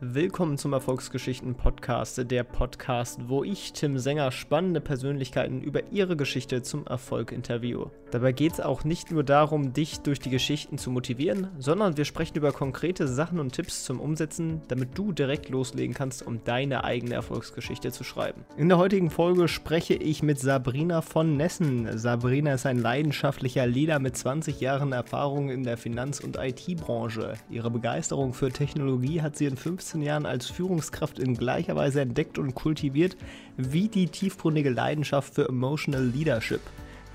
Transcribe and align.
Willkommen 0.00 0.58
zum 0.58 0.74
Erfolgsgeschichten 0.74 1.56
Podcast, 1.56 2.30
der 2.30 2.44
Podcast, 2.44 3.18
wo 3.26 3.42
ich, 3.42 3.72
Tim 3.72 3.98
Sänger, 3.98 4.30
spannende 4.30 4.80
Persönlichkeiten 4.80 5.60
über 5.60 5.90
ihre 5.90 6.16
Geschichte 6.16 6.62
zum 6.62 6.86
Erfolg 6.86 7.32
interviewe. 7.32 7.90
Dabei 8.12 8.30
geht 8.30 8.52
es 8.52 8.60
auch 8.60 8.84
nicht 8.84 9.10
nur 9.10 9.24
darum, 9.24 9.72
dich 9.72 9.98
durch 9.98 10.20
die 10.20 10.30
Geschichten 10.30 10.78
zu 10.78 10.92
motivieren, 10.92 11.48
sondern 11.58 11.96
wir 11.96 12.04
sprechen 12.04 12.36
über 12.36 12.52
konkrete 12.52 13.08
Sachen 13.08 13.40
und 13.40 13.52
Tipps 13.52 13.82
zum 13.82 13.98
Umsetzen, 13.98 14.62
damit 14.68 14.96
du 14.96 15.10
direkt 15.10 15.48
loslegen 15.48 15.96
kannst, 15.96 16.24
um 16.24 16.44
deine 16.44 16.84
eigene 16.84 17.14
Erfolgsgeschichte 17.14 17.90
zu 17.90 18.04
schreiben. 18.04 18.44
In 18.56 18.68
der 18.68 18.78
heutigen 18.78 19.10
Folge 19.10 19.48
spreche 19.48 19.94
ich 19.94 20.22
mit 20.22 20.38
Sabrina 20.38 21.02
von 21.02 21.36
Nessen. 21.36 21.98
Sabrina 21.98 22.54
ist 22.54 22.66
ein 22.66 22.78
leidenschaftlicher 22.78 23.66
Leader 23.66 23.98
mit 23.98 24.16
20 24.16 24.60
Jahren 24.60 24.92
Erfahrung 24.92 25.50
in 25.50 25.64
der 25.64 25.76
Finanz- 25.76 26.20
und 26.20 26.36
IT-Branche. 26.36 27.34
Ihre 27.50 27.72
Begeisterung 27.72 28.32
für 28.32 28.52
Technologie 28.52 29.22
hat 29.22 29.36
sie 29.36 29.46
in 29.46 29.56
15 29.56 29.87
15 29.88 30.02
Jahren 30.02 30.26
als 30.26 30.50
Führungskraft 30.50 31.18
in 31.18 31.34
gleicher 31.34 31.74
Weise 31.74 32.02
entdeckt 32.02 32.38
und 32.38 32.54
kultiviert 32.54 33.16
wie 33.56 33.88
die 33.88 34.06
tiefgründige 34.06 34.68
Leidenschaft 34.68 35.34
für 35.34 35.48
Emotional 35.48 36.04
Leadership. 36.04 36.60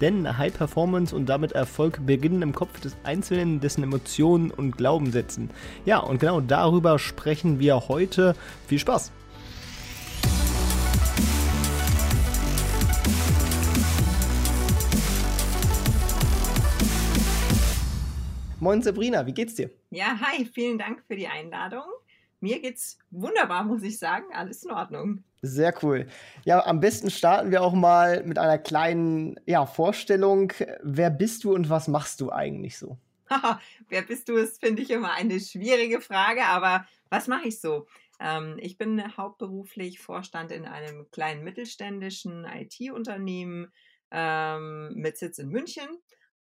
Denn 0.01 0.39
High 0.39 0.51
Performance 0.51 1.15
und 1.15 1.27
damit 1.27 1.51
Erfolg 1.51 2.03
beginnen 2.03 2.41
im 2.41 2.55
Kopf 2.55 2.79
des 2.79 2.97
Einzelnen, 3.03 3.59
dessen 3.59 3.83
Emotionen 3.83 4.49
und 4.49 4.75
Glaubenssätzen. 4.75 5.51
Ja, 5.85 5.99
und 5.99 6.19
genau 6.19 6.41
darüber 6.41 6.97
sprechen 6.97 7.59
wir 7.59 7.89
heute. 7.89 8.35
Viel 8.65 8.79
Spaß! 8.79 9.11
Moin 18.59 18.81
Sabrina, 18.81 19.27
wie 19.27 19.33
geht's 19.33 19.53
dir? 19.53 19.69
Ja, 19.91 20.17
hi, 20.19 20.45
vielen 20.45 20.79
Dank 20.79 21.03
für 21.05 21.15
die 21.15 21.27
Einladung. 21.27 21.83
Mir 22.43 22.59
geht's 22.59 22.99
wunderbar, 23.09 23.63
muss 23.63 23.83
ich 23.83 23.97
sagen. 23.97 24.25
Alles 24.33 24.63
in 24.63 24.71
Ordnung. 24.71 25.23
Sehr 25.41 25.73
cool. 25.81 26.07
Ja, 26.43 26.65
am 26.65 26.81
besten 26.81 27.09
starten 27.09 27.51
wir 27.51 27.61
auch 27.61 27.71
mal 27.71 28.21
mit 28.25 28.37
einer 28.37 28.57
kleinen 28.57 29.39
ja, 29.45 29.65
Vorstellung. 29.65 30.51
Wer 30.81 31.09
bist 31.09 31.45
du 31.45 31.53
und 31.53 31.69
was 31.69 31.87
machst 31.87 32.19
du 32.19 32.33
eigentlich 32.33 32.77
so? 32.77 32.97
Wer 33.87 34.01
bist 34.01 34.27
du, 34.27 34.35
ist, 34.35 34.59
finde 34.59 34.81
ich, 34.81 34.89
immer 34.89 35.13
eine 35.13 35.39
schwierige 35.39 36.01
Frage, 36.01 36.43
aber 36.43 36.85
was 37.09 37.29
mache 37.29 37.47
ich 37.47 37.61
so? 37.61 37.87
Ähm, 38.19 38.57
ich 38.59 38.77
bin 38.77 39.01
hauptberuflich 39.15 40.01
Vorstand 40.01 40.51
in 40.51 40.65
einem 40.65 41.09
kleinen 41.11 41.45
mittelständischen 41.45 42.43
IT-Unternehmen 42.43 43.71
ähm, 44.11 44.91
mit 44.95 45.17
Sitz 45.17 45.39
in 45.39 45.47
München. 45.47 45.87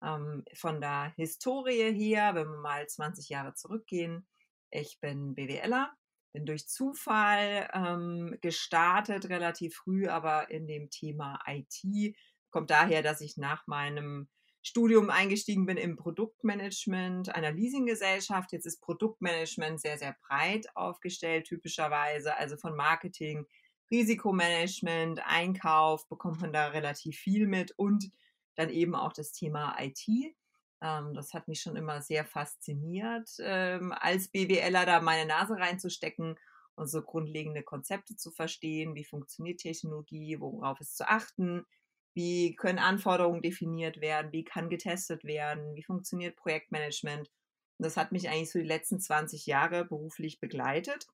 Ähm, 0.03 0.43
von 0.53 0.81
der 0.81 1.13
Historie 1.15 1.93
her, 1.93 2.35
wenn 2.35 2.49
wir 2.49 2.57
mal 2.57 2.85
20 2.85 3.29
Jahre 3.29 3.53
zurückgehen, 3.53 4.27
ich 4.73 4.99
bin 4.99 5.35
BWLer, 5.35 5.91
bin 6.33 6.45
durch 6.45 6.67
Zufall 6.67 7.69
ähm, 7.73 8.37
gestartet, 8.41 9.29
relativ 9.29 9.75
früh, 9.75 10.07
aber 10.07 10.49
in 10.49 10.67
dem 10.67 10.89
Thema 10.89 11.39
IT. 11.47 12.15
Kommt 12.49 12.71
daher, 12.71 13.03
dass 13.03 13.21
ich 13.21 13.37
nach 13.37 13.67
meinem 13.67 14.27
Studium 14.63 15.09
eingestiegen 15.09 15.65
bin 15.65 15.77
im 15.77 15.95
Produktmanagement 15.95 17.35
einer 17.35 17.51
Leasinggesellschaft. 17.51 18.51
Jetzt 18.51 18.65
ist 18.65 18.81
Produktmanagement 18.81 19.79
sehr, 19.79 19.97
sehr 19.97 20.15
breit 20.25 20.67
aufgestellt, 20.75 21.45
typischerweise. 21.45 22.35
Also 22.37 22.57
von 22.57 22.75
Marketing, 22.75 23.45
Risikomanagement, 23.91 25.21
Einkauf 25.25 26.07
bekommt 26.07 26.41
man 26.41 26.53
da 26.53 26.67
relativ 26.67 27.17
viel 27.17 27.45
mit 27.45 27.71
und 27.77 28.09
dann 28.55 28.69
eben 28.69 28.95
auch 28.95 29.13
das 29.13 29.33
Thema 29.33 29.75
IT. 29.79 30.07
Ähm, 30.83 31.13
das 31.13 31.33
hat 31.33 31.47
mich 31.47 31.61
schon 31.61 31.77
immer 31.77 32.01
sehr 32.01 32.25
fasziniert, 32.25 33.29
ähm, 33.39 33.93
als 33.93 34.27
BWLer 34.27 34.85
da 34.85 35.01
meine 35.01 35.25
Nase 35.25 35.55
reinzustecken 35.55 36.37
und 36.75 36.87
so 36.87 37.01
grundlegende 37.01 37.63
Konzepte 37.63 38.17
zu 38.17 38.31
verstehen. 38.31 38.93
Wie 38.93 39.05
funktioniert 39.05 39.61
Technologie? 39.61 40.39
Worauf 40.41 40.81
ist 40.81 40.97
zu 40.97 41.07
achten? 41.07 41.65
Wie 42.13 42.55
können 42.55 42.79
Anforderungen 42.79 43.41
definiert 43.41 44.01
werden? 44.01 44.33
Wie 44.33 44.43
kann 44.43 44.69
getestet 44.69 45.23
werden? 45.23 45.73
Wie 45.75 45.83
funktioniert 45.83 46.35
Projektmanagement? 46.35 47.29
Und 47.77 47.85
das 47.85 47.95
hat 47.95 48.11
mich 48.11 48.27
eigentlich 48.29 48.51
so 48.51 48.59
die 48.59 48.65
letzten 48.65 48.99
20 48.99 49.45
Jahre 49.45 49.85
beruflich 49.85 50.39
begleitet. 50.41 51.07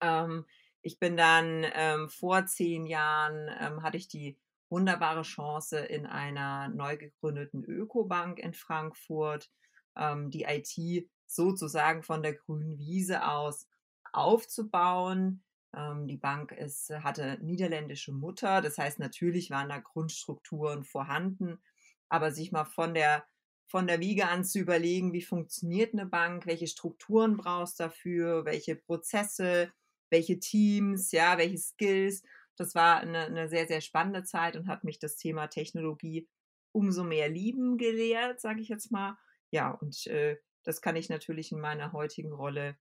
Ähm, 0.00 0.46
ich 0.82 0.98
bin 0.98 1.18
dann 1.18 1.66
vor 2.08 2.46
zehn 2.46 2.86
Jahren, 2.86 3.50
hatte 3.82 3.98
ich 3.98 4.08
die 4.08 4.38
wunderbare 4.70 5.22
Chance 5.22 5.78
in 5.78 6.06
einer 6.06 6.68
neu 6.68 6.96
gegründeten 6.96 7.64
Ökobank 7.64 8.38
in 8.38 8.54
Frankfurt, 8.54 9.50
ähm, 9.96 10.30
die 10.30 10.44
IT 10.44 11.08
sozusagen 11.26 12.02
von 12.02 12.22
der 12.22 12.34
grünen 12.34 12.78
Wiese 12.78 13.26
aus 13.26 13.68
aufzubauen. 14.12 15.44
Ähm, 15.76 16.06
die 16.06 16.16
Bank 16.16 16.52
ist, 16.52 16.90
hatte 16.90 17.38
niederländische 17.42 18.12
Mutter, 18.12 18.60
das 18.60 18.78
heißt 18.78 18.98
natürlich 18.98 19.50
waren 19.50 19.68
da 19.68 19.78
Grundstrukturen 19.78 20.84
vorhanden, 20.84 21.60
aber 22.08 22.32
sich 22.32 22.52
mal 22.52 22.64
von 22.64 22.94
der 22.94 23.24
von 23.70 23.86
der 23.86 24.00
Wiege 24.00 24.26
an 24.26 24.44
zu 24.44 24.58
überlegen, 24.58 25.12
wie 25.12 25.22
funktioniert 25.22 25.92
eine 25.92 26.04
Bank, 26.04 26.44
welche 26.44 26.66
Strukturen 26.66 27.36
brauchst 27.36 27.78
du 27.78 27.84
dafür, 27.84 28.44
welche 28.44 28.74
Prozesse, 28.74 29.72
welche 30.10 30.40
Teams, 30.40 31.12
ja, 31.12 31.38
welche 31.38 31.58
Skills 31.58 32.24
das 32.60 32.74
war 32.74 33.00
eine, 33.00 33.20
eine 33.20 33.48
sehr, 33.48 33.66
sehr 33.66 33.80
spannende 33.80 34.22
Zeit 34.22 34.54
und 34.54 34.68
hat 34.68 34.84
mich 34.84 34.98
das 34.98 35.16
Thema 35.16 35.46
Technologie 35.46 36.28
umso 36.72 37.04
mehr 37.04 37.30
lieben 37.30 37.78
gelehrt, 37.78 38.38
sage 38.38 38.60
ich 38.60 38.68
jetzt 38.68 38.92
mal. 38.92 39.16
Ja, 39.50 39.70
und 39.70 40.06
äh, 40.08 40.36
das 40.62 40.82
kann 40.82 40.94
ich 40.94 41.08
natürlich 41.08 41.52
in 41.52 41.60
meiner 41.60 41.92
heutigen 41.92 42.34
Rolle 42.34 42.76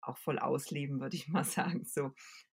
auch 0.00 0.16
voll 0.16 0.38
ausleben, 0.38 1.00
würde 1.00 1.16
ich 1.16 1.26
mal 1.28 1.42
sagen. 1.42 1.84
So 1.84 2.12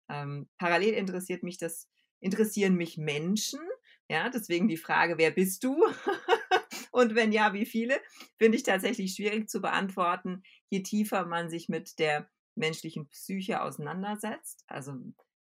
ähm, 0.08 0.48
parallel 0.58 0.94
interessiert 0.94 1.42
mich 1.42 1.58
das, 1.58 1.88
interessieren 2.20 2.76
mich 2.76 2.96
Menschen. 2.96 3.60
Ja, 4.08 4.30
deswegen 4.30 4.68
die 4.68 4.76
Frage, 4.76 5.18
wer 5.18 5.32
bist 5.32 5.64
du? 5.64 5.84
und 6.92 7.16
wenn 7.16 7.32
ja, 7.32 7.52
wie 7.52 7.66
viele? 7.66 8.00
Finde 8.38 8.56
ich 8.56 8.62
tatsächlich 8.62 9.16
schwierig 9.16 9.50
zu 9.50 9.60
beantworten, 9.60 10.44
je 10.68 10.84
tiefer 10.84 11.26
man 11.26 11.50
sich 11.50 11.68
mit 11.68 11.98
der 11.98 12.30
menschlichen 12.54 13.08
Psyche 13.08 13.60
auseinandersetzt. 13.60 14.62
Also 14.68 14.94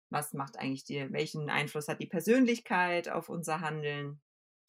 was 0.10 0.34
macht 0.34 0.58
eigentlich 0.58 0.86
die, 0.86 1.12
welchen 1.12 1.50
Einfluss 1.50 1.88
hat 1.88 2.00
die 2.02 2.08
Persönlichkeit 2.08 3.10
auf 3.10 3.30
unser 3.30 3.62
Handeln, 3.62 4.22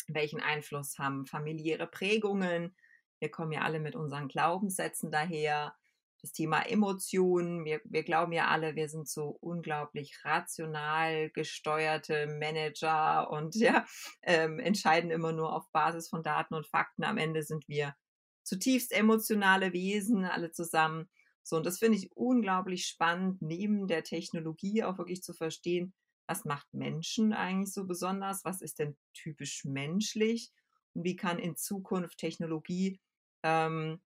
welchen 0.08 0.40
Einfluss 0.40 0.98
haben 0.98 1.26
familiäre 1.26 1.86
Prägungen. 1.86 2.76
Wir 3.20 3.30
kommen 3.30 3.52
ja 3.52 3.62
alle 3.62 3.80
mit 3.80 3.94
unseren 3.94 4.28
Glaubenssätzen 4.28 5.10
daher. 5.10 5.74
Das 6.20 6.32
Thema 6.32 6.62
Emotionen. 6.62 7.64
Wir, 7.64 7.80
wir 7.84 8.02
glauben 8.02 8.32
ja 8.32 8.48
alle, 8.48 8.74
wir 8.74 8.88
sind 8.88 9.08
so 9.08 9.38
unglaublich 9.40 10.18
rational 10.24 11.30
gesteuerte 11.30 12.26
Manager 12.26 13.30
und 13.30 13.54
ja, 13.54 13.86
ähm, 14.22 14.58
entscheiden 14.58 15.12
immer 15.12 15.32
nur 15.32 15.54
auf 15.54 15.70
Basis 15.70 16.08
von 16.08 16.24
Daten 16.24 16.54
und 16.54 16.66
Fakten. 16.66 17.04
Am 17.04 17.18
Ende 17.18 17.44
sind 17.44 17.68
wir 17.68 17.94
zutiefst 18.42 18.92
emotionale 18.92 19.72
Wesen, 19.72 20.24
alle 20.24 20.50
zusammen. 20.50 21.08
So, 21.48 21.56
und 21.56 21.64
das 21.64 21.78
finde 21.78 21.96
ich 21.96 22.14
unglaublich 22.14 22.86
spannend, 22.86 23.40
neben 23.40 23.88
der 23.88 24.04
Technologie 24.04 24.84
auch 24.84 24.98
wirklich 24.98 25.22
zu 25.22 25.32
verstehen, 25.32 25.94
was 26.26 26.44
macht 26.44 26.66
Menschen 26.74 27.32
eigentlich 27.32 27.72
so 27.72 27.86
besonders, 27.86 28.44
was 28.44 28.60
ist 28.60 28.78
denn 28.78 28.98
typisch 29.14 29.64
menschlich 29.64 30.52
und 30.92 31.04
wie 31.04 31.16
kann 31.16 31.38
in 31.38 31.56
Zukunft 31.56 32.18
Technologie 32.18 33.00
ähm, 33.42 34.02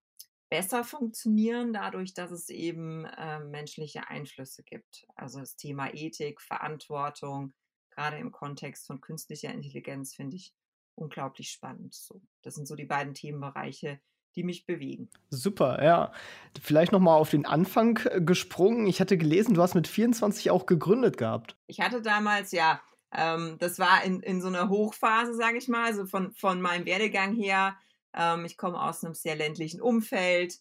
besser 0.50 0.84
funktionieren, 0.84 1.72
dadurch, 1.72 2.14
dass 2.14 2.30
es 2.30 2.48
eben 2.48 3.06
äh, 3.06 3.40
menschliche 3.40 4.06
Einflüsse 4.06 4.62
gibt. 4.62 5.04
Also 5.16 5.40
das 5.40 5.56
Thema 5.56 5.92
Ethik, 5.92 6.40
Verantwortung, 6.40 7.54
gerade 7.90 8.18
im 8.18 8.30
Kontext 8.30 8.86
von 8.86 9.00
künstlicher 9.00 9.52
Intelligenz, 9.52 10.14
finde 10.14 10.36
ich 10.36 10.54
unglaublich 10.94 11.50
spannend. 11.50 11.92
So, 11.92 12.22
das 12.42 12.54
sind 12.54 12.68
so 12.68 12.76
die 12.76 12.84
beiden 12.84 13.14
Themenbereiche, 13.14 14.00
die 14.36 14.44
mich 14.44 14.66
bewegen. 14.66 15.08
Super, 15.30 15.82
ja. 15.82 16.12
Vielleicht 16.60 16.92
noch 16.92 17.00
mal 17.00 17.14
auf 17.14 17.30
den 17.30 17.46
Anfang 17.46 17.98
äh, 18.04 18.20
gesprungen. 18.20 18.86
Ich 18.86 19.00
hatte 19.00 19.18
gelesen, 19.18 19.54
du 19.54 19.62
hast 19.62 19.74
mit 19.74 19.88
24 19.88 20.50
auch 20.50 20.66
gegründet 20.66 21.16
gehabt. 21.16 21.56
Ich 21.66 21.80
hatte 21.80 22.02
damals, 22.02 22.52
ja, 22.52 22.80
ähm, 23.12 23.56
das 23.58 23.78
war 23.78 24.02
in, 24.04 24.20
in 24.20 24.40
so 24.40 24.48
einer 24.48 24.68
Hochphase, 24.68 25.34
sage 25.34 25.58
ich 25.58 25.68
mal, 25.68 25.84
also 25.84 26.06
von, 26.06 26.32
von 26.32 26.60
meinem 26.60 26.86
Werdegang 26.86 27.34
her. 27.34 27.76
Ähm, 28.14 28.44
ich 28.44 28.56
komme 28.56 28.80
aus 28.80 29.04
einem 29.04 29.14
sehr 29.14 29.36
ländlichen 29.36 29.80
Umfeld, 29.80 30.58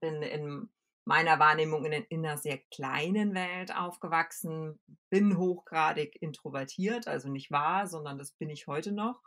bin 0.00 0.22
in 0.22 0.68
meiner 1.04 1.38
Wahrnehmung 1.38 1.84
in, 1.84 1.92
in 1.92 2.24
einer 2.24 2.38
sehr 2.38 2.58
kleinen 2.70 3.34
Welt 3.34 3.74
aufgewachsen, 3.74 4.78
bin 5.10 5.36
hochgradig 5.36 6.20
introvertiert, 6.20 7.08
also 7.08 7.28
nicht 7.28 7.50
wahr, 7.50 7.88
sondern 7.88 8.18
das 8.18 8.32
bin 8.32 8.50
ich 8.50 8.66
heute 8.66 8.92
noch 8.92 9.20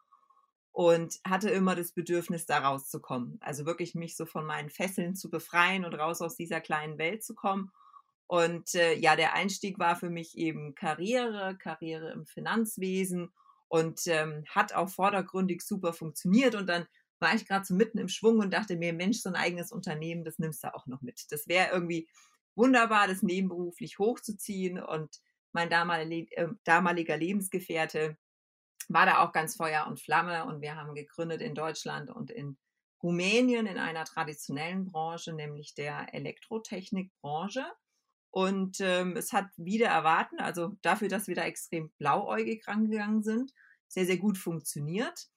und 0.76 1.22
hatte 1.26 1.50
immer 1.52 1.74
das 1.74 1.94
Bedürfnis, 1.94 2.48
da 2.48 2.58
rauszukommen. 2.58 3.38
Also 3.40 3.66
wirklich 3.66 3.96
mich 3.96 4.18
so 4.18 4.26
von 4.26 4.46
meinen 4.46 4.70
Fesseln 4.70 5.16
zu 5.16 5.30
befreien 5.30 5.86
und 5.86 5.94
raus 5.94 6.22
aus 6.22 6.36
dieser 6.36 6.60
kleinen 6.60 6.98
Welt 6.98 7.24
zu 7.24 7.34
kommen. 7.34 7.72
Und 8.28 8.76
äh, 8.76 8.94
ja, 8.96 9.16
der 9.16 9.36
Einstieg 9.36 9.80
war 9.80 9.96
für 9.96 10.10
mich 10.10 10.38
eben 10.38 10.76
Karriere, 10.76 11.58
Karriere 11.58 12.12
im 12.12 12.26
Finanzwesen 12.26 13.32
und 13.70 14.02
ähm, 14.08 14.44
hat 14.50 14.74
auch 14.74 14.90
vordergründig 14.90 15.62
super 15.62 15.94
funktioniert. 15.94 16.56
Und 16.56 16.68
dann 16.68 16.86
war 17.20 17.34
ich 17.34 17.48
gerade 17.48 17.64
so 17.64 17.74
mitten 17.74 17.98
im 17.98 18.10
Schwung 18.10 18.40
und 18.40 18.54
dachte 18.54 18.76
mir, 18.76 18.92
Mensch, 18.92 19.20
so 19.20 19.30
ein 19.30 19.36
eigenes 19.36 19.72
Unternehmen, 19.72 20.26
das 20.26 20.40
nimmst 20.40 20.62
du 20.66 20.76
auch 20.76 20.88
noch 20.88 21.02
mit. 21.02 21.26
Das 21.30 21.48
wäre 21.48 21.72
irgendwie 21.72 22.10
wunderbar, 22.54 23.08
das 23.08 23.22
nebenberuflich 23.22 23.98
hochzuziehen 23.98 24.84
und 24.84 25.22
mein 25.54 25.72
äh, 25.72 26.48
damaliger 26.66 27.16
Lebensgefährte 27.16 28.18
war 28.90 29.06
da 29.06 29.24
auch 29.24 29.32
ganz 29.32 29.56
Feuer 29.56 29.88
und 29.88 30.00
Flamme 30.00 30.46
und 30.46 30.62
wir 30.62 30.76
haben 30.76 30.96
gegründet 30.96 31.42
in 31.42 31.56
Deutschland 31.56 32.10
und 32.10 32.32
in 32.32 32.58
Rumänien 33.02 33.68
in 33.68 33.78
einer 33.78 34.06
traditionellen 34.06 34.86
Branche, 34.86 35.34
nämlich 35.34 35.76
der 35.76 36.14
Elektrotechnikbranche. 36.14 37.66
Und 38.32 38.82
ähm, 38.82 39.16
es 39.16 39.32
hat 39.32 39.48
wieder 39.58 39.88
erwarten, 39.88 40.40
also 40.40 40.76
dafür, 40.82 41.08
dass 41.08 41.28
wir 41.28 41.36
da 41.36 41.44
extrem 41.44 41.92
blauäugig 42.00 42.68
rangegangen 42.68 43.24
sind, 43.24 43.54
sehr, 43.88 44.06
sehr 44.06 44.18
gut 44.18 44.38
funktioniert, 44.38 45.30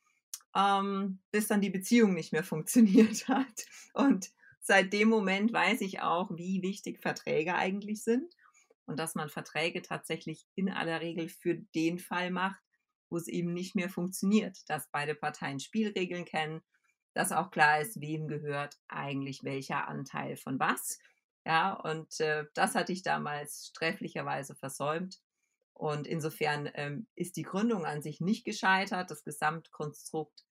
ähm, 0.56 1.20
bis 1.30 1.46
dann 1.46 1.60
die 1.60 1.70
Beziehung 1.70 2.14
nicht 2.14 2.32
mehr 2.32 2.42
funktioniert 2.44 3.28
hat. 3.28 3.66
Und 3.92 4.30
seit 4.60 4.92
dem 4.92 5.08
Moment 5.08 5.52
weiß 5.52 5.82
ich 5.82 6.00
auch, 6.00 6.30
wie 6.36 6.62
wichtig 6.62 7.00
Verträge 7.00 7.54
eigentlich 7.54 8.02
sind 8.02 8.34
und 8.86 8.98
dass 8.98 9.14
man 9.14 9.28
Verträge 9.28 9.82
tatsächlich 9.82 10.46
in 10.54 10.70
aller 10.70 11.00
Regel 11.00 11.28
für 11.28 11.54
den 11.54 11.98
Fall 11.98 12.30
macht, 12.30 12.62
wo 13.10 13.16
es 13.16 13.28
eben 13.28 13.52
nicht 13.52 13.74
mehr 13.74 13.88
funktioniert, 13.88 14.58
dass 14.68 14.88
beide 14.90 15.14
Parteien 15.14 15.60
Spielregeln 15.60 16.24
kennen, 16.24 16.60
dass 17.14 17.32
auch 17.32 17.50
klar 17.50 17.80
ist, 17.80 18.00
wem 18.00 18.28
gehört 18.28 18.76
eigentlich 18.88 19.44
welcher 19.44 19.88
Anteil 19.88 20.36
von 20.36 20.58
was. 20.58 20.98
Ja, 21.44 21.72
und 21.72 22.20
äh, 22.20 22.44
das 22.54 22.74
hatte 22.74 22.92
ich 22.92 23.02
damals 23.02 23.68
sträflicherweise 23.70 24.54
versäumt. 24.54 25.18
Und 25.72 26.06
insofern 26.06 26.68
ähm, 26.74 27.06
ist 27.14 27.36
die 27.36 27.44
Gründung 27.44 27.84
an 27.84 28.02
sich 28.02 28.20
nicht 28.20 28.44
gescheitert, 28.44 29.10
das 29.10 29.24
Gesamtkonstrukt 29.24 30.44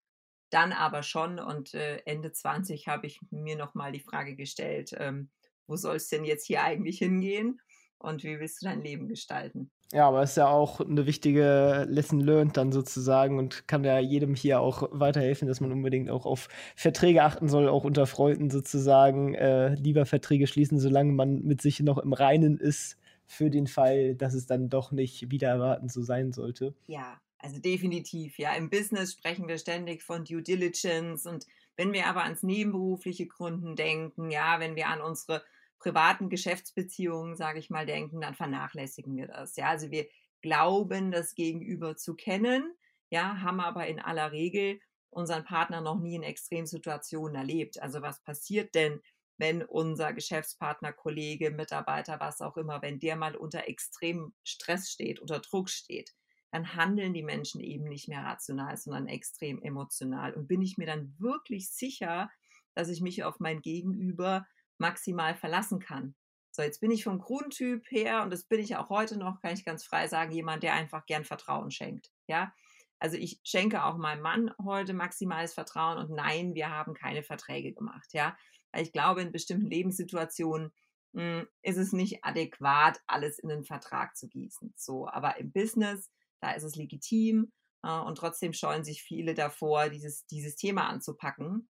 dann 0.50 0.72
aber 0.72 1.04
schon. 1.04 1.40
Und 1.40 1.74
äh, 1.74 1.98
Ende 2.06 2.32
20 2.32 2.88
habe 2.88 3.08
ich 3.08 3.20
mir 3.30 3.58
nochmal 3.58 3.92
die 3.92 4.00
Frage 4.00 4.36
gestellt, 4.36 4.92
ähm, 4.98 5.30
wo 5.68 5.76
soll 5.76 5.98
es 5.98 6.08
denn 6.08 6.24
jetzt 6.24 6.48
hier 6.48 6.64
eigentlich 6.64 7.00
hingehen? 7.00 7.60
und 8.00 8.24
wie 8.24 8.40
willst 8.40 8.62
du 8.62 8.66
dein 8.66 8.82
Leben 8.82 9.08
gestalten? 9.08 9.72
Ja, 9.94 10.10
aber 10.10 10.22
es 10.22 10.32
ist 10.32 10.38
ja 10.38 10.50
auch 10.50 10.82
eine 10.82 11.06
wichtige 11.06 11.86
Lesson 11.88 12.20
learned 12.20 12.58
dann 12.58 12.74
sozusagen 12.74 13.40
und 13.40 13.68
kann 13.70 13.86
ja 13.86 14.00
jedem 14.00 14.36
hier 14.36 14.60
auch 14.60 14.90
weiterhelfen, 14.92 15.48
dass 15.48 15.62
man 15.62 15.72
unbedingt 15.72 16.10
auch 16.10 16.26
auf 16.26 16.50
Verträge 16.76 17.24
achten 17.24 17.48
soll, 17.48 17.70
auch 17.70 17.86
unter 17.86 18.06
Freunden 18.06 18.50
sozusagen 18.50 19.34
äh, 19.36 19.76
lieber 19.76 20.06
Verträge 20.06 20.46
schließen, 20.48 20.78
solange 20.80 21.14
man 21.14 21.42
mit 21.44 21.62
sich 21.62 21.80
noch 21.80 22.00
im 22.00 22.12
Reinen 22.12 22.58
ist, 22.58 22.98
für 23.28 23.50
den 23.50 23.68
Fall, 23.68 24.16
dass 24.16 24.34
es 24.34 24.46
dann 24.46 24.70
doch 24.70 24.92
nicht 24.92 25.30
wieder 25.32 25.50
erwarten 25.50 25.90
so 25.90 26.02
sein 26.02 26.32
sollte. 26.32 26.74
Ja, 26.88 27.20
also 27.40 27.60
definitiv. 27.60 28.40
Ja, 28.40 28.56
im 28.56 28.70
Business 28.70 29.14
sprechen 29.14 29.48
wir 29.48 29.58
ständig 29.58 30.02
von 30.02 30.24
Due 30.24 30.42
Diligence 30.42 31.26
und 31.26 31.46
wenn 31.76 31.94
wir 31.94 32.08
aber 32.08 32.24
ans 32.24 32.42
nebenberufliche 32.42 33.28
Gründen 33.28 33.76
denken, 33.76 34.32
ja, 34.32 34.60
wenn 34.60 34.76
wir 34.76 34.88
an 34.88 35.02
unsere 35.02 35.44
privaten 35.80 36.30
Geschäftsbeziehungen, 36.30 37.36
sage 37.36 37.60
ich 37.60 37.70
mal, 37.70 37.86
denken, 37.86 38.22
dann 38.22 38.36
vernachlässigen 38.36 39.16
wir 39.16 39.28
das. 39.28 39.56
Ja, 39.56 39.70
also 39.70 39.92
wir 39.92 40.08
glauben, 40.42 41.12
das 41.12 41.36
Gegenüber 41.36 41.96
zu 41.96 42.16
kennen, 42.16 42.76
ja, 43.10 43.42
haben 43.42 43.60
aber 43.60 43.88
in 43.88 44.00
aller 44.00 44.32
Regel 44.32 44.80
unseren 45.10 45.46
Partner 45.46 45.82
noch 45.82 46.00
nie 46.00 46.16
in 46.16 46.24
Extremsituationen 46.24 47.36
erlebt. 47.36 47.82
Also 47.82 48.02
was 48.02 48.22
passiert 48.24 48.76
denn, 48.76 49.02
wenn 49.38 49.64
unser 49.64 50.14
Geschäftspartner, 50.14 50.94
Kollege, 50.94 51.52
Mitarbeiter, 51.52 52.20
was 52.20 52.42
auch 52.42 52.58
immer, 52.58 52.82
wenn 52.82 53.00
der 53.00 53.16
mal 53.16 53.36
unter 53.36 53.68
extremem 53.68 54.34
Stress 54.44 54.90
steht, 54.90 55.20
unter 55.20 55.40
Druck 55.40 55.70
steht, 55.70 56.14
dann 56.52 56.76
handeln 56.76 57.14
die 57.14 57.24
Menschen 57.24 57.62
eben 57.62 57.86
nicht 57.86 58.08
mehr 58.08 58.24
rational, 58.24 58.78
sondern 58.78 59.08
extrem 59.08 59.62
emotional. 59.62 60.34
Und 60.34 60.48
bin 60.48 60.62
ich 60.62 60.78
mir 60.78 60.88
dann 60.88 61.16
wirklich 61.20 61.70
sicher, 61.72 62.30
dass 62.74 62.90
ich 62.90 63.02
mich 63.02 63.24
auf 63.24 63.40
mein 63.40 63.62
Gegenüber 63.62 64.48
maximal 64.80 65.36
verlassen 65.36 65.80
kann. 65.80 66.16
So, 66.52 66.64
jetzt 66.64 66.80
bin 66.80 66.92
ich 66.92 67.04
vom 67.04 67.20
Grundtyp 67.20 67.86
her, 67.92 68.24
und 68.24 68.32
das 68.32 68.44
bin 68.44 68.60
ich 68.60 68.76
auch 68.78 68.90
heute 68.90 69.18
noch, 69.18 69.42
kann 69.42 69.54
ich 69.54 69.64
ganz 69.64 69.84
frei 69.84 70.08
sagen, 70.08 70.32
jemand, 70.32 70.64
der 70.64 70.74
einfach 70.74 71.06
gern 71.06 71.24
Vertrauen 71.24 71.70
schenkt. 71.70 72.12
Ja, 72.28 72.52
also 73.00 73.16
ich 73.16 73.40
schenke 73.44 73.84
auch 73.84 73.98
meinem 73.98 74.22
Mann 74.22 74.52
heute 74.64 74.94
maximales 74.94 75.54
Vertrauen 75.54 75.98
und 76.00 76.10
nein, 76.10 76.56
wir 76.56 76.70
haben 76.70 76.94
keine 76.94 77.22
Verträge 77.22 77.74
gemacht. 77.74 78.12
Ja, 78.14 78.36
weil 78.72 78.84
ich 78.84 78.92
glaube, 78.92 79.22
in 79.22 79.32
bestimmten 79.32 79.68
Lebenssituationen 79.68 80.72
mh, 81.14 81.42
hm, 81.42 81.48
ist 81.62 81.78
es 81.78 81.94
nicht 81.94 82.24
adäquat, 82.24 83.00
alles 83.06 83.40
in 83.40 83.52
einen 83.52 83.64
Vertrag 83.64 84.18
zu 84.18 84.28
gießen. 84.28 84.74
So, 84.76 85.08
aber 85.08 85.38
im 85.38 85.52
Business, 85.52 86.10
da 86.42 86.52
ist 86.52 86.64
es 86.64 86.76
legitim 86.76 87.52
äh, 87.84 88.00
und 88.00 88.18
trotzdem 88.18 88.54
scheuen 88.54 88.84
sich 88.84 89.04
viele 89.04 89.36
davor, 89.36 89.90
dieses, 89.90 90.26
dieses 90.26 90.56
Thema 90.56 90.88
anzupacken 90.88 91.70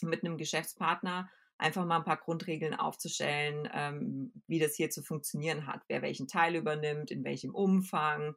mit 0.00 0.24
einem 0.24 0.38
Geschäftspartner 0.38 1.30
einfach 1.62 1.86
mal 1.86 1.98
ein 1.98 2.04
paar 2.04 2.18
Grundregeln 2.18 2.74
aufzustellen, 2.74 3.68
ähm, 3.72 4.32
wie 4.46 4.58
das 4.58 4.74
hier 4.74 4.90
zu 4.90 5.02
funktionieren 5.02 5.66
hat, 5.66 5.82
wer 5.88 6.02
welchen 6.02 6.28
Teil 6.28 6.56
übernimmt, 6.56 7.10
in 7.10 7.24
welchem 7.24 7.54
Umfang, 7.54 8.34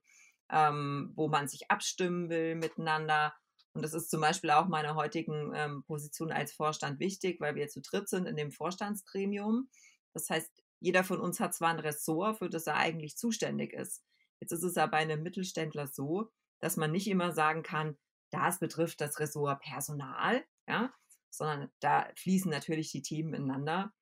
ähm, 0.51 1.11
wo 1.15 1.27
man 1.27 1.47
sich 1.47 1.69
abstimmen 1.71 2.29
will 2.29 2.55
miteinander. 2.55 3.33
Und 3.73 3.81
das 3.81 3.93
ist 3.93 4.09
zum 4.09 4.21
Beispiel 4.21 4.51
auch 4.51 4.67
meiner 4.67 4.95
heutigen 4.95 5.51
ähm, 5.53 5.83
Position 5.83 6.31
als 6.31 6.53
Vorstand 6.53 6.99
wichtig, 6.99 7.41
weil 7.41 7.55
wir 7.55 7.67
zu 7.67 7.81
dritt 7.81 8.07
sind 8.07 8.25
in 8.25 8.37
dem 8.37 8.51
Vorstandsgremium. 8.51 9.69
Das 10.13 10.29
heißt, 10.29 10.49
jeder 10.79 11.03
von 11.03 11.19
uns 11.19 11.39
hat 11.39 11.53
zwar 11.53 11.69
ein 11.69 11.79
Ressort, 11.79 12.37
für 12.37 12.49
das 12.49 12.67
er 12.67 12.75
eigentlich 12.75 13.17
zuständig 13.17 13.73
ist. 13.73 14.03
Jetzt 14.39 14.51
ist 14.51 14.63
es 14.63 14.77
aber 14.77 14.91
bei 14.91 14.97
einem 14.99 15.23
Mittelständler 15.23 15.87
so, 15.87 16.29
dass 16.59 16.77
man 16.77 16.91
nicht 16.91 17.07
immer 17.07 17.33
sagen 17.33 17.63
kann, 17.63 17.97
das 18.29 18.59
betrifft 18.59 19.01
das 19.01 19.19
Ressort 19.19 19.61
Personal, 19.61 20.43
ja, 20.67 20.93
sondern 21.37 21.71
da 21.79 22.09
fließen 22.15 22.49
natürlich 22.49 22.91
die 22.91 23.01
Themen 23.01 23.33
ineinander. 23.33 23.93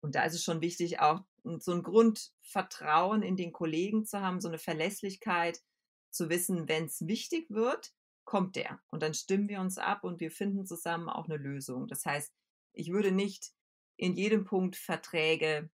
Und 0.00 0.14
da 0.14 0.24
ist 0.24 0.34
es 0.34 0.42
schon 0.42 0.60
wichtig, 0.60 1.00
auch 1.00 1.20
so 1.58 1.72
ein 1.72 1.82
Grundvertrauen 1.82 3.22
in 3.22 3.36
den 3.36 3.52
Kollegen 3.52 4.04
zu 4.04 4.20
haben, 4.20 4.40
so 4.40 4.48
eine 4.48 4.58
Verlässlichkeit 4.58 5.62
zu 6.10 6.28
wissen, 6.28 6.68
wenn 6.68 6.84
es 6.84 7.06
wichtig 7.06 7.50
wird, 7.50 7.92
kommt 8.24 8.56
der. 8.56 8.80
Und 8.90 9.02
dann 9.02 9.14
stimmen 9.14 9.48
wir 9.48 9.60
uns 9.60 9.78
ab 9.78 10.04
und 10.04 10.20
wir 10.20 10.30
finden 10.30 10.66
zusammen 10.66 11.08
auch 11.08 11.26
eine 11.26 11.36
Lösung. 11.36 11.88
Das 11.88 12.04
heißt, 12.04 12.32
ich 12.72 12.92
würde 12.92 13.12
nicht 13.12 13.52
in 13.96 14.14
jedem 14.14 14.44
Punkt 14.44 14.76
Verträge 14.76 15.70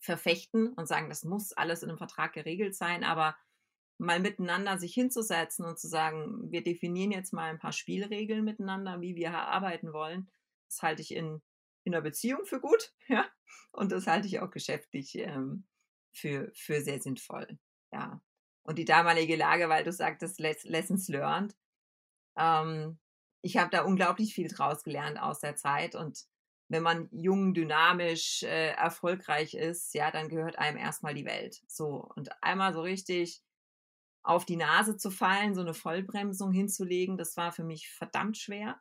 verfechten 0.00 0.72
und 0.72 0.86
sagen, 0.86 1.08
das 1.08 1.24
muss 1.24 1.52
alles 1.52 1.82
in 1.82 1.90
einem 1.90 1.98
Vertrag 1.98 2.32
geregelt 2.32 2.74
sein, 2.74 3.04
aber 3.04 3.36
mal 4.00 4.18
miteinander 4.18 4.78
sich 4.78 4.94
hinzusetzen 4.94 5.64
und 5.64 5.78
zu 5.78 5.86
sagen, 5.86 6.50
wir 6.50 6.64
definieren 6.64 7.12
jetzt 7.12 7.32
mal 7.32 7.50
ein 7.50 7.58
paar 7.58 7.72
Spielregeln 7.72 8.44
miteinander, 8.44 9.00
wie 9.00 9.14
wir 9.14 9.32
arbeiten 9.32 9.92
wollen. 9.92 10.30
Das 10.68 10.82
halte 10.82 11.02
ich 11.02 11.14
in, 11.14 11.42
in 11.84 11.94
einer 11.94 12.02
Beziehung 12.02 12.46
für 12.46 12.60
gut, 12.60 12.94
ja. 13.08 13.26
Und 13.72 13.92
das 13.92 14.06
halte 14.06 14.26
ich 14.26 14.40
auch 14.40 14.50
geschäftlich 14.50 15.16
ähm, 15.18 15.66
für, 16.12 16.50
für 16.54 16.80
sehr 16.80 17.00
sinnvoll, 17.00 17.58
ja. 17.92 18.20
Und 18.62 18.78
die 18.78 18.84
damalige 18.84 19.36
Lage, 19.36 19.68
weil 19.68 19.84
du 19.84 19.92
sagtest, 19.92 20.40
Lessons 20.40 21.08
learned. 21.08 21.56
Ähm, 22.36 22.98
ich 23.42 23.56
habe 23.56 23.70
da 23.70 23.82
unglaublich 23.82 24.34
viel 24.34 24.48
draus 24.48 24.82
gelernt 24.82 25.20
aus 25.20 25.40
der 25.40 25.56
Zeit 25.56 25.94
und 25.94 26.26
wenn 26.68 26.82
man 26.82 27.08
jung, 27.10 27.52
dynamisch, 27.52 28.44
äh, 28.44 28.70
erfolgreich 28.70 29.54
ist, 29.54 29.92
ja, 29.92 30.10
dann 30.10 30.28
gehört 30.28 30.58
einem 30.58 30.76
erstmal 30.76 31.14
die 31.14 31.24
Welt. 31.24 31.60
So. 31.66 32.08
Und 32.14 32.30
einmal 32.42 32.72
so 32.72 32.80
richtig 32.80 33.42
auf 34.22 34.44
die 34.44 34.56
Nase 34.56 34.96
zu 34.96 35.10
fallen, 35.10 35.54
so 35.54 35.60
eine 35.60 35.74
Vollbremsung 35.74 36.52
hinzulegen, 36.52 37.16
das 37.16 37.36
war 37.36 37.52
für 37.52 37.64
mich 37.64 37.88
verdammt 37.90 38.36
schwer. 38.36 38.80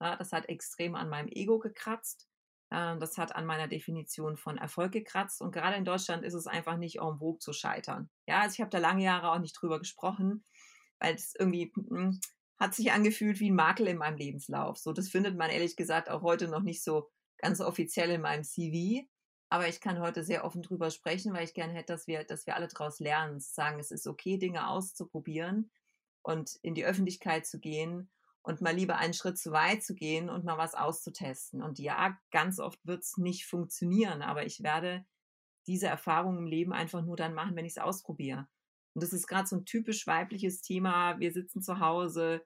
Ja, 0.00 0.16
das 0.16 0.32
hat 0.32 0.48
extrem 0.48 0.94
an 0.94 1.08
meinem 1.08 1.28
Ego 1.28 1.58
gekratzt. 1.58 2.28
Äh, 2.70 2.98
das 2.98 3.16
hat 3.16 3.34
an 3.34 3.46
meiner 3.46 3.68
Definition 3.68 4.36
von 4.36 4.58
Erfolg 4.58 4.92
gekratzt. 4.92 5.40
Und 5.40 5.52
gerade 5.52 5.76
in 5.76 5.84
Deutschland 5.84 6.24
ist 6.24 6.34
es 6.34 6.46
einfach 6.46 6.76
nicht 6.76 6.98
en 6.98 7.18
vogue 7.18 7.38
zu 7.38 7.52
scheitern. 7.52 8.10
Ja, 8.26 8.40
also 8.40 8.54
ich 8.54 8.60
habe 8.60 8.70
da 8.70 8.78
lange 8.78 9.04
Jahre 9.04 9.30
auch 9.30 9.38
nicht 9.38 9.54
drüber 9.60 9.78
gesprochen, 9.78 10.44
weil 10.98 11.14
es 11.14 11.34
irgendwie 11.38 11.72
hm, 11.74 12.20
hat 12.58 12.74
sich 12.74 12.92
angefühlt 12.92 13.40
wie 13.40 13.50
ein 13.50 13.54
Makel 13.54 13.88
in 13.88 13.98
meinem 13.98 14.16
Lebenslauf. 14.16 14.78
So, 14.78 14.92
das 14.92 15.08
findet 15.08 15.36
man 15.36 15.50
ehrlich 15.50 15.76
gesagt 15.76 16.10
auch 16.10 16.22
heute 16.22 16.48
noch 16.48 16.62
nicht 16.62 16.82
so 16.82 17.10
ganz 17.38 17.60
offiziell 17.60 18.10
in 18.10 18.20
meinem 18.20 18.44
CV. 18.44 19.08
Aber 19.50 19.68
ich 19.68 19.80
kann 19.80 20.00
heute 20.00 20.24
sehr 20.24 20.44
offen 20.44 20.62
drüber 20.62 20.90
sprechen, 20.90 21.32
weil 21.32 21.44
ich 21.44 21.54
gerne 21.54 21.74
hätte, 21.74 21.92
dass 21.92 22.06
wir, 22.06 22.24
dass 22.24 22.46
wir 22.46 22.56
alle 22.56 22.68
daraus 22.68 22.98
lernen, 22.98 23.40
zu 23.40 23.52
sagen, 23.52 23.78
es 23.78 23.90
ist 23.90 24.06
okay, 24.06 24.38
Dinge 24.38 24.68
auszuprobieren 24.68 25.70
und 26.22 26.56
in 26.62 26.74
die 26.74 26.84
Öffentlichkeit 26.84 27.46
zu 27.46 27.60
gehen 27.60 28.10
und 28.42 28.60
mal 28.60 28.74
lieber 28.74 28.96
einen 28.96 29.14
Schritt 29.14 29.38
zu 29.38 29.52
weit 29.52 29.82
zu 29.82 29.94
gehen 29.94 30.28
und 30.28 30.44
mal 30.44 30.58
was 30.58 30.74
auszutesten. 30.74 31.62
Und 31.62 31.78
ja, 31.78 32.18
ganz 32.30 32.58
oft 32.58 32.78
wird 32.86 33.02
es 33.02 33.16
nicht 33.16 33.46
funktionieren, 33.46 34.22
aber 34.22 34.44
ich 34.44 34.62
werde 34.62 35.06
diese 35.66 35.86
Erfahrung 35.86 36.38
im 36.38 36.46
Leben 36.46 36.72
einfach 36.72 37.02
nur 37.02 37.16
dann 37.16 37.34
machen, 37.34 37.56
wenn 37.56 37.64
ich 37.64 37.72
es 37.72 37.78
ausprobiere. 37.78 38.46
Und 38.94 39.02
das 39.02 39.12
ist 39.12 39.26
gerade 39.26 39.48
so 39.48 39.56
ein 39.56 39.64
typisch 39.64 40.06
weibliches 40.06 40.60
Thema. 40.60 41.18
Wir 41.18 41.32
sitzen 41.32 41.62
zu 41.62 41.80
Hause 41.80 42.44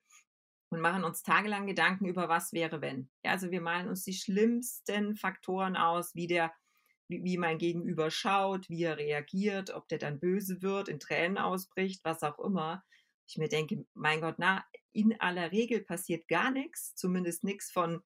und 0.70 0.80
machen 0.80 1.04
uns 1.04 1.22
tagelang 1.22 1.66
Gedanken 1.66 2.06
über 2.06 2.28
was 2.28 2.52
wäre, 2.52 2.80
wenn. 2.80 3.10
Ja, 3.24 3.32
also 3.32 3.50
wir 3.50 3.60
malen 3.60 3.88
uns 3.88 4.04
die 4.04 4.14
schlimmsten 4.14 5.16
Faktoren 5.16 5.76
aus, 5.76 6.14
wie 6.14 6.26
der 6.26 6.52
wie, 7.08 7.38
mein 7.38 7.58
Gegenüber 7.58 8.10
schaut, 8.10 8.68
wie 8.68 8.82
er 8.82 8.98
reagiert, 8.98 9.70
ob 9.70 9.88
der 9.88 9.98
dann 9.98 10.20
böse 10.20 10.62
wird, 10.62 10.88
in 10.88 11.00
Tränen 11.00 11.38
ausbricht, 11.38 12.04
was 12.04 12.22
auch 12.22 12.38
immer. 12.38 12.84
Ich 13.26 13.38
mir 13.38 13.48
denke, 13.48 13.84
mein 13.94 14.20
Gott, 14.20 14.36
na, 14.38 14.64
in 14.92 15.18
aller 15.20 15.52
Regel 15.52 15.80
passiert 15.80 16.28
gar 16.28 16.50
nichts, 16.50 16.94
zumindest 16.94 17.44
nichts 17.44 17.70
von 17.70 18.02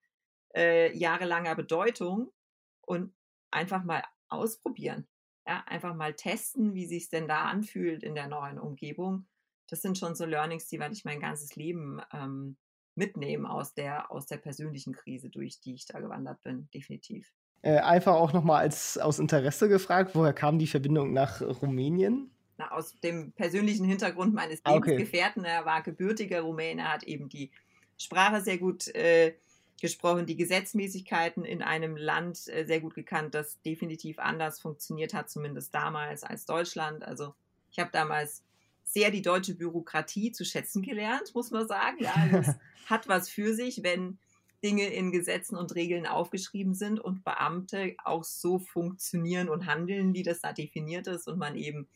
äh, 0.55 0.97
jahrelanger 0.97 1.55
Bedeutung 1.55 2.33
und 2.81 3.15
einfach 3.51 3.85
mal 3.85 4.03
ausprobieren. 4.29 5.09
Ja, 5.47 5.65
einfach 5.67 5.95
mal 5.95 6.15
testen, 6.15 6.75
wie 6.75 6.87
sich 6.87 7.05
es 7.05 7.09
denn 7.09 7.27
da 7.27 7.45
anfühlt 7.45 8.05
in 8.05 8.15
der 8.15 8.29
neuen 8.29 8.59
Umgebung. 8.59 9.27
Das 9.69 9.83
sind 9.83 9.99
schon 9.99 10.15
so 10.15 10.25
Learnings, 10.25 10.69
die 10.69 10.79
werde 10.79 10.95
ich 10.95 11.05
mein 11.05 11.21
ganzes 11.21 11.57
Leben 11.57 12.01
ähm, 12.13 12.57
mitnehmen 12.95 13.47
aus 13.47 13.75
der, 13.75 14.13
aus 14.13 14.27
der 14.27 14.37
persönlichen 14.37 14.93
Krise, 14.93 15.31
durch 15.31 15.61
die 15.61 15.75
ich 15.75 15.87
da 15.87 15.99
gewandert 15.99 16.43
bin, 16.43 16.69
definitiv. 16.71 17.33
Äh, 17.63 17.79
einfach 17.79 18.15
auch 18.15 18.33
nochmal 18.33 18.63
als 18.63 18.99
aus 18.99 19.21
Interesse 19.21 19.69
gefragt, 19.69 20.15
woher 20.15 20.33
kam 20.33 20.59
die 20.59 20.67
Verbindung 20.67 21.13
nach 21.13 21.41
Rumänien? 21.41 22.31
Na, 22.59 22.73
aus 22.73 22.99
dem 23.01 23.33
persönlichen 23.33 23.85
Hintergrund 23.85 24.35
meines 24.35 24.61
ah, 24.65 24.75
Lebensgefährten. 24.75 25.43
Okay. 25.43 25.53
Er 25.53 25.65
war 25.65 25.83
gebürtiger 25.83 26.41
Rumäne, 26.41 26.93
hat 26.93 27.05
eben 27.05 27.29
die 27.29 27.53
Sprache 27.97 28.41
sehr 28.41 28.59
gut 28.59 28.89
äh, 28.97 29.35
gesprochen, 29.81 30.27
die 30.27 30.37
Gesetzmäßigkeiten 30.37 31.45
in 31.45 31.63
einem 31.63 31.97
Land 31.97 32.49
äh, 32.49 32.65
sehr 32.65 32.81
gut 32.81 32.95
gekannt, 32.95 33.35
das 33.35 33.61
definitiv 33.63 34.19
anders 34.19 34.61
funktioniert 34.61 35.15
hat, 35.15 35.31
zumindest 35.31 35.73
damals 35.73 36.25
als 36.25 36.47
Deutschland. 36.47 37.05
Also 37.05 37.35
ich 37.71 37.79
habe 37.79 37.91
damals 37.93 38.43
sehr 38.83 39.11
die 39.11 39.23
deutsche 39.23 39.55
Bürokratie 39.55 40.33
zu 40.33 40.45
schätzen 40.45 40.83
gelernt, 40.83 41.33
muss 41.35 41.53
man 41.53 41.67
sagen. 41.67 41.97
Ja, 42.01 42.15
also 42.15 42.37
es 42.39 42.57
hat 42.91 43.09
was 43.09 43.29
für 43.29 43.55
sich, 43.55 43.83
wenn 43.83 44.19
Dinge 44.63 44.87
in 44.87 45.11
Gesetzen 45.11 45.57
und 45.57 45.75
Regeln 45.75 46.07
aufgeschrieben 46.07 46.75
sind 46.75 47.01
und 47.01 47.25
Beamte 47.25 47.97
auch 48.05 48.25
so 48.25 48.59
funktionieren 48.59 49.49
und 49.49 49.67
handeln, 49.67 50.15
wie 50.15 50.23
das 50.23 50.41
da 50.41 50.53
definiert 50.53 51.07
ist 51.07 51.27
und 51.27 51.39
man 51.39 51.57
eben 51.57 51.89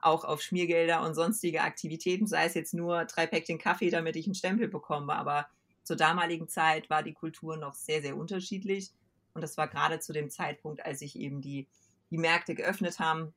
auch 0.00 0.24
auf 0.24 0.42
Schmiergelder 0.42 1.02
und 1.02 1.14
sonstige 1.14 1.62
Aktivitäten, 1.62 2.26
sei 2.26 2.44
es 2.44 2.54
jetzt 2.54 2.74
nur 2.74 3.04
drei 3.04 3.26
Päckchen 3.26 3.58
Kaffee, 3.58 3.90
damit 3.90 4.16
ich 4.16 4.26
einen 4.26 4.34
Stempel 4.34 4.68
bekomme, 4.68 5.14
aber 5.14 5.48
zur 5.82 5.96
damaligen 5.96 6.48
Zeit 6.48 6.90
war 6.90 7.02
die 7.02 7.14
Kultur 7.14 7.56
noch 7.56 7.74
sehr, 7.74 8.02
sehr 8.02 8.16
unterschiedlich. 8.16 8.92
Und 9.34 9.42
das 9.42 9.56
war 9.56 9.68
gerade 9.68 10.00
zu 10.00 10.12
dem 10.12 10.30
Zeitpunkt, 10.30 10.84
als 10.84 10.98
sich 10.98 11.18
eben 11.18 11.40
die, 11.40 11.66
die 12.10 12.18
Märkte 12.18 12.54
geöffnet 12.54 12.98
haben, 12.98 13.32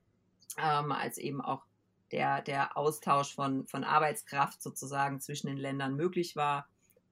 ähm, 0.58 0.92
als 0.92 1.18
eben 1.18 1.42
auch 1.42 1.64
der, 2.12 2.42
der 2.42 2.76
Austausch 2.76 3.34
von, 3.34 3.66
von 3.68 3.84
Arbeitskraft 3.84 4.62
sozusagen 4.62 5.22
zwischen 5.22 5.48
den 5.48 5.58
Ländern 5.58 5.96
möglich 5.96 6.36
war 6.36 6.68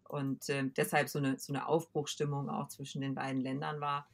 und 0.09 0.49
äh, 0.49 0.63
deshalb 0.75 1.07
so 1.07 1.19
eine, 1.19 1.37
so 1.37 1.53
eine 1.53 1.67
Aufbruchstimmung 1.67 2.49
auch 2.49 2.67
zwischen 2.67 3.01
den 3.01 3.15
beiden 3.15 3.41
Ländern 3.41 3.79
war. 3.79 4.07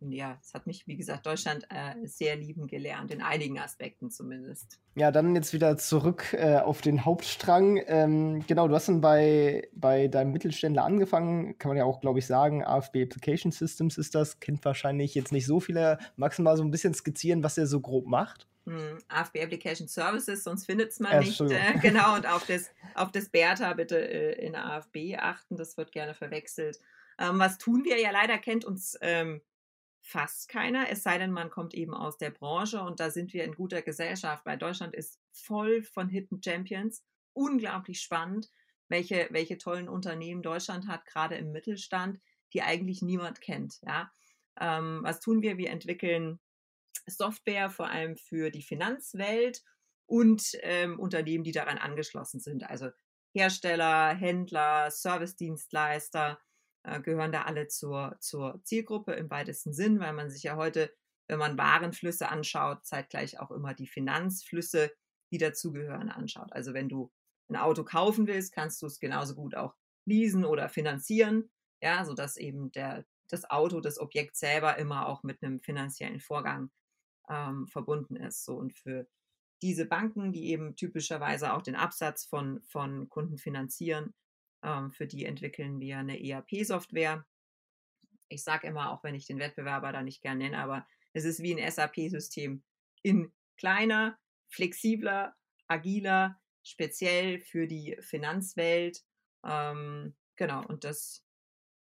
Und 0.00 0.12
ja, 0.12 0.36
es 0.42 0.52
hat 0.52 0.66
mich, 0.66 0.86
wie 0.86 0.96
gesagt, 0.96 1.24
Deutschland 1.24 1.66
äh, 1.70 2.06
sehr 2.06 2.36
lieben 2.36 2.66
gelernt, 2.66 3.10
in 3.10 3.22
einigen 3.22 3.58
Aspekten 3.58 4.10
zumindest. 4.10 4.78
Ja, 4.94 5.10
dann 5.10 5.34
jetzt 5.34 5.54
wieder 5.54 5.78
zurück 5.78 6.34
äh, 6.34 6.56
auf 6.56 6.82
den 6.82 7.06
Hauptstrang. 7.06 7.80
Ähm, 7.86 8.44
genau, 8.46 8.68
du 8.68 8.74
hast 8.74 8.88
dann 8.88 9.00
bei, 9.00 9.68
bei 9.72 10.08
deinem 10.08 10.32
Mittelständler 10.32 10.84
angefangen, 10.84 11.56
kann 11.56 11.70
man 11.70 11.78
ja 11.78 11.84
auch, 11.84 12.00
glaube 12.00 12.18
ich, 12.18 12.26
sagen. 12.26 12.62
AFB 12.62 13.04
Application 13.04 13.52
Systems 13.52 13.96
ist 13.96 14.14
das, 14.14 14.38
kennt 14.38 14.64
wahrscheinlich 14.66 15.14
jetzt 15.14 15.32
nicht 15.32 15.46
so 15.46 15.60
viele. 15.60 15.98
Magst 16.16 16.38
du 16.38 16.42
mal 16.42 16.56
so 16.58 16.62
ein 16.62 16.70
bisschen 16.70 16.92
skizzieren, 16.92 17.42
was 17.42 17.56
er 17.56 17.66
so 17.66 17.80
grob 17.80 18.06
macht? 18.06 18.48
Hm, 18.66 18.98
AFB 19.08 19.42
Application 19.42 19.86
Services, 19.86 20.42
sonst 20.42 20.66
findet 20.66 20.90
es 20.90 20.98
man 20.98 21.12
äh, 21.12 21.20
nicht. 21.20 21.40
Äh, 21.40 21.78
genau, 21.80 22.16
und 22.16 22.26
auf 22.26 22.46
das, 22.46 22.70
auf 22.94 23.12
das 23.12 23.28
Bertha 23.28 23.72
bitte 23.74 23.96
äh, 23.96 24.44
in 24.44 24.56
AFB 24.56 25.16
achten, 25.16 25.56
das 25.56 25.76
wird 25.76 25.92
gerne 25.92 26.14
verwechselt. 26.14 26.80
Ähm, 27.18 27.38
was 27.38 27.58
tun 27.58 27.84
wir? 27.84 28.00
Ja, 28.00 28.10
leider 28.10 28.38
kennt 28.38 28.64
uns 28.64 28.98
ähm, 29.02 29.40
fast 30.02 30.48
keiner, 30.48 30.90
es 30.90 31.04
sei 31.04 31.16
denn, 31.16 31.30
man 31.30 31.48
kommt 31.48 31.74
eben 31.74 31.94
aus 31.94 32.18
der 32.18 32.30
Branche 32.30 32.80
und 32.80 32.98
da 32.98 33.10
sind 33.10 33.32
wir 33.32 33.44
in 33.44 33.54
guter 33.54 33.82
Gesellschaft, 33.82 34.44
weil 34.44 34.58
Deutschland 34.58 34.94
ist 34.94 35.20
voll 35.32 35.82
von 35.82 36.08
Hidden 36.08 36.42
Champions, 36.42 37.04
unglaublich 37.34 38.00
spannend, 38.00 38.50
welche, 38.88 39.28
welche 39.30 39.58
tollen 39.58 39.88
Unternehmen 39.88 40.42
Deutschland 40.42 40.88
hat, 40.88 41.06
gerade 41.06 41.36
im 41.36 41.52
Mittelstand, 41.52 42.20
die 42.52 42.62
eigentlich 42.62 43.00
niemand 43.00 43.40
kennt. 43.40 43.80
Ja? 43.86 44.10
Ähm, 44.60 45.00
was 45.02 45.20
tun 45.20 45.42
wir? 45.42 45.56
Wir 45.56 45.70
entwickeln 45.70 46.40
Software 47.06 47.70
vor 47.70 47.88
allem 47.88 48.16
für 48.16 48.50
die 48.50 48.62
Finanzwelt 48.62 49.62
und 50.06 50.52
ähm, 50.62 50.98
Unternehmen, 50.98 51.44
die 51.44 51.52
daran 51.52 51.78
angeschlossen 51.78 52.40
sind. 52.40 52.68
Also 52.68 52.90
Hersteller, 53.34 54.14
Händler, 54.14 54.90
Servicedienstleister 54.90 56.38
äh, 56.84 57.00
gehören 57.00 57.32
da 57.32 57.42
alle 57.42 57.68
zur, 57.68 58.16
zur 58.20 58.60
Zielgruppe 58.64 59.12
im 59.12 59.30
weitesten 59.30 59.72
Sinn, 59.72 60.00
weil 60.00 60.12
man 60.12 60.30
sich 60.30 60.44
ja 60.44 60.56
heute, 60.56 60.94
wenn 61.28 61.38
man 61.38 61.58
Warenflüsse 61.58 62.28
anschaut, 62.28 62.86
zeitgleich 62.86 63.40
auch 63.40 63.50
immer 63.50 63.74
die 63.74 63.88
Finanzflüsse, 63.88 64.92
die 65.32 65.38
dazugehören, 65.38 66.08
anschaut. 66.08 66.52
Also 66.52 66.72
wenn 66.72 66.88
du 66.88 67.12
ein 67.48 67.56
Auto 67.56 67.84
kaufen 67.84 68.26
willst, 68.26 68.54
kannst 68.54 68.80
du 68.80 68.86
es 68.86 69.00
genauso 69.00 69.34
gut 69.34 69.54
auch 69.54 69.74
leasen 70.06 70.44
oder 70.44 70.68
finanzieren, 70.68 71.50
ja, 71.82 72.04
sodass 72.04 72.36
eben 72.36 72.70
der, 72.72 73.04
das 73.28 73.50
Auto, 73.50 73.80
das 73.80 73.98
Objekt 73.98 74.36
selber 74.36 74.78
immer 74.78 75.08
auch 75.08 75.22
mit 75.24 75.42
einem 75.42 75.60
finanziellen 75.60 76.20
Vorgang 76.20 76.70
ähm, 77.28 77.66
verbunden 77.66 78.16
ist. 78.16 78.44
So 78.44 78.54
und 78.56 78.74
für 78.74 79.06
diese 79.62 79.86
Banken, 79.86 80.32
die 80.32 80.50
eben 80.50 80.76
typischerweise 80.76 81.52
auch 81.54 81.62
den 81.62 81.76
Absatz 81.76 82.24
von, 82.26 82.62
von 82.64 83.08
Kunden 83.08 83.38
finanzieren, 83.38 84.14
ähm, 84.62 84.92
für 84.92 85.06
die 85.06 85.24
entwickeln 85.24 85.80
wir 85.80 85.98
eine 85.98 86.22
ERP-Software. 86.22 87.26
Ich 88.28 88.42
sage 88.42 88.66
immer, 88.66 88.90
auch 88.90 89.02
wenn 89.04 89.14
ich 89.14 89.26
den 89.26 89.38
Wettbewerber 89.38 89.92
da 89.92 90.02
nicht 90.02 90.22
gern 90.22 90.38
nenne, 90.38 90.58
aber 90.58 90.86
es 91.12 91.24
ist 91.24 91.40
wie 91.42 91.54
ein 91.54 91.70
SAP-System 91.70 92.62
in 93.02 93.32
kleiner, 93.56 94.18
flexibler, 94.48 95.34
agiler, 95.68 96.38
speziell 96.62 97.40
für 97.40 97.66
die 97.66 97.96
Finanzwelt. 98.00 99.04
Ähm, 99.44 100.14
genau, 100.36 100.66
und 100.66 100.84
das, 100.84 101.24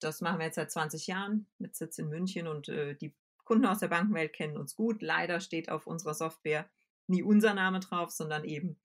das 0.00 0.20
machen 0.20 0.38
wir 0.38 0.46
jetzt 0.46 0.54
seit 0.54 0.70
20 0.70 1.06
Jahren 1.08 1.46
mit 1.58 1.74
Sitz 1.74 1.98
in 1.98 2.08
München 2.08 2.46
und 2.46 2.68
äh, 2.68 2.94
die 2.94 3.14
Kunden 3.48 3.64
aus 3.64 3.78
der 3.78 3.88
Bankenwelt 3.88 4.34
kennen 4.34 4.58
uns 4.58 4.76
gut. 4.76 5.00
Leider 5.00 5.40
steht 5.40 5.70
auf 5.70 5.86
unserer 5.86 6.12
Software 6.12 6.68
nie 7.06 7.22
unser 7.22 7.54
Name 7.54 7.80
drauf, 7.80 8.10
sondern 8.10 8.44
eben 8.44 8.78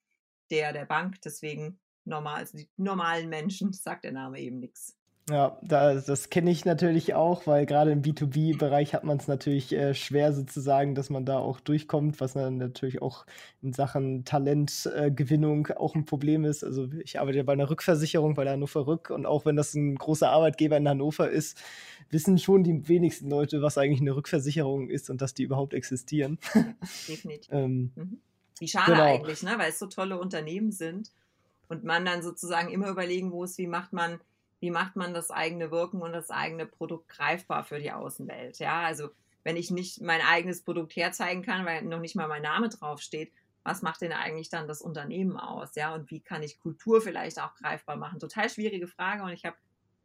der 0.52 0.72
der 0.72 0.86
Bank. 0.86 1.20
Deswegen 1.22 1.82
normal, 2.06 2.38
also 2.38 2.58
die 2.58 2.70
normalen 2.78 3.28
Menschen 3.28 3.74
sagt 3.74 4.06
der 4.06 4.14
Name 4.14 4.40
eben 4.40 4.60
nichts. 4.60 4.98
Ja, 5.30 5.58
das, 5.62 6.06
das 6.06 6.30
kenne 6.30 6.52
ich 6.52 6.66
natürlich 6.66 7.14
auch, 7.14 7.48
weil 7.48 7.66
gerade 7.66 7.92
im 7.92 8.02
B2B-Bereich 8.02 8.94
hat 8.94 9.06
man 9.06 9.18
es 9.18 9.30
natürlich 9.30 9.72
äh, 9.72 9.94
schwer 9.94 10.34
sozusagen, 10.34 10.96
dass 10.96 11.10
man 11.10 11.26
da 11.26 11.38
auch 11.38 11.62
durchkommt, 11.62 12.20
was 12.20 12.34
dann 12.34 12.58
natürlich 12.58 13.02
auch 13.02 13.26
in 13.62 13.72
Sachen 13.72 14.26
Talentgewinnung 14.26 15.68
äh, 15.68 15.74
auch 15.76 15.96
ein 15.96 16.04
Problem 16.04 16.44
ist. 16.44 16.66
Also 16.66 16.90
ich 17.06 17.22
arbeite 17.22 17.38
ja 17.38 17.44
bei 17.44 17.54
einer 17.54 17.70
Rückversicherung 17.70 18.34
bei 18.34 18.44
der 18.44 18.54
Hannover 18.54 18.86
Rück 18.86 19.12
und 19.12 19.26
auch 19.26 19.46
wenn 19.46 19.56
das 19.56 19.74
ein 19.76 19.96
großer 19.96 20.30
Arbeitgeber 20.30 20.76
in 20.76 20.90
Hannover 20.90 21.30
ist, 21.30 21.58
wissen 22.10 22.38
schon 22.38 22.66
die 22.66 22.90
wenigsten 22.90 23.30
Leute, 23.30 23.62
was 23.62 23.78
eigentlich 23.78 24.02
eine 24.02 24.18
Rückversicherung 24.18 24.90
ist 24.90 25.10
und 25.10 25.22
dass 25.22 25.34
die 25.34 25.44
überhaupt 25.44 25.74
existieren. 25.74 26.38
Definitiv. 27.08 27.48
ähm, 27.50 27.92
mhm. 27.96 28.20
Wie 28.60 28.68
schade 28.68 28.92
genau. 28.92 29.04
eigentlich, 29.04 29.42
ne? 29.42 29.54
weil 29.58 29.70
es 29.70 29.80
so 29.80 29.88
tolle 29.88 30.20
Unternehmen 30.20 30.74
sind 30.74 31.14
und 31.70 31.86
man 31.86 32.04
dann 32.04 32.22
sozusagen 32.22 32.70
immer 32.74 32.90
überlegen 32.90 33.30
muss, 33.30 33.58
wie 33.58 33.68
macht 33.68 33.94
man 33.94 34.20
wie 34.64 34.72
macht 34.72 34.96
man 34.96 35.14
das 35.14 35.30
eigene 35.30 35.72
Wirken 35.72 36.02
und 36.02 36.14
das 36.14 36.30
eigene 36.30 36.66
Produkt 36.66 37.10
greifbar 37.10 37.66
für 37.66 37.80
die 37.80 37.92
Außenwelt. 37.92 38.60
Ja, 38.60 38.84
also 38.84 39.10
wenn 39.44 39.58
ich 39.58 39.72
nicht 39.72 40.00
mein 40.00 40.22
eigenes 40.22 40.64
Produkt 40.64 40.96
herzeigen 40.96 41.42
kann, 41.42 41.66
weil 41.66 41.82
noch 41.82 42.00
nicht 42.00 42.16
mal 42.16 42.30
mein 42.30 42.44
Name 42.44 42.70
draufsteht, 42.70 43.34
was 43.66 43.82
macht 43.82 44.00
denn 44.00 44.14
eigentlich 44.14 44.48
dann 44.48 44.70
das 44.70 44.82
Unternehmen 44.82 45.36
aus? 45.36 45.76
Ja, 45.76 45.94
und 45.94 46.10
wie 46.10 46.22
kann 46.22 46.44
ich 46.44 46.60
Kultur 46.60 47.02
vielleicht 47.02 47.42
auch 47.42 47.54
greifbar 47.56 47.98
machen? 47.98 48.20
Total 48.20 48.50
schwierige 48.50 48.88
Frage 48.88 49.24
und 49.24 49.32
ich 49.32 49.44
habe 49.44 49.58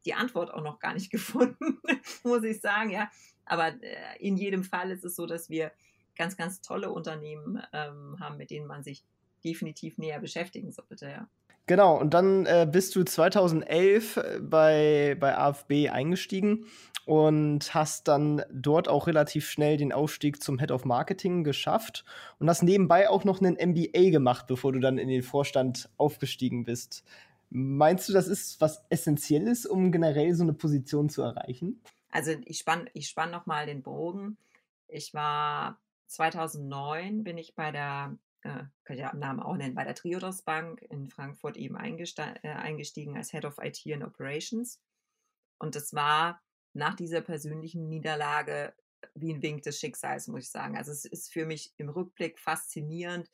die 0.04 0.14
Antwort 0.14 0.52
auch 0.52 0.62
noch 0.62 0.80
gar 0.80 0.94
nicht 0.94 1.10
gefunden, 1.12 1.80
muss 2.24 2.42
ich 2.42 2.60
sagen, 2.60 2.90
ja. 2.90 3.08
Aber 3.44 3.68
äh, 3.80 4.18
in 4.18 4.36
jedem 4.36 4.64
Fall 4.64 4.90
ist 4.90 5.04
es 5.04 5.14
so, 5.14 5.26
dass 5.26 5.48
wir 5.48 5.70
ganz, 6.16 6.36
ganz 6.36 6.62
tolle 6.62 6.90
Unternehmen 6.90 7.62
ähm, 7.72 8.16
haben, 8.18 8.38
mit 8.38 8.50
denen 8.50 8.66
man 8.66 8.82
sich 8.82 9.04
definitiv 9.44 9.98
näher 9.98 10.18
beschäftigen 10.18 10.72
sollte, 10.72 11.06
ja. 11.06 11.28
Genau, 11.68 12.00
und 12.00 12.14
dann 12.14 12.46
äh, 12.46 12.66
bist 12.70 12.96
du 12.96 13.04
2011 13.04 14.16
äh, 14.16 14.40
bei, 14.40 15.16
bei 15.20 15.36
AFB 15.36 15.90
eingestiegen 15.90 16.64
und 17.04 17.74
hast 17.74 18.08
dann 18.08 18.42
dort 18.50 18.88
auch 18.88 19.06
relativ 19.06 19.50
schnell 19.50 19.76
den 19.76 19.92
Aufstieg 19.92 20.42
zum 20.42 20.58
Head 20.58 20.70
of 20.70 20.86
Marketing 20.86 21.44
geschafft 21.44 22.06
und 22.38 22.48
hast 22.48 22.62
nebenbei 22.62 23.10
auch 23.10 23.24
noch 23.24 23.42
einen 23.42 23.56
MBA 23.56 24.08
gemacht, 24.10 24.46
bevor 24.46 24.72
du 24.72 24.80
dann 24.80 24.96
in 24.96 25.08
den 25.08 25.22
Vorstand 25.22 25.90
aufgestiegen 25.98 26.64
bist. 26.64 27.04
Meinst 27.50 28.08
du, 28.08 28.14
das 28.14 28.28
ist 28.28 28.62
was 28.62 28.82
Essentielles, 28.88 29.66
um 29.66 29.92
generell 29.92 30.34
so 30.34 30.44
eine 30.44 30.54
Position 30.54 31.10
zu 31.10 31.20
erreichen? 31.20 31.82
Also 32.10 32.32
ich 32.46 32.58
spann, 32.58 32.88
ich 32.94 33.08
spann 33.08 33.30
noch 33.30 33.44
mal 33.44 33.66
den 33.66 33.82
Bogen. 33.82 34.38
Ich 34.88 35.12
war 35.12 35.78
2009 36.06 37.24
bin 37.24 37.36
ich 37.36 37.54
bei 37.54 37.72
der 37.72 38.16
äh, 38.42 38.64
kann 38.84 38.96
ich 38.96 39.00
ja 39.00 39.10
am 39.10 39.18
Namen 39.18 39.40
auch 39.40 39.56
nennen, 39.56 39.74
bei 39.74 39.84
der 39.84 39.94
Triodos 39.94 40.42
Bank 40.42 40.82
in 40.82 41.08
Frankfurt 41.08 41.56
eben 41.56 41.76
äh, 41.76 42.48
eingestiegen 42.48 43.16
als 43.16 43.30
Head 43.30 43.44
of 43.44 43.58
IT 43.60 43.82
and 43.92 44.04
Operations. 44.04 44.80
Und 45.58 45.74
das 45.74 45.92
war 45.94 46.40
nach 46.72 46.94
dieser 46.94 47.20
persönlichen 47.20 47.88
Niederlage 47.88 48.74
wie 49.14 49.32
ein 49.32 49.42
Wink 49.42 49.62
des 49.62 49.78
Schicksals, 49.78 50.28
muss 50.28 50.44
ich 50.44 50.50
sagen. 50.50 50.76
Also 50.76 50.92
es 50.92 51.04
ist 51.04 51.32
für 51.32 51.46
mich 51.46 51.72
im 51.76 51.88
Rückblick 51.88 52.38
faszinierend, 52.38 53.30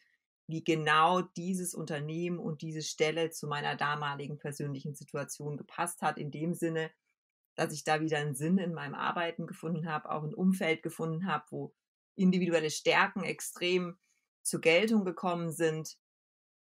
wie 0.47 0.63
genau 0.63 1.23
dieses 1.23 1.75
Unternehmen 1.75 2.39
und 2.39 2.63
diese 2.63 2.83
Stelle 2.83 3.31
zu 3.31 3.47
meiner 3.47 3.77
damaligen 3.77 4.39
persönlichen 4.39 4.95
Situation 4.95 5.57
gepasst 5.57 6.03
hat, 6.03 6.19
in 6.19 6.31
dem 6.31 6.55
Sinne, 6.55 6.91
dass 7.55 7.73
ich 7.73 7.85
da 7.85 8.01
wieder 8.01 8.19
einen 8.19 8.35
Sinn 8.35 8.59
in 8.59 8.75
meinem 8.75 8.95
Arbeiten 8.95 9.47
gefunden 9.47 9.89
habe, 9.89 10.11
auch 10.11 10.23
ein 10.23 10.35
Umfeld 10.35 10.83
gefunden 10.83 11.27
habe, 11.27 11.45
wo 11.51 11.75
individuelle 12.17 12.71
Stärken 12.71 13.23
extrem 13.23 13.97
zur 14.45 14.61
Geltung 14.61 15.05
gekommen 15.05 15.51
sind, 15.51 15.97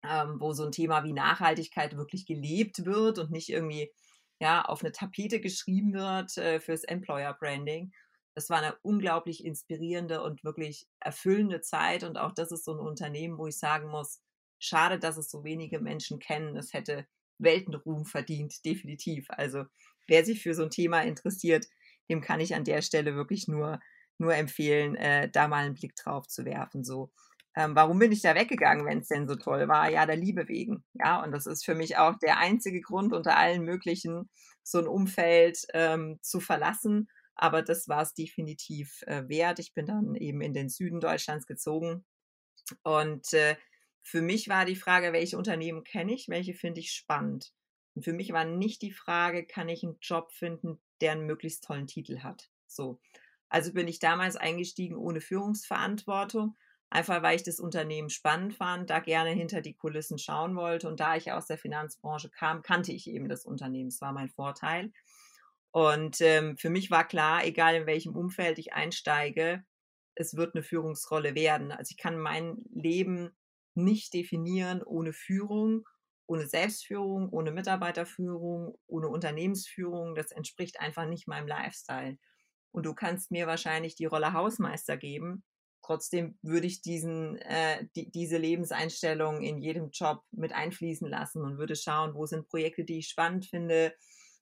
ähm, 0.02 0.40
wo 0.40 0.52
so 0.52 0.64
ein 0.64 0.72
Thema 0.72 1.04
wie 1.04 1.12
Nachhaltigkeit 1.12 1.96
wirklich 1.96 2.26
gelebt 2.26 2.84
wird 2.84 3.18
und 3.18 3.30
nicht 3.30 3.48
irgendwie 3.48 3.92
ja, 4.40 4.62
auf 4.62 4.82
eine 4.82 4.92
Tapete 4.92 5.40
geschrieben 5.40 5.94
wird 5.94 6.36
äh, 6.36 6.60
fürs 6.60 6.84
Employer 6.84 7.34
Branding. 7.34 7.92
Das 8.34 8.50
war 8.50 8.58
eine 8.58 8.76
unglaublich 8.82 9.44
inspirierende 9.44 10.22
und 10.22 10.44
wirklich 10.44 10.86
erfüllende 11.00 11.62
Zeit. 11.62 12.04
Und 12.04 12.18
auch 12.18 12.32
das 12.32 12.52
ist 12.52 12.64
so 12.64 12.72
ein 12.72 12.80
Unternehmen, 12.80 13.38
wo 13.38 13.46
ich 13.46 13.58
sagen 13.58 13.88
muss, 13.88 14.20
schade, 14.58 14.98
dass 14.98 15.16
es 15.16 15.30
so 15.30 15.42
wenige 15.44 15.80
Menschen 15.80 16.18
kennen. 16.18 16.56
Es 16.56 16.74
hätte 16.74 17.06
Weltenruhm 17.38 18.04
verdient, 18.04 18.64
definitiv. 18.64 19.26
Also 19.28 19.64
wer 20.06 20.24
sich 20.24 20.42
für 20.42 20.54
so 20.54 20.64
ein 20.64 20.70
Thema 20.70 21.02
interessiert, 21.02 21.66
dem 22.10 22.20
kann 22.20 22.40
ich 22.40 22.54
an 22.54 22.64
der 22.64 22.82
Stelle 22.82 23.14
wirklich 23.14 23.48
nur, 23.48 23.80
nur 24.18 24.34
empfehlen, 24.34 24.96
äh, 24.96 25.30
da 25.30 25.48
mal 25.48 25.64
einen 25.64 25.74
Blick 25.74 25.96
drauf 25.96 26.28
zu 26.28 26.44
werfen. 26.44 26.84
So, 26.84 27.10
ähm, 27.56 27.74
warum 27.74 27.98
bin 27.98 28.12
ich 28.12 28.20
da 28.20 28.34
weggegangen, 28.34 28.84
wenn 28.84 28.98
es 28.98 29.08
denn 29.08 29.26
so 29.26 29.34
toll 29.34 29.66
war? 29.66 29.90
Ja, 29.90 30.04
der 30.04 30.16
Liebe 30.16 30.46
wegen. 30.46 30.84
Ja, 30.92 31.22
und 31.22 31.32
das 31.32 31.46
ist 31.46 31.64
für 31.64 31.74
mich 31.74 31.96
auch 31.96 32.18
der 32.18 32.38
einzige 32.38 32.82
Grund 32.82 33.14
unter 33.14 33.36
allen 33.36 33.64
möglichen, 33.64 34.28
so 34.62 34.78
ein 34.78 34.86
Umfeld 34.86 35.66
ähm, 35.72 36.18
zu 36.20 36.40
verlassen. 36.40 37.08
Aber 37.34 37.62
das 37.62 37.88
war 37.88 38.02
es 38.02 38.12
definitiv 38.12 39.02
äh, 39.06 39.26
wert. 39.28 39.58
Ich 39.58 39.72
bin 39.72 39.86
dann 39.86 40.14
eben 40.14 40.42
in 40.42 40.52
den 40.52 40.68
Süden 40.68 41.00
Deutschlands 41.00 41.46
gezogen. 41.46 42.04
Und 42.82 43.32
äh, 43.32 43.56
für 44.02 44.20
mich 44.20 44.48
war 44.48 44.66
die 44.66 44.76
Frage, 44.76 45.12
welche 45.12 45.38
Unternehmen 45.38 45.82
kenne 45.82 46.14
ich, 46.14 46.28
welche 46.28 46.54
finde 46.54 46.80
ich 46.80 46.92
spannend. 46.92 47.52
Und 47.94 48.04
für 48.04 48.12
mich 48.12 48.32
war 48.32 48.44
nicht 48.44 48.82
die 48.82 48.92
Frage, 48.92 49.46
kann 49.46 49.70
ich 49.70 49.82
einen 49.82 49.96
Job 50.02 50.30
finden, 50.30 50.80
der 51.00 51.12
einen 51.12 51.26
möglichst 51.26 51.64
tollen 51.64 51.86
Titel 51.86 52.20
hat. 52.20 52.50
So. 52.66 53.00
Also 53.48 53.72
bin 53.72 53.88
ich 53.88 53.98
damals 53.98 54.36
eingestiegen 54.36 54.96
ohne 54.96 55.20
Führungsverantwortung, 55.20 56.56
einfach 56.90 57.22
weil 57.22 57.36
ich 57.36 57.42
das 57.42 57.60
Unternehmen 57.60 58.10
spannend 58.10 58.54
fand, 58.54 58.90
da 58.90 59.00
gerne 59.00 59.30
hinter 59.30 59.60
die 59.60 59.74
Kulissen 59.74 60.18
schauen 60.18 60.56
wollte. 60.56 60.88
Und 60.88 61.00
da 61.00 61.16
ich 61.16 61.32
aus 61.32 61.46
der 61.46 61.58
Finanzbranche 61.58 62.30
kam, 62.30 62.62
kannte 62.62 62.92
ich 62.92 63.08
eben 63.08 63.28
das 63.28 63.44
Unternehmen. 63.44 63.90
Das 63.90 64.00
war 64.00 64.12
mein 64.12 64.30
Vorteil. 64.30 64.92
Und 65.72 66.20
ähm, 66.20 66.56
für 66.56 66.70
mich 66.70 66.90
war 66.90 67.06
klar, 67.06 67.44
egal 67.44 67.74
in 67.74 67.86
welchem 67.86 68.16
Umfeld 68.16 68.58
ich 68.58 68.72
einsteige, 68.72 69.64
es 70.14 70.34
wird 70.34 70.54
eine 70.54 70.62
Führungsrolle 70.62 71.34
werden. 71.34 71.72
Also 71.72 71.92
ich 71.92 71.98
kann 71.98 72.18
mein 72.18 72.56
Leben 72.72 73.36
nicht 73.74 74.14
definieren 74.14 74.82
ohne 74.82 75.12
Führung 75.12 75.84
ohne 76.26 76.46
Selbstführung, 76.46 77.28
ohne 77.30 77.52
Mitarbeiterführung, 77.52 78.78
ohne 78.86 79.08
Unternehmensführung. 79.08 80.14
Das 80.14 80.32
entspricht 80.32 80.80
einfach 80.80 81.06
nicht 81.06 81.28
meinem 81.28 81.46
Lifestyle. 81.46 82.18
Und 82.72 82.84
du 82.84 82.94
kannst 82.94 83.30
mir 83.30 83.46
wahrscheinlich 83.46 83.94
die 83.94 84.06
Rolle 84.06 84.32
Hausmeister 84.32 84.96
geben. 84.96 85.44
Trotzdem 85.86 86.36
würde 86.42 86.66
ich 86.66 86.82
diesen, 86.82 87.36
äh, 87.36 87.86
die, 87.94 88.10
diese 88.10 88.38
Lebenseinstellung 88.38 89.40
in 89.40 89.58
jedem 89.58 89.90
Job 89.90 90.24
mit 90.32 90.52
einfließen 90.52 91.08
lassen 91.08 91.42
und 91.42 91.58
würde 91.58 91.76
schauen, 91.76 92.14
wo 92.14 92.26
sind 92.26 92.48
Projekte, 92.48 92.84
die 92.84 92.98
ich 92.98 93.08
spannend 93.08 93.46
finde. 93.46 93.94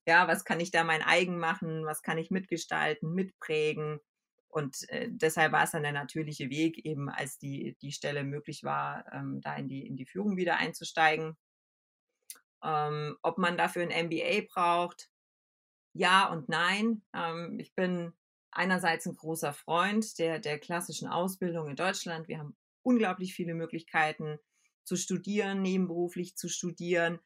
Ja, 0.07 0.27
was 0.27 0.47
kann 0.47 0.59
ich 0.59 0.71
da 0.71 0.85
mein 0.85 1.03
eigen 1.03 1.39
machen? 1.39 1.85
Was 1.85 2.01
kann 2.01 2.17
ich 2.17 2.31
mitgestalten, 2.31 3.13
mitprägen? 3.13 4.01
Und 4.49 4.89
äh, 4.89 5.11
deshalb 5.11 5.53
war 5.53 5.65
es 5.65 5.73
dann 5.73 5.83
der 5.83 5.93
natürliche 5.93 6.49
Weg, 6.49 6.79
eben 6.87 7.11
als 7.11 7.37
die, 7.37 7.77
die 7.83 7.93
Stelle 7.93 8.25
möglich 8.25 8.65
war, 8.65 9.05
ähm, 9.13 9.43
da 9.43 9.55
in 9.57 9.69
die, 9.69 9.87
in 9.87 9.97
die 9.97 10.07
Führung 10.07 10.39
wieder 10.39 10.57
einzusteigen. 10.57 11.37
Ähm, 12.63 13.19
ob 13.21 13.37
man 13.37 13.59
dafür 13.59 13.83
ein 13.83 14.07
MBA 14.07 14.47
braucht, 14.49 15.11
ja 15.93 16.27
und 16.27 16.49
nein. 16.49 17.03
Ähm, 17.13 17.59
ich 17.61 17.75
bin 17.75 18.15
einerseits 18.55 19.07
ein 19.07 19.17
großer 19.17 19.53
Freund 19.53 20.19
der, 20.19 20.39
der 20.39 20.59
klassischen 20.59 21.09
Ausbildung 21.09 21.69
in 21.69 21.77
Deutschland. 21.77 22.29
Wir 22.29 22.39
haben 22.39 22.57
unglaublich 22.83 23.35
viele 23.35 23.55
Möglichkeiten 23.55 24.39
zu 24.85 24.97
studieren, 24.97 25.63
nebenberuflich 25.63 26.37
zu 26.37 26.49
studieren, 26.49 27.19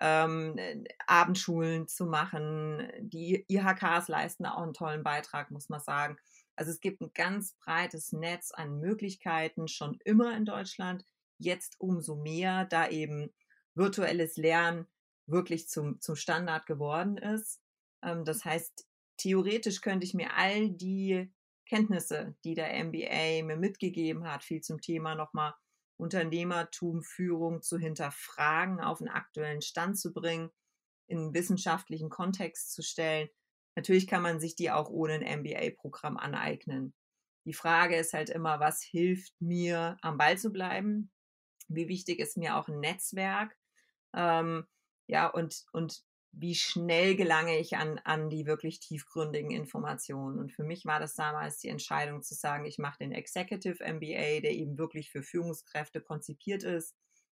ähm, 0.00 0.56
Abendschulen 1.06 1.86
zu 1.86 2.06
machen. 2.06 2.88
Die 3.00 3.44
IHKs 3.48 4.08
leisten 4.08 4.46
auch 4.46 4.62
einen 4.62 4.74
tollen 4.74 5.04
Beitrag, 5.04 5.50
muss 5.50 5.68
man 5.68 5.80
sagen. 5.80 6.16
Also 6.56 6.70
es 6.70 6.80
gibt 6.80 7.00
ein 7.00 7.12
ganz 7.14 7.54
breites 7.64 8.12
Netz 8.12 8.52
an 8.52 8.78
Möglichkeiten 8.78 9.68
schon 9.68 9.98
immer 10.04 10.36
in 10.36 10.44
Deutschland. 10.44 11.04
Jetzt 11.38 11.76
umso 11.78 12.16
mehr, 12.16 12.64
da 12.64 12.88
eben 12.88 13.32
virtuelles 13.74 14.36
Lernen 14.36 14.86
wirklich 15.26 15.68
zum, 15.68 16.00
zum 16.00 16.16
Standard 16.16 16.66
geworden 16.66 17.16
ist. 17.16 17.60
Ähm, 18.02 18.24
das 18.24 18.44
heißt, 18.44 18.86
theoretisch 19.16 19.80
könnte 19.80 20.06
ich 20.06 20.14
mir 20.14 20.34
all 20.34 20.70
die 20.70 21.32
Kenntnisse, 21.66 22.36
die 22.44 22.54
der 22.54 22.72
MBA 22.84 23.44
mir 23.44 23.56
mitgegeben 23.56 24.24
hat, 24.30 24.44
viel 24.44 24.60
zum 24.60 24.80
Thema 24.80 25.14
nochmal 25.14 25.54
Unternehmertum, 25.96 27.02
Führung 27.02 27.62
zu 27.62 27.78
hinterfragen, 27.78 28.80
auf 28.80 29.00
einen 29.00 29.10
aktuellen 29.10 29.62
Stand 29.62 29.98
zu 29.98 30.12
bringen, 30.12 30.50
in 31.06 31.18
einen 31.18 31.34
wissenschaftlichen 31.34 32.10
Kontext 32.10 32.72
zu 32.72 32.82
stellen. 32.82 33.28
Natürlich 33.76 34.06
kann 34.06 34.22
man 34.22 34.40
sich 34.40 34.56
die 34.56 34.70
auch 34.70 34.88
ohne 34.90 35.14
ein 35.14 35.40
MBA-Programm 35.40 36.16
aneignen. 36.16 36.94
Die 37.46 37.52
Frage 37.52 37.96
ist 37.96 38.12
halt 38.12 38.30
immer, 38.30 38.60
was 38.60 38.82
hilft 38.82 39.34
mir, 39.40 39.96
am 40.00 40.16
Ball 40.16 40.38
zu 40.38 40.50
bleiben? 40.50 41.10
Wie 41.68 41.88
wichtig 41.88 42.18
ist 42.18 42.36
mir 42.36 42.56
auch 42.56 42.68
ein 42.68 42.80
Netzwerk? 42.80 43.56
Ähm, 44.14 44.66
ja, 45.06 45.26
und, 45.26 45.64
und 45.72 46.02
wie 46.36 46.54
schnell 46.54 47.16
gelange 47.16 47.58
ich 47.58 47.76
an, 47.76 48.00
an 48.04 48.28
die 48.28 48.46
wirklich 48.46 48.80
tiefgründigen 48.80 49.50
Informationen. 49.50 50.38
Und 50.38 50.52
für 50.52 50.64
mich 50.64 50.84
war 50.84 50.98
das 50.98 51.14
damals 51.14 51.58
die 51.58 51.68
Entscheidung 51.68 52.22
zu 52.22 52.34
sagen, 52.34 52.64
ich 52.64 52.78
mache 52.78 52.98
den 52.98 53.12
Executive 53.12 53.82
MBA, 53.84 54.40
der 54.40 54.52
eben 54.52 54.78
wirklich 54.78 55.10
für 55.10 55.22
Führungskräfte 55.22 56.00
konzipiert 56.00 56.64
ist, 56.64 56.96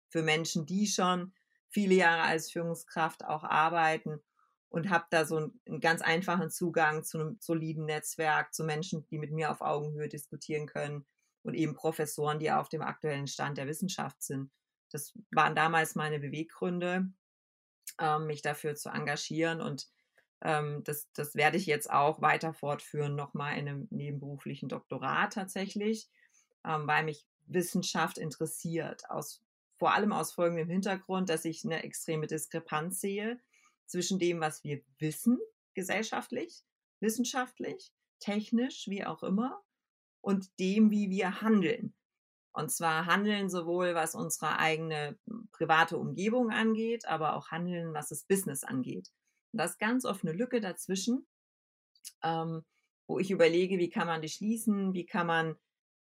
für 0.09 0.23
Menschen, 0.23 0.67
die 0.67 0.87
schon 0.87 1.33
viele 1.69 1.95
Jahre 1.95 2.23
als 2.23 2.53
Führungskraft 2.53 3.25
auch 3.25 3.43
arbeiten 3.43 4.21
und 4.69 4.91
habe 4.91 5.07
da 5.11 5.25
so 5.25 5.37
einen, 5.37 5.61
einen, 5.67 5.81
ganz 5.81 6.01
einfachen 6.03 6.51
Zugang 6.51 7.05
zu 7.05 7.19
einem 7.19 7.37
soliden 7.41 7.85
Netzwerk, 7.85 8.55
zu 8.55 8.65
Menschen, 8.65 9.07
die 9.07 9.19
mit 9.19 9.33
mir 9.33 9.51
auf 9.51 9.61
Augenhöhe 9.61 10.09
diskutieren 10.09 10.67
können 10.67 11.05
und 11.43 11.55
eben 11.55 11.75
Professoren, 11.75 12.39
die 12.39 12.53
auf 12.53 12.69
dem 12.69 12.83
aktuellen 12.83 13.27
Stand 13.27 13.59
der 13.59 13.67
Wissenschaft 13.67 14.23
sind. 14.23 14.51
Das 14.91 15.13
waren 15.33 15.57
damals 15.57 15.97
meine 15.97 16.21
Beweggründe, 16.21 17.09
ähm, 17.99 18.27
mich 18.27 18.43
dafür 18.43 18.75
zu 18.75 18.91
engagieren 18.91 19.61
und 19.61 19.89
ähm, 20.43 20.85
das, 20.85 21.11
das 21.13 21.35
werde 21.35 21.57
ich 21.57 21.67
jetzt 21.67 21.91
auch 21.91 22.21
weiter 22.21 22.53
fortführen, 22.53 23.17
nochmal 23.17 23.59
in 23.59 23.69
einem 23.69 23.89
nebenberuflichen 23.91 24.69
Doktorat 24.69 25.33
tatsächlich, 25.33 26.09
ähm, 26.65 26.87
weil 26.87 27.05
mich 27.05 27.27
Wissenschaft 27.47 28.19
interessiert, 28.19 29.09
aus, 29.11 29.43
vor 29.79 29.95
allem 29.95 30.13
aus 30.13 30.33
folgendem 30.33 30.69
Hintergrund, 30.69 31.29
dass 31.29 31.45
ich 31.45 31.65
eine 31.65 31.83
extreme 31.83 32.27
Diskrepanz 32.27 33.01
sehe 33.01 33.41
zwischen 33.87 34.19
dem, 34.19 34.41
was 34.41 34.65
wir 34.65 34.83
wissen, 34.99 35.39
gesellschaftlich, 35.75 36.63
wissenschaftlich, 37.01 37.93
technisch, 38.19 38.87
wie 38.89 39.05
auch 39.05 39.23
immer, 39.23 39.63
und 40.21 40.59
dem, 40.59 40.91
wie 40.91 41.11
wir 41.11 41.43
handeln. 41.43 41.95
Und 42.55 42.71
zwar 42.71 43.07
handeln 43.07 43.51
sowohl, 43.51 43.95
was 43.95 44.15
unsere 44.15 44.59
eigene 44.59 45.19
hm, 45.27 45.49
private 45.53 45.99
Umgebung 45.99 46.51
angeht, 46.51 47.07
aber 47.07 47.35
auch 47.35 47.49
handeln, 47.51 47.93
was 47.95 48.09
das 48.09 48.25
Business 48.25 48.63
angeht. 48.63 49.11
Und 49.53 49.59
da 49.59 49.65
ist 49.65 49.79
ganz 49.79 50.05
oft 50.05 50.25
eine 50.25 50.33
Lücke 50.33 50.61
dazwischen, 50.61 51.27
ähm, 52.23 52.65
wo 53.09 53.19
ich 53.19 53.31
überlege, 53.31 53.79
wie 53.79 53.91
kann 53.91 54.07
man 54.07 54.23
die 54.23 54.29
schließen, 54.29 54.95
wie 54.95 55.05
kann 55.05 55.27
man 55.27 55.57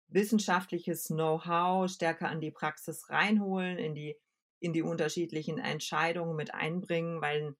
wissenschaftliches 0.07 1.07
Know-how 1.07 1.89
stärker 1.89 2.29
an 2.29 2.41
die 2.41 2.51
Praxis 2.51 3.09
reinholen, 3.09 3.77
in 3.77 3.93
die, 3.93 4.15
in 4.59 4.73
die 4.73 4.81
unterschiedlichen 4.81 5.59
Entscheidungen 5.59 6.35
mit 6.35 6.53
einbringen, 6.53 7.21
weil 7.21 7.47
ein, 7.47 7.55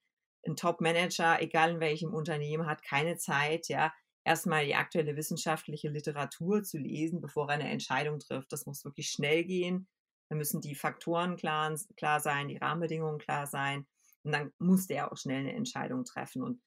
ein 0.47 0.55
Top-Manager, 0.55 1.41
egal 1.41 1.71
in 1.71 1.79
welchem 1.79 2.13
Unternehmen, 2.13 2.65
hat 2.65 2.81
keine 2.81 3.17
Zeit, 3.17 3.67
ja, 3.67 3.93
erstmal 4.23 4.65
die 4.65 4.75
aktuelle 4.75 5.15
wissenschaftliche 5.15 5.89
Literatur 5.89 6.63
zu 6.63 6.77
lesen, 6.77 7.21
bevor 7.21 7.49
er 7.49 7.55
eine 7.55 7.69
Entscheidung 7.69 8.19
trifft. 8.19 8.51
Das 8.51 8.65
muss 8.65 8.85
wirklich 8.85 9.09
schnell 9.09 9.43
gehen. 9.43 9.87
Da 10.29 10.35
müssen 10.35 10.61
die 10.61 10.75
Faktoren 10.75 11.37
klar, 11.37 11.75
klar 11.97 12.19
sein, 12.19 12.47
die 12.47 12.57
Rahmenbedingungen 12.57 13.19
klar 13.19 13.47
sein. 13.47 13.87
Und 14.23 14.31
dann 14.33 14.53
muss 14.59 14.87
der 14.87 15.11
auch 15.11 15.17
schnell 15.17 15.39
eine 15.39 15.53
Entscheidung 15.53 16.05
treffen. 16.05 16.43
Und 16.43 16.61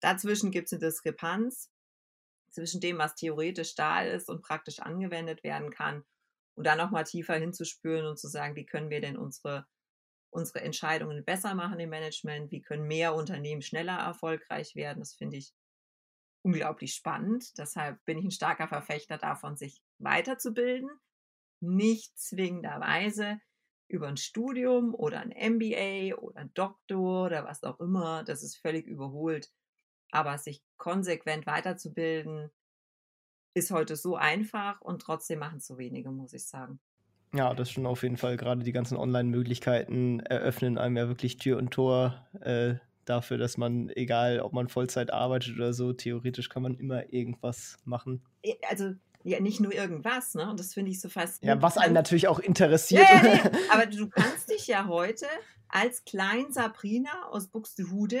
dazwischen 0.00 0.50
gibt 0.50 0.66
es 0.66 0.72
eine 0.72 0.86
Diskrepanz 0.86 1.70
zwischen 2.50 2.80
dem, 2.80 2.98
was 2.98 3.14
theoretisch 3.14 3.74
da 3.74 4.02
ist 4.02 4.28
und 4.28 4.42
praktisch 4.42 4.80
angewendet 4.80 5.42
werden 5.42 5.70
kann. 5.70 6.04
Und 6.56 6.66
dann 6.66 6.78
nochmal 6.78 7.04
tiefer 7.04 7.34
hinzuspüren 7.34 8.06
und 8.06 8.18
zu 8.18 8.28
sagen, 8.28 8.54
wie 8.54 8.66
können 8.66 8.90
wir 8.90 9.00
denn 9.00 9.16
unsere, 9.16 9.66
unsere 10.30 10.60
Entscheidungen 10.60 11.24
besser 11.24 11.54
machen 11.54 11.80
im 11.80 11.90
Management? 11.90 12.50
Wie 12.50 12.60
können 12.60 12.86
mehr 12.86 13.14
Unternehmen 13.14 13.62
schneller 13.62 13.98
erfolgreich 13.98 14.74
werden? 14.74 15.00
Das 15.00 15.14
finde 15.14 15.38
ich 15.38 15.54
unglaublich 16.42 16.94
spannend. 16.94 17.58
Deshalb 17.58 18.04
bin 18.04 18.18
ich 18.18 18.24
ein 18.24 18.30
starker 18.30 18.68
Verfechter 18.68 19.18
davon, 19.18 19.56
sich 19.56 19.82
weiterzubilden. 19.98 20.90
Nicht 21.60 22.18
zwingenderweise 22.18 23.40
über 23.88 24.08
ein 24.08 24.16
Studium 24.16 24.94
oder 24.94 25.20
ein 25.20 25.32
MBA 25.32 26.16
oder 26.16 26.40
ein 26.40 26.54
Doktor 26.54 27.26
oder 27.26 27.44
was 27.44 27.64
auch 27.64 27.80
immer. 27.80 28.24
Das 28.24 28.42
ist 28.42 28.56
völlig 28.56 28.86
überholt. 28.86 29.50
Aber 30.12 30.38
sich 30.38 30.62
konsequent 30.76 31.46
weiterzubilden, 31.46 32.50
ist 33.54 33.70
heute 33.70 33.96
so 33.96 34.16
einfach 34.16 34.80
und 34.80 35.02
trotzdem 35.02 35.40
machen 35.40 35.58
es 35.58 35.66
so 35.66 35.78
wenige, 35.78 36.10
muss 36.10 36.32
ich 36.32 36.46
sagen. 36.46 36.80
Ja, 37.32 37.54
das 37.54 37.70
schon 37.70 37.86
auf 37.86 38.02
jeden 38.02 38.16
Fall. 38.16 38.36
Gerade 38.36 38.64
die 38.64 38.72
ganzen 38.72 38.96
Online-Möglichkeiten 38.96 40.20
eröffnen 40.20 40.78
einem 40.78 40.96
ja 40.96 41.08
wirklich 41.08 41.36
Tür 41.36 41.58
und 41.58 41.70
Tor 41.70 42.26
äh, 42.40 42.74
dafür, 43.04 43.38
dass 43.38 43.56
man, 43.56 43.90
egal 43.90 44.40
ob 44.40 44.52
man 44.52 44.68
Vollzeit 44.68 45.12
arbeitet 45.12 45.56
oder 45.56 45.72
so, 45.72 45.92
theoretisch 45.92 46.48
kann 46.48 46.62
man 46.62 46.74
immer 46.76 47.12
irgendwas 47.12 47.78
machen. 47.84 48.22
Also 48.68 48.92
ja, 49.22 49.38
nicht 49.40 49.60
nur 49.60 49.74
irgendwas, 49.74 50.34
ne? 50.34 50.48
Und 50.48 50.58
das 50.58 50.72
finde 50.72 50.90
ich 50.90 51.00
so 51.00 51.10
fast. 51.10 51.44
Ja, 51.44 51.60
was 51.60 51.76
einen 51.76 51.92
natürlich 51.92 52.28
auch 52.28 52.38
interessiert. 52.38 53.06
Ja, 53.08 53.26
ja, 53.26 53.34
ja. 53.44 53.50
Aber 53.70 53.86
du 53.86 54.08
kannst 54.08 54.50
dich 54.50 54.66
ja 54.66 54.86
heute 54.86 55.26
als 55.68 56.04
Klein 56.04 56.52
Sabrina 56.52 57.28
aus 57.28 57.48
Buxtehude 57.48 58.20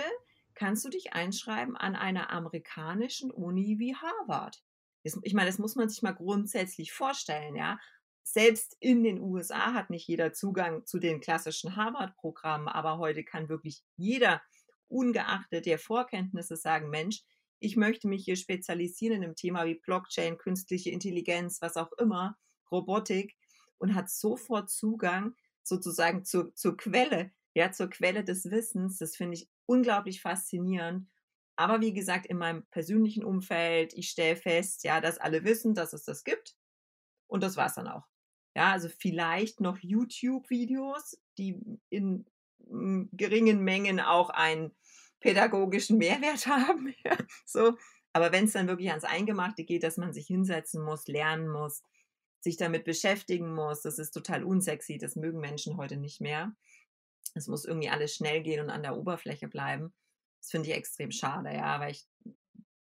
kannst 0.54 0.84
du 0.84 0.90
dich 0.90 1.14
einschreiben 1.14 1.76
an 1.76 1.96
einer 1.96 2.30
amerikanischen 2.30 3.30
Uni 3.30 3.78
wie 3.78 3.96
Harvard. 3.96 4.62
Ich 5.02 5.32
meine, 5.32 5.48
das 5.48 5.58
muss 5.58 5.74
man 5.74 5.88
sich 5.88 6.02
mal 6.02 6.12
grundsätzlich 6.12 6.92
vorstellen, 6.92 7.56
ja. 7.56 7.78
Selbst 8.22 8.76
in 8.78 9.02
den 9.02 9.20
USA 9.20 9.72
hat 9.72 9.88
nicht 9.88 10.06
jeder 10.06 10.32
Zugang 10.32 10.84
zu 10.84 10.98
den 10.98 11.20
klassischen 11.20 11.74
Harvard-Programmen, 11.74 12.68
aber 12.68 12.98
heute 12.98 13.24
kann 13.24 13.48
wirklich 13.48 13.82
jeder, 13.96 14.42
ungeachtet 14.90 15.66
der 15.66 15.78
Vorkenntnisse, 15.78 16.56
sagen, 16.56 16.90
Mensch, 16.90 17.22
ich 17.60 17.76
möchte 17.76 18.08
mich 18.08 18.24
hier 18.24 18.36
spezialisieren 18.36 19.16
in 19.16 19.24
einem 19.24 19.36
Thema 19.36 19.66
wie 19.66 19.74
Blockchain, 19.74 20.38
künstliche 20.38 20.90
Intelligenz, 20.90 21.60
was 21.60 21.76
auch 21.76 21.92
immer, 21.92 22.36
Robotik 22.70 23.36
und 23.78 23.94
hat 23.94 24.10
sofort 24.10 24.70
Zugang 24.70 25.34
sozusagen 25.62 26.24
zur, 26.24 26.54
zur 26.54 26.76
Quelle, 26.76 27.32
ja, 27.54 27.72
zur 27.72 27.90
Quelle 27.90 28.24
des 28.24 28.50
Wissens. 28.50 28.98
Das 28.98 29.16
finde 29.16 29.36
ich 29.36 29.48
unglaublich 29.66 30.20
faszinierend. 30.22 31.08
Aber 31.56 31.80
wie 31.80 31.92
gesagt, 31.92 32.26
in 32.26 32.38
meinem 32.38 32.64
persönlichen 32.70 33.24
Umfeld, 33.24 33.92
ich 33.92 34.08
stelle 34.08 34.36
fest, 34.36 34.84
ja, 34.84 35.00
dass 35.00 35.18
alle 35.18 35.44
wissen, 35.44 35.74
dass 35.74 35.92
es 35.92 36.04
das 36.04 36.24
gibt. 36.24 36.56
Und 37.26 37.42
das 37.42 37.56
war 37.56 37.66
es 37.66 37.74
dann 37.74 37.88
auch. 37.88 38.06
Ja, 38.56 38.72
also 38.72 38.88
vielleicht 38.88 39.60
noch 39.60 39.78
YouTube-Videos, 39.78 41.18
die 41.38 41.60
in 41.90 42.26
geringen 43.12 43.60
Mengen 43.62 44.00
auch 44.00 44.30
einen 44.30 44.72
pädagogischen 45.20 45.98
Mehrwert 45.98 46.46
haben. 46.46 46.94
So. 47.44 47.76
Aber 48.12 48.32
wenn 48.32 48.46
es 48.46 48.52
dann 48.52 48.66
wirklich 48.66 48.90
ans 48.90 49.04
Eingemachte 49.04 49.64
geht, 49.64 49.84
dass 49.84 49.96
man 49.96 50.12
sich 50.12 50.26
hinsetzen 50.26 50.82
muss, 50.82 51.06
lernen 51.06 51.48
muss, 51.48 51.84
sich 52.40 52.56
damit 52.56 52.84
beschäftigen 52.84 53.54
muss, 53.54 53.82
das 53.82 53.98
ist 53.98 54.10
total 54.10 54.42
unsexy, 54.42 54.98
das 54.98 55.14
mögen 55.14 55.38
Menschen 55.38 55.76
heute 55.76 55.96
nicht 55.96 56.20
mehr. 56.20 56.52
Es 57.34 57.46
muss 57.46 57.64
irgendwie 57.64 57.90
alles 57.90 58.14
schnell 58.14 58.42
gehen 58.42 58.60
und 58.64 58.70
an 58.70 58.82
der 58.82 58.96
Oberfläche 58.96 59.46
bleiben. 59.46 59.92
Das 60.40 60.50
finde 60.50 60.68
ich 60.68 60.74
extrem 60.74 61.12
schade, 61.12 61.54
ja, 61.54 61.78
weil 61.78 61.92
ich 61.92 62.08
ein 62.24 62.34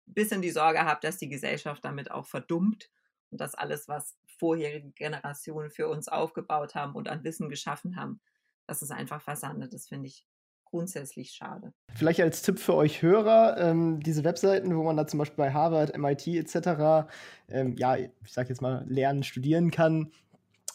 bisschen 0.06 0.42
die 0.42 0.52
Sorge 0.52 0.84
habe, 0.84 1.00
dass 1.02 1.18
die 1.18 1.30
Gesellschaft 1.30 1.84
damit 1.84 2.12
auch 2.12 2.28
verdummt 2.28 2.92
und 3.32 3.42
dass 3.42 3.56
alles, 3.56 3.88
was 3.88 4.18
vorherige 4.38 4.92
Generationen 4.92 5.72
für 5.72 5.88
uns 5.88 6.08
aufgebaut 6.08 6.76
haben 6.76 6.94
und 6.94 7.08
an 7.08 7.24
Wissen 7.24 7.50
geschaffen 7.50 7.96
haben, 7.96 8.22
dass 8.68 8.82
es 8.82 8.92
einfach 8.92 9.22
versandet. 9.22 9.74
Das 9.74 9.88
finde 9.88 10.08
ich 10.08 10.28
grundsätzlich 10.66 11.32
schade. 11.32 11.72
Vielleicht 11.94 12.20
als 12.20 12.42
Tipp 12.42 12.60
für 12.60 12.76
euch 12.76 13.02
Hörer, 13.02 13.58
ähm, 13.58 14.02
diese 14.02 14.24
Webseiten, 14.24 14.76
wo 14.76 14.84
man 14.84 14.98
da 14.98 15.08
zum 15.08 15.20
Beispiel 15.20 15.38
bei 15.38 15.54
Harvard, 15.54 15.98
MIT 15.98 16.28
etc., 16.28 17.08
ähm, 17.50 17.76
ja, 17.78 17.96
ich 17.96 18.10
sag 18.28 18.50
jetzt 18.50 18.62
mal, 18.62 18.86
lernen, 18.88 19.24
studieren 19.24 19.72
kann, 19.72 20.12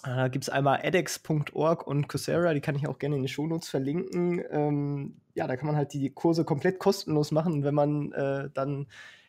da 0.02 0.28
gibt 0.28 0.44
es 0.44 0.48
einmal 0.48 0.80
edX.org 0.82 1.86
und 1.86 2.08
Coursera, 2.08 2.54
die 2.54 2.60
kann 2.60 2.74
ich 2.74 2.88
auch 2.88 2.98
gerne 2.98 3.16
in 3.16 3.22
den 3.22 3.28
Shownotes 3.28 3.68
verlinken. 3.68 4.42
Ähm, 4.50 5.20
ja, 5.34 5.46
da 5.46 5.56
kann 5.56 5.66
man 5.66 5.76
halt 5.76 5.92
die 5.92 6.10
Kurse 6.10 6.44
komplett 6.44 6.78
kostenlos 6.78 7.32
machen. 7.32 7.52
Und 7.52 7.64
wenn 7.64 7.74
man 7.74 8.12
äh, 8.12 8.48
dann 8.54 8.86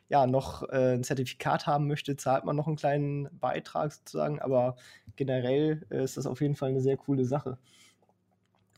ja 0.08 0.26
noch 0.28 0.64
äh, 0.70 0.94
ein 0.94 1.04
Zertifikat 1.04 1.68
haben 1.68 1.88
möchte, 1.88 2.16
zahlt 2.16 2.46
man 2.46 2.56
noch 2.56 2.68
einen 2.68 2.78
kleinen 2.78 3.28
Beitrag 3.38 3.92
sozusagen. 3.92 4.40
Aber 4.40 4.78
generell 5.18 5.86
äh, 5.90 6.04
ist 6.04 6.16
das 6.16 6.26
auf 6.26 6.40
jeden 6.40 6.56
Fall 6.56 6.70
eine 6.70 6.82
sehr 6.82 6.98
coole 6.98 7.26
Sache. 7.26 7.58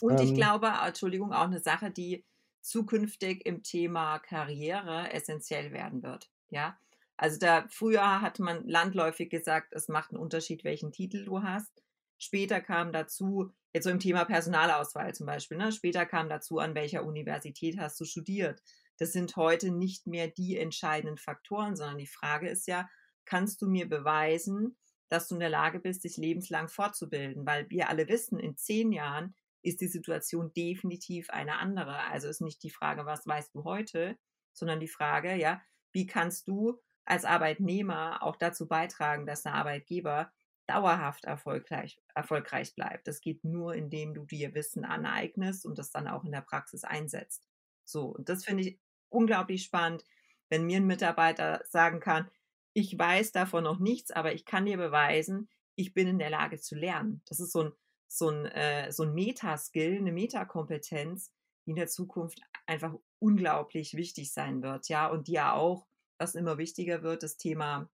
Und 0.01 0.19
ähm, 0.19 0.27
ich 0.27 0.34
glaube, 0.34 0.71
Entschuldigung, 0.86 1.34
auch 1.34 1.43
eine 1.43 1.60
Sache, 1.60 1.91
die 1.91 2.23
zukünftig 2.62 3.45
im 3.45 3.63
Thema 3.63 4.19
Karriere 4.19 5.12
essentiell 5.12 5.71
werden 5.71 6.01
wird. 6.01 6.29
Ja, 6.49 6.77
also 7.17 7.38
da 7.38 7.65
früher 7.69 8.21
hat 8.21 8.39
man 8.39 8.67
landläufig 8.67 9.29
gesagt, 9.29 9.73
es 9.73 9.88
macht 9.88 10.12
einen 10.12 10.19
Unterschied, 10.19 10.63
welchen 10.63 10.91
Titel 10.91 11.25
du 11.25 11.43
hast. 11.43 11.84
Später 12.17 12.62
kam 12.62 12.93
dazu, 12.93 13.51
jetzt 13.73 13.84
so 13.84 13.89
im 13.89 13.99
Thema 13.99 14.23
Personalauswahl 14.23 15.13
zum 15.13 15.25
Beispiel, 15.25 15.58
ne? 15.58 15.71
später 15.71 16.06
kam 16.06 16.29
dazu, 16.29 16.60
an 16.60 16.75
welcher 16.75 17.03
Universität 17.03 17.77
hast 17.77 17.99
du 17.99 18.06
studiert. 18.06 18.63
Das 18.97 19.12
sind 19.12 19.36
heute 19.36 19.71
nicht 19.71 20.08
mehr 20.08 20.27
die 20.27 20.58
entscheidenden 20.58 21.17
Faktoren, 21.17 21.75
sondern 21.75 21.97
die 21.97 22.08
Frage 22.08 22.49
ist 22.49 22.67
ja, 22.67 22.89
kannst 23.25 23.62
du 23.62 23.67
mir 23.67 23.89
beweisen, 23.89 24.77
dass 25.10 25.27
du 25.27 25.36
in 25.36 25.39
der 25.39 25.49
Lage 25.49 25.79
bist, 25.79 26.03
dich 26.03 26.17
lebenslang 26.17 26.69
fortzubilden? 26.69 27.45
Weil 27.45 27.69
wir 27.69 27.89
alle 27.89 28.08
wissen, 28.08 28.39
in 28.39 28.56
zehn 28.58 28.91
Jahren 28.91 29.36
ist 29.63 29.82
die 29.82 29.88
Situation 29.88 30.54
definitiv 30.54 31.30
eine 31.30 31.58
andere. 31.58 31.97
Also 32.12 32.28
ist 32.28 32.41
nicht 32.41 32.62
die 32.63 32.69
Frage, 32.69 33.06
was 33.06 33.26
weißt 33.26 33.56
du 33.56 33.63
heute, 33.63 34.17
sondern 34.54 34.80
die 34.80 34.88
Frage, 34.88 35.36
ja, 35.36 35.62
wie 35.91 36.06
kannst 36.06 36.47
du 36.47 36.80
als 37.06 37.26
Arbeitnehmer 37.26 38.21
auch 38.21 38.36
dazu 38.36 38.67
beitragen, 38.67 39.26
dass 39.26 39.43
der 39.43 39.54
Arbeitgeber 39.56 40.32
dauerhaft 40.67 41.26
erfolgreich, 41.26 41.99
erfolgreich 42.15 42.73
bleibt. 42.76 43.08
Das 43.08 43.19
geht 43.19 43.43
nur, 43.43 43.76
indem 43.76 44.13
du 44.13 44.26
dir 44.26 44.54
Wissen 44.54 44.86
aneignest 44.86 45.65
und 45.65 45.78
das 45.78 45.91
dann 45.91 46.08
auch 46.08 46.23
in 46.23 46.32
der 46.32 46.41
Praxis 46.41 46.84
einsetzt. 46.84 47.43
So, 47.86 48.08
und 48.08 48.30
das 48.30 48.45
finde 48.45 48.63
ich 48.63 48.80
unglaublich 49.10 49.63
spannend, 49.63 50.06
wenn 50.49 50.65
mir 50.65 50.78
ein 50.78 50.88
Mitarbeiter 50.88 51.62
sagen 51.69 51.99
kann, 51.99 52.30
ich 52.73 52.97
weiß 52.97 53.32
davon 53.32 53.63
noch 53.63 53.80
nichts, 53.80 54.12
aber 54.12 54.34
ich 54.34 54.45
kann 54.45 54.65
dir 54.65 54.78
beweisen, 54.78 55.49
ich 55.76 55.93
bin 55.93 56.08
in 56.08 56.19
der 56.19 56.30
Lage 56.30 56.60
zu 56.60 56.76
lernen. 56.76 57.21
Das 57.26 57.39
ist 57.39 57.52
so 57.52 57.63
ein, 57.63 57.71
so 58.17 58.30
ein, 58.30 58.45
äh, 58.45 58.91
so 58.91 59.04
ein 59.04 59.13
Metaskill, 59.13 59.97
eine 59.97 60.12
Metakompetenz, 60.12 61.32
die 61.65 61.71
in 61.71 61.76
der 61.76 61.88
Zukunft 61.88 62.41
einfach 62.67 62.93
unglaublich 63.19 63.95
wichtig 63.95 64.32
sein 64.32 64.62
wird, 64.62 64.88
ja, 64.89 65.08
und 65.08 65.28
die 65.28 65.34
ja 65.34 65.54
auch, 65.54 65.88
was 66.17 66.36
immer 66.36 66.58
wichtiger 66.58 67.02
wird, 67.02 67.23
das 67.23 67.38
Thema 67.38 67.89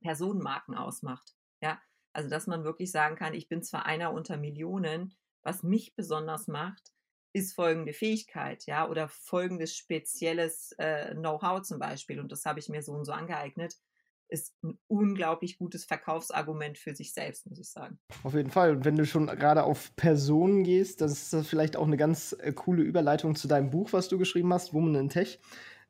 Personenmarken 0.00 0.74
ausmacht. 0.74 1.34
Ja, 1.62 1.80
also, 2.12 2.30
dass 2.30 2.46
man 2.46 2.64
wirklich 2.64 2.90
sagen 2.90 3.16
kann, 3.16 3.34
ich 3.34 3.48
bin 3.48 3.62
zwar 3.62 3.84
einer 3.84 4.12
unter 4.12 4.38
Millionen, 4.38 5.14
was 5.42 5.62
mich 5.62 5.94
besonders 5.94 6.48
macht, 6.48 6.92
ist 7.32 7.54
folgende 7.54 7.92
Fähigkeit, 7.92 8.64
ja, 8.66 8.88
oder 8.88 9.08
folgendes 9.08 9.76
spezielles 9.76 10.72
äh, 10.78 11.14
Know-how 11.14 11.62
zum 11.62 11.78
Beispiel. 11.78 12.18
Und 12.18 12.32
das 12.32 12.46
habe 12.46 12.60
ich 12.60 12.68
mir 12.68 12.82
so 12.82 12.92
und 12.92 13.04
so 13.04 13.12
angeeignet. 13.12 13.76
Ist 14.30 14.54
ein 14.62 14.78
unglaublich 14.86 15.58
gutes 15.58 15.84
Verkaufsargument 15.84 16.78
für 16.78 16.94
sich 16.94 17.12
selbst, 17.12 17.46
muss 17.46 17.58
ich 17.58 17.70
sagen. 17.70 17.98
Auf 18.22 18.34
jeden 18.34 18.50
Fall. 18.50 18.76
Und 18.76 18.84
wenn 18.84 18.96
du 18.96 19.04
schon 19.04 19.26
gerade 19.26 19.64
auf 19.64 19.94
Personen 19.96 20.62
gehst, 20.64 21.00
das 21.00 21.12
ist 21.12 21.32
das 21.32 21.46
vielleicht 21.46 21.76
auch 21.76 21.86
eine 21.86 21.96
ganz 21.96 22.36
äh, 22.38 22.52
coole 22.52 22.82
Überleitung 22.82 23.34
zu 23.34 23.48
deinem 23.48 23.70
Buch, 23.70 23.92
was 23.92 24.08
du 24.08 24.18
geschrieben 24.18 24.52
hast, 24.52 24.72
Woman 24.72 24.94
in 24.94 25.08
Tech. 25.08 25.40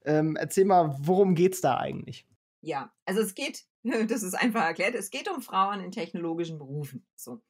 Ähm, 0.04 0.36
erzähl 0.36 0.64
mal, 0.64 0.96
worum 1.00 1.34
geht 1.34 1.54
es 1.54 1.60
da 1.60 1.76
eigentlich? 1.76 2.26
Ja, 2.62 2.92
also 3.04 3.20
es 3.20 3.34
geht 3.34 3.64
Das 4.08 4.22
ist 4.22 4.34
einfach 4.34 4.62
erklärt. 4.62 4.94
Es 4.94 5.10
geht 5.10 5.28
um 5.30 5.42
Frauen 5.42 5.80
in 5.80 5.90
technologischen 5.90 6.58
Berufen. 6.58 7.06
So, 7.14 7.40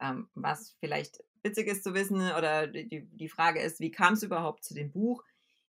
ähm, 0.00 0.28
was 0.34 0.76
vielleicht 0.80 1.22
witzig 1.42 1.68
ist 1.68 1.84
zu 1.84 1.94
wissen 1.94 2.16
oder 2.16 2.66
die, 2.66 3.06
die 3.12 3.28
Frage 3.28 3.60
ist, 3.60 3.80
wie 3.80 3.90
kam 3.90 4.14
es 4.14 4.22
überhaupt 4.22 4.64
zu 4.64 4.74
dem 4.74 4.90
Buch? 4.90 5.24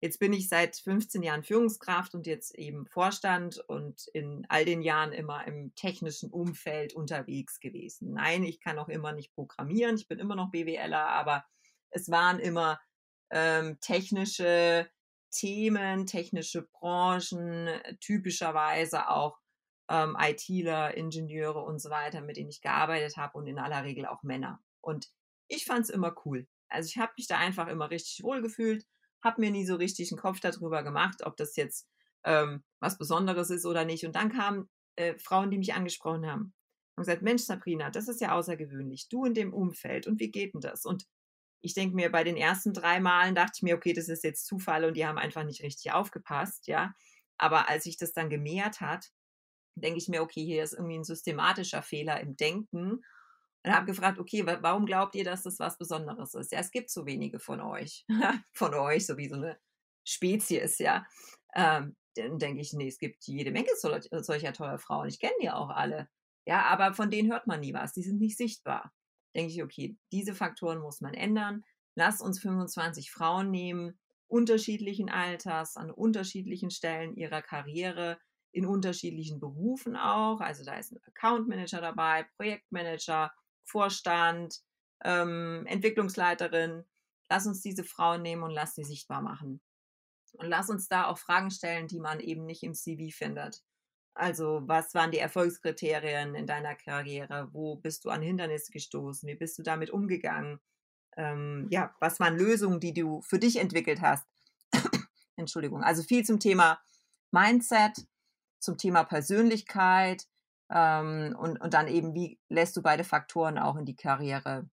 Jetzt 0.03 0.19
bin 0.19 0.33
ich 0.33 0.49
seit 0.49 0.75
15 0.75 1.23
Jahren 1.23 1.43
Führungskraft 1.43 2.13
und 2.13 2.27
jetzt 2.27 2.55
eben 2.55 2.85
Vorstand 2.87 3.59
und 3.69 4.05
in 4.07 4.45
all 4.49 4.65
den 4.65 4.81
Jahren 4.81 5.13
immer 5.13 5.47
im 5.47 5.73
technischen 5.75 6.29
Umfeld 6.29 6.91
unterwegs 6.91 7.61
gewesen. 7.61 8.11
Nein, 8.11 8.43
ich 8.43 8.59
kann 8.59 8.79
auch 8.79 8.89
immer 8.89 9.13
nicht 9.13 9.33
programmieren, 9.33 9.95
ich 9.95 10.09
bin 10.09 10.19
immer 10.19 10.35
noch 10.35 10.51
BWLer, 10.51 11.07
aber 11.07 11.45
es 11.89 12.11
waren 12.11 12.39
immer 12.39 12.81
ähm, 13.29 13.79
technische 13.79 14.89
Themen, 15.31 16.05
technische 16.05 16.63
Branchen, 16.63 17.69
typischerweise 18.01 19.07
auch 19.07 19.39
ähm, 19.89 20.17
ITler, 20.19 20.97
Ingenieure 20.97 21.63
und 21.63 21.79
so 21.79 21.89
weiter, 21.89 22.19
mit 22.19 22.35
denen 22.35 22.49
ich 22.49 22.59
gearbeitet 22.59 23.15
habe 23.15 23.37
und 23.37 23.47
in 23.47 23.57
aller 23.57 23.85
Regel 23.85 24.05
auch 24.05 24.21
Männer. 24.21 24.61
Und 24.81 25.07
ich 25.47 25.63
fand 25.63 25.85
es 25.85 25.89
immer 25.89 26.13
cool. 26.25 26.45
Also 26.67 26.87
ich 26.87 26.97
habe 26.97 27.13
mich 27.15 27.27
da 27.27 27.37
einfach 27.37 27.69
immer 27.69 27.89
richtig 27.89 28.21
wohl 28.21 28.41
gefühlt, 28.41 28.85
habe 29.23 29.41
mir 29.41 29.51
nie 29.51 29.65
so 29.65 29.75
richtig 29.75 30.11
einen 30.11 30.19
Kopf 30.19 30.39
darüber 30.39 30.83
gemacht, 30.83 31.25
ob 31.25 31.37
das 31.37 31.55
jetzt 31.55 31.87
ähm, 32.23 32.63
was 32.79 32.97
Besonderes 32.97 33.49
ist 33.49 33.65
oder 33.65 33.85
nicht. 33.85 34.05
Und 34.05 34.15
dann 34.15 34.31
kamen 34.31 34.69
äh, 34.95 35.17
Frauen, 35.17 35.51
die 35.51 35.57
mich 35.57 35.73
angesprochen 35.73 36.25
haben 36.25 36.53
und 36.95 37.03
gesagt, 37.05 37.21
Mensch, 37.21 37.43
Sabrina, 37.43 37.89
das 37.89 38.07
ist 38.07 38.21
ja 38.21 38.33
außergewöhnlich, 38.33 39.09
du 39.09 39.25
in 39.25 39.33
dem 39.33 39.53
Umfeld 39.53 40.07
und 40.07 40.19
wie 40.19 40.31
geht 40.31 40.53
denn 40.53 40.61
das? 40.61 40.85
Und 40.85 41.05
ich 41.61 41.73
denke 41.73 41.95
mir, 41.95 42.11
bei 42.11 42.23
den 42.23 42.35
ersten 42.35 42.73
drei 42.73 42.99
Malen 42.99 43.35
dachte 43.35 43.53
ich 43.55 43.63
mir, 43.63 43.75
okay, 43.75 43.93
das 43.93 44.09
ist 44.09 44.23
jetzt 44.23 44.45
Zufall 44.45 44.83
und 44.85 44.95
die 44.95 45.05
haben 45.05 45.17
einfach 45.17 45.45
nicht 45.45 45.63
richtig 45.63 45.93
aufgepasst, 45.93 46.67
ja. 46.67 46.93
Aber 47.37 47.69
als 47.69 47.85
sich 47.85 47.97
das 47.97 48.13
dann 48.13 48.29
gemehrt 48.29 48.81
hat, 48.81 49.11
denke 49.75 49.97
ich 49.97 50.07
mir, 50.07 50.21
okay, 50.21 50.43
hier 50.43 50.63
ist 50.63 50.73
irgendwie 50.73 50.99
ein 50.99 51.03
systematischer 51.03 51.81
Fehler 51.81 52.19
im 52.19 52.35
Denken. 52.35 53.01
Und 53.65 53.73
habe 53.73 53.85
gefragt, 53.85 54.19
okay, 54.19 54.45
warum 54.45 54.85
glaubt 54.85 55.15
ihr, 55.15 55.23
dass 55.23 55.43
das 55.43 55.57
was 55.59 55.77
Besonderes 55.77 56.33
ist? 56.33 56.51
Ja, 56.51 56.59
es 56.59 56.71
gibt 56.71 56.89
so 56.89 57.05
wenige 57.05 57.39
von 57.39 57.61
euch. 57.61 58.05
von 58.53 58.73
euch, 58.73 59.05
so 59.05 59.17
wie 59.17 59.29
so 59.29 59.35
eine 59.35 59.57
Spezies, 60.05 60.79
ja. 60.79 61.05
Ähm, 61.55 61.95
dann 62.15 62.39
denke 62.39 62.61
ich, 62.61 62.73
nee, 62.73 62.87
es 62.87 62.99
gibt 62.99 63.23
jede 63.25 63.51
Menge 63.51 63.69
solcher 63.75 64.53
teurer 64.53 64.77
Frauen. 64.77 65.07
Ich 65.07 65.19
kenne 65.19 65.33
die 65.41 65.49
auch 65.49 65.69
alle. 65.69 66.09
Ja, 66.45 66.63
aber 66.65 66.93
von 66.93 67.09
denen 67.09 67.31
hört 67.31 67.47
man 67.47 67.61
nie 67.61 67.73
was. 67.73 67.93
Die 67.93 68.03
sind 68.03 68.19
nicht 68.19 68.37
sichtbar. 68.37 68.93
Denke 69.35 69.53
ich, 69.53 69.63
okay, 69.63 69.97
diese 70.11 70.35
Faktoren 70.35 70.79
muss 70.79 71.01
man 71.01 71.13
ändern. 71.13 71.63
Lass 71.95 72.21
uns 72.21 72.39
25 72.39 73.11
Frauen 73.11 73.49
nehmen, 73.49 73.99
unterschiedlichen 74.27 75.09
Alters, 75.09 75.77
an 75.77 75.91
unterschiedlichen 75.91 76.69
Stellen 76.69 77.15
ihrer 77.15 77.41
Karriere, 77.41 78.19
in 78.51 78.65
unterschiedlichen 78.65 79.39
Berufen 79.39 79.95
auch. 79.95 80.39
Also 80.39 80.63
da 80.63 80.75
ist 80.75 80.91
ein 80.91 80.99
Account 81.07 81.47
Manager 81.47 81.81
dabei, 81.81 82.27
Projektmanager, 82.37 83.31
Vorstand, 83.65 84.61
ähm, 85.03 85.65
Entwicklungsleiterin. 85.67 86.85
Lass 87.29 87.47
uns 87.47 87.61
diese 87.61 87.83
Frauen 87.83 88.21
nehmen 88.21 88.43
und 88.43 88.51
lass 88.51 88.75
sie 88.75 88.83
sichtbar 88.83 89.21
machen. 89.21 89.61
Und 90.33 90.47
lass 90.47 90.69
uns 90.69 90.87
da 90.87 91.07
auch 91.07 91.17
Fragen 91.17 91.51
stellen, 91.51 91.87
die 91.87 91.99
man 91.99 92.19
eben 92.19 92.45
nicht 92.45 92.63
im 92.63 92.73
CV 92.73 93.15
findet. 93.15 93.63
Also, 94.15 94.61
was 94.65 94.93
waren 94.93 95.11
die 95.11 95.19
Erfolgskriterien 95.19 96.35
in 96.35 96.45
deiner 96.45 96.75
Karriere? 96.75 97.49
Wo 97.51 97.75
bist 97.75 98.05
du 98.05 98.09
an 98.09 98.21
Hindernisse 98.21 98.71
gestoßen? 98.71 99.27
Wie 99.27 99.35
bist 99.35 99.57
du 99.57 99.63
damit 99.63 99.89
umgegangen? 99.89 100.59
Ähm, 101.17 101.67
ja, 101.71 101.95
was 101.99 102.19
waren 102.19 102.37
Lösungen, 102.37 102.79
die 102.79 102.93
du 102.93 103.21
für 103.21 103.39
dich 103.39 103.57
entwickelt 103.57 104.01
hast? 104.01 104.27
Entschuldigung. 105.35 105.83
Also 105.83 106.03
viel 106.03 106.23
zum 106.23 106.39
Thema 106.39 106.79
Mindset, 107.31 108.07
zum 108.59 108.77
Thema 108.77 109.03
Persönlichkeit 109.03 110.27
ähm, 110.73 111.35
und, 111.39 111.61
und 111.61 111.73
dann 111.73 111.87
eben, 111.87 112.15
wie 112.15 112.39
lässt 112.49 112.75
du 112.75 112.81
beide 112.81 113.03
Faktoren 113.03 113.59
auch 113.59 113.75
in 113.75 113.85
die 113.85 113.95
Karriere 113.95 114.67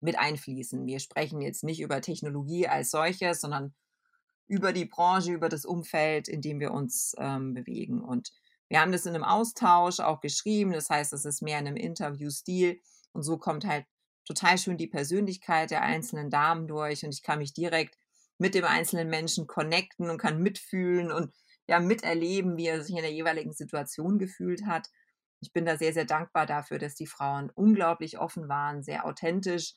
mit 0.00 0.18
einfließen? 0.18 0.86
Wir 0.86 1.00
sprechen 1.00 1.42
jetzt 1.42 1.64
nicht 1.64 1.80
über 1.80 2.00
Technologie 2.00 2.66
als 2.66 2.90
solches, 2.90 3.40
sondern 3.40 3.74
über 4.46 4.72
die 4.72 4.86
Branche, 4.86 5.32
über 5.32 5.50
das 5.50 5.66
Umfeld, 5.66 6.28
in 6.28 6.40
dem 6.40 6.60
wir 6.60 6.72
uns 6.72 7.14
ähm, 7.18 7.52
bewegen. 7.52 8.00
Und 8.00 8.32
wir 8.68 8.80
haben 8.80 8.92
das 8.92 9.04
in 9.04 9.14
einem 9.14 9.24
Austausch 9.24 10.00
auch 10.00 10.20
geschrieben. 10.20 10.72
Das 10.72 10.88
heißt, 10.88 11.12
es 11.12 11.26
ist 11.26 11.42
mehr 11.42 11.58
in 11.58 11.66
einem 11.66 11.76
Interview-Stil. 11.76 12.80
Und 13.12 13.22
so 13.22 13.36
kommt 13.36 13.66
halt 13.66 13.84
total 14.24 14.56
schön 14.56 14.78
die 14.78 14.86
Persönlichkeit 14.86 15.70
der 15.70 15.82
einzelnen 15.82 16.30
Damen 16.30 16.66
durch. 16.66 17.04
Und 17.04 17.14
ich 17.14 17.22
kann 17.22 17.38
mich 17.38 17.52
direkt 17.52 17.98
mit 18.38 18.54
dem 18.54 18.64
einzelnen 18.64 19.10
Menschen 19.10 19.46
connecten 19.46 20.08
und 20.08 20.18
kann 20.18 20.40
mitfühlen 20.40 21.12
und 21.12 21.34
ja, 21.66 21.80
miterleben, 21.80 22.56
wie 22.56 22.66
er 22.66 22.82
sich 22.82 22.96
in 22.96 23.02
der 23.02 23.12
jeweiligen 23.12 23.52
Situation 23.52 24.18
gefühlt 24.18 24.64
hat. 24.64 24.88
Ich 25.40 25.52
bin 25.52 25.64
da 25.64 25.76
sehr, 25.76 25.92
sehr 25.92 26.04
dankbar 26.04 26.46
dafür, 26.46 26.78
dass 26.78 26.94
die 26.94 27.06
Frauen 27.06 27.50
unglaublich 27.50 28.18
offen 28.18 28.48
waren, 28.48 28.82
sehr 28.82 29.06
authentisch 29.06 29.74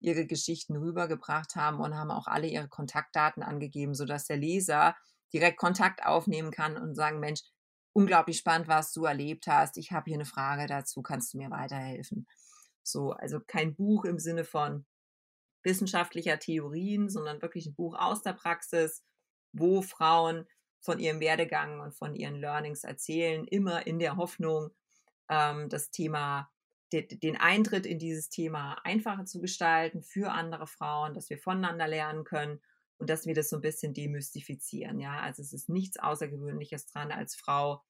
ihre 0.00 0.26
Geschichten 0.26 0.76
rübergebracht 0.76 1.56
haben 1.56 1.80
und 1.80 1.94
haben 1.94 2.10
auch 2.10 2.26
alle 2.26 2.46
ihre 2.46 2.68
Kontaktdaten 2.68 3.42
angegeben, 3.42 3.94
sodass 3.94 4.26
der 4.26 4.36
Leser 4.36 4.96
direkt 5.32 5.58
Kontakt 5.58 6.04
aufnehmen 6.04 6.50
kann 6.50 6.76
und 6.76 6.94
sagen, 6.94 7.20
Mensch, 7.20 7.40
unglaublich 7.92 8.38
spannend, 8.38 8.68
was 8.68 8.92
du 8.92 9.04
erlebt 9.04 9.46
hast. 9.46 9.78
Ich 9.78 9.92
habe 9.92 10.04
hier 10.06 10.14
eine 10.14 10.24
Frage 10.24 10.66
dazu, 10.66 11.02
kannst 11.02 11.32
du 11.32 11.38
mir 11.38 11.50
weiterhelfen? 11.50 12.26
So, 12.82 13.12
also 13.12 13.40
kein 13.40 13.74
Buch 13.74 14.04
im 14.04 14.18
Sinne 14.18 14.44
von 14.44 14.84
wissenschaftlicher 15.62 16.38
Theorien, 16.38 17.08
sondern 17.08 17.40
wirklich 17.40 17.66
ein 17.66 17.74
Buch 17.74 17.96
aus 17.98 18.22
der 18.22 18.34
Praxis, 18.34 19.02
wo 19.52 19.80
Frauen 19.80 20.46
von 20.80 20.98
ihrem 20.98 21.20
Werdegang 21.20 21.80
und 21.80 21.94
von 21.94 22.14
ihren 22.14 22.34
Learnings 22.34 22.84
erzählen, 22.84 23.46
immer 23.46 23.86
in 23.86 23.98
der 23.98 24.16
Hoffnung, 24.16 24.70
ähm, 25.28 25.68
das 25.68 25.90
Thema, 25.90 26.50
de, 26.92 27.06
den 27.06 27.36
Eintritt 27.36 27.86
in 27.86 27.98
dieses 27.98 28.28
Thema 28.28 28.76
einfacher 28.84 29.24
zu 29.24 29.40
gestalten 29.40 30.02
für 30.02 30.32
andere 30.32 30.66
Frauen, 30.66 31.14
dass 31.14 31.30
wir 31.30 31.38
voneinander 31.38 31.88
lernen 31.88 32.24
können 32.24 32.60
und 32.98 33.10
dass 33.10 33.26
wir 33.26 33.34
das 33.34 33.48
so 33.48 33.56
ein 33.56 33.62
bisschen 33.62 33.94
demystifizieren. 33.94 34.98
Ja, 35.00 35.20
also 35.20 35.42
es 35.42 35.52
ist 35.52 35.68
nichts 35.68 35.98
Außergewöhnliches 35.98 36.86
dran, 36.86 37.10
als 37.10 37.34
Frau 37.34 37.82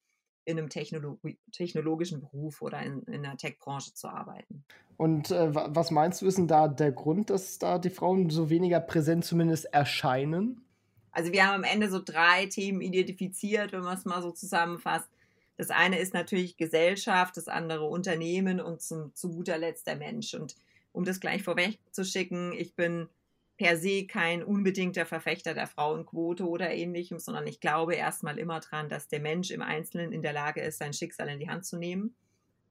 in 0.46 0.58
einem 0.58 0.68
Technolo 0.68 1.18
technologischen 1.52 2.20
Beruf 2.20 2.60
oder 2.60 2.80
in, 2.82 3.02
in 3.04 3.22
der 3.22 3.36
Tech-Branche 3.36 3.94
zu 3.94 4.08
arbeiten. 4.08 4.64
Und 4.96 5.30
äh, 5.30 5.54
was 5.54 5.90
meinst 5.90 6.22
du, 6.22 6.26
ist 6.26 6.38
denn 6.38 6.48
da 6.48 6.68
der 6.68 6.92
Grund, 6.92 7.30
dass 7.30 7.58
da 7.58 7.78
die 7.78 7.90
Frauen 7.90 8.30
so 8.30 8.50
weniger 8.50 8.80
präsent 8.80 9.24
zumindest 9.24 9.66
erscheinen? 9.66 10.64
Also 11.10 11.32
wir 11.32 11.46
haben 11.46 11.54
am 11.54 11.64
Ende 11.64 11.88
so 11.88 12.00
drei 12.02 12.46
Themen 12.46 12.80
identifiziert, 12.80 13.72
wenn 13.72 13.82
man 13.82 13.96
es 13.96 14.04
mal 14.04 14.22
so 14.22 14.32
zusammenfasst. 14.32 15.08
Das 15.56 15.70
eine 15.70 15.98
ist 15.98 16.14
natürlich 16.14 16.56
Gesellschaft, 16.56 17.36
das 17.36 17.48
andere 17.48 17.84
Unternehmen 17.84 18.60
und 18.60 18.82
zum, 18.82 19.14
zu 19.14 19.30
guter 19.30 19.58
Letzt 19.58 19.86
der 19.86 19.96
Mensch. 19.96 20.34
Und 20.34 20.56
um 20.92 21.04
das 21.04 21.20
gleich 21.20 21.42
vorweg 21.42 21.78
zu 21.92 22.04
schicken, 22.04 22.52
ich 22.52 22.74
bin 22.74 23.08
per 23.56 23.76
se 23.76 24.06
kein 24.06 24.42
unbedingter 24.42 25.06
Verfechter 25.06 25.54
der 25.54 25.68
Frauenquote 25.68 26.48
oder 26.48 26.72
ähnlichem, 26.72 27.18
sondern 27.18 27.46
ich 27.46 27.60
glaube 27.60 27.94
erstmal 27.94 28.38
immer 28.38 28.60
dran, 28.60 28.88
dass 28.88 29.06
der 29.06 29.20
Mensch 29.20 29.50
im 29.50 29.62
Einzelnen 29.62 30.12
in 30.12 30.22
der 30.22 30.32
Lage 30.32 30.60
ist, 30.60 30.78
sein 30.78 30.92
Schicksal 30.92 31.28
in 31.28 31.38
die 31.38 31.48
Hand 31.48 31.64
zu 31.64 31.76
nehmen. 31.76 32.16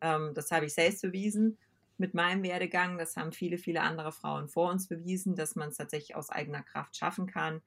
Ähm, 0.01 0.33
das 0.33 0.51
habe 0.51 0.65
ich 0.65 0.73
selbst 0.73 1.01
bewiesen 1.01 1.57
mit 1.97 2.13
meinem 2.13 2.43
Werdegang. 2.43 2.97
Das 2.97 3.15
haben 3.15 3.31
viele, 3.31 3.57
viele 3.57 3.81
andere 3.81 4.11
Frauen 4.11 4.49
vor 4.49 4.69
uns 4.71 4.87
bewiesen, 4.87 5.35
dass 5.35 5.55
man 5.55 5.69
es 5.69 5.77
tatsächlich 5.77 6.15
aus 6.15 6.29
eigener 6.29 6.63
Kraft 6.63 6.97
schaffen 6.97 7.27
kann, 7.27 7.61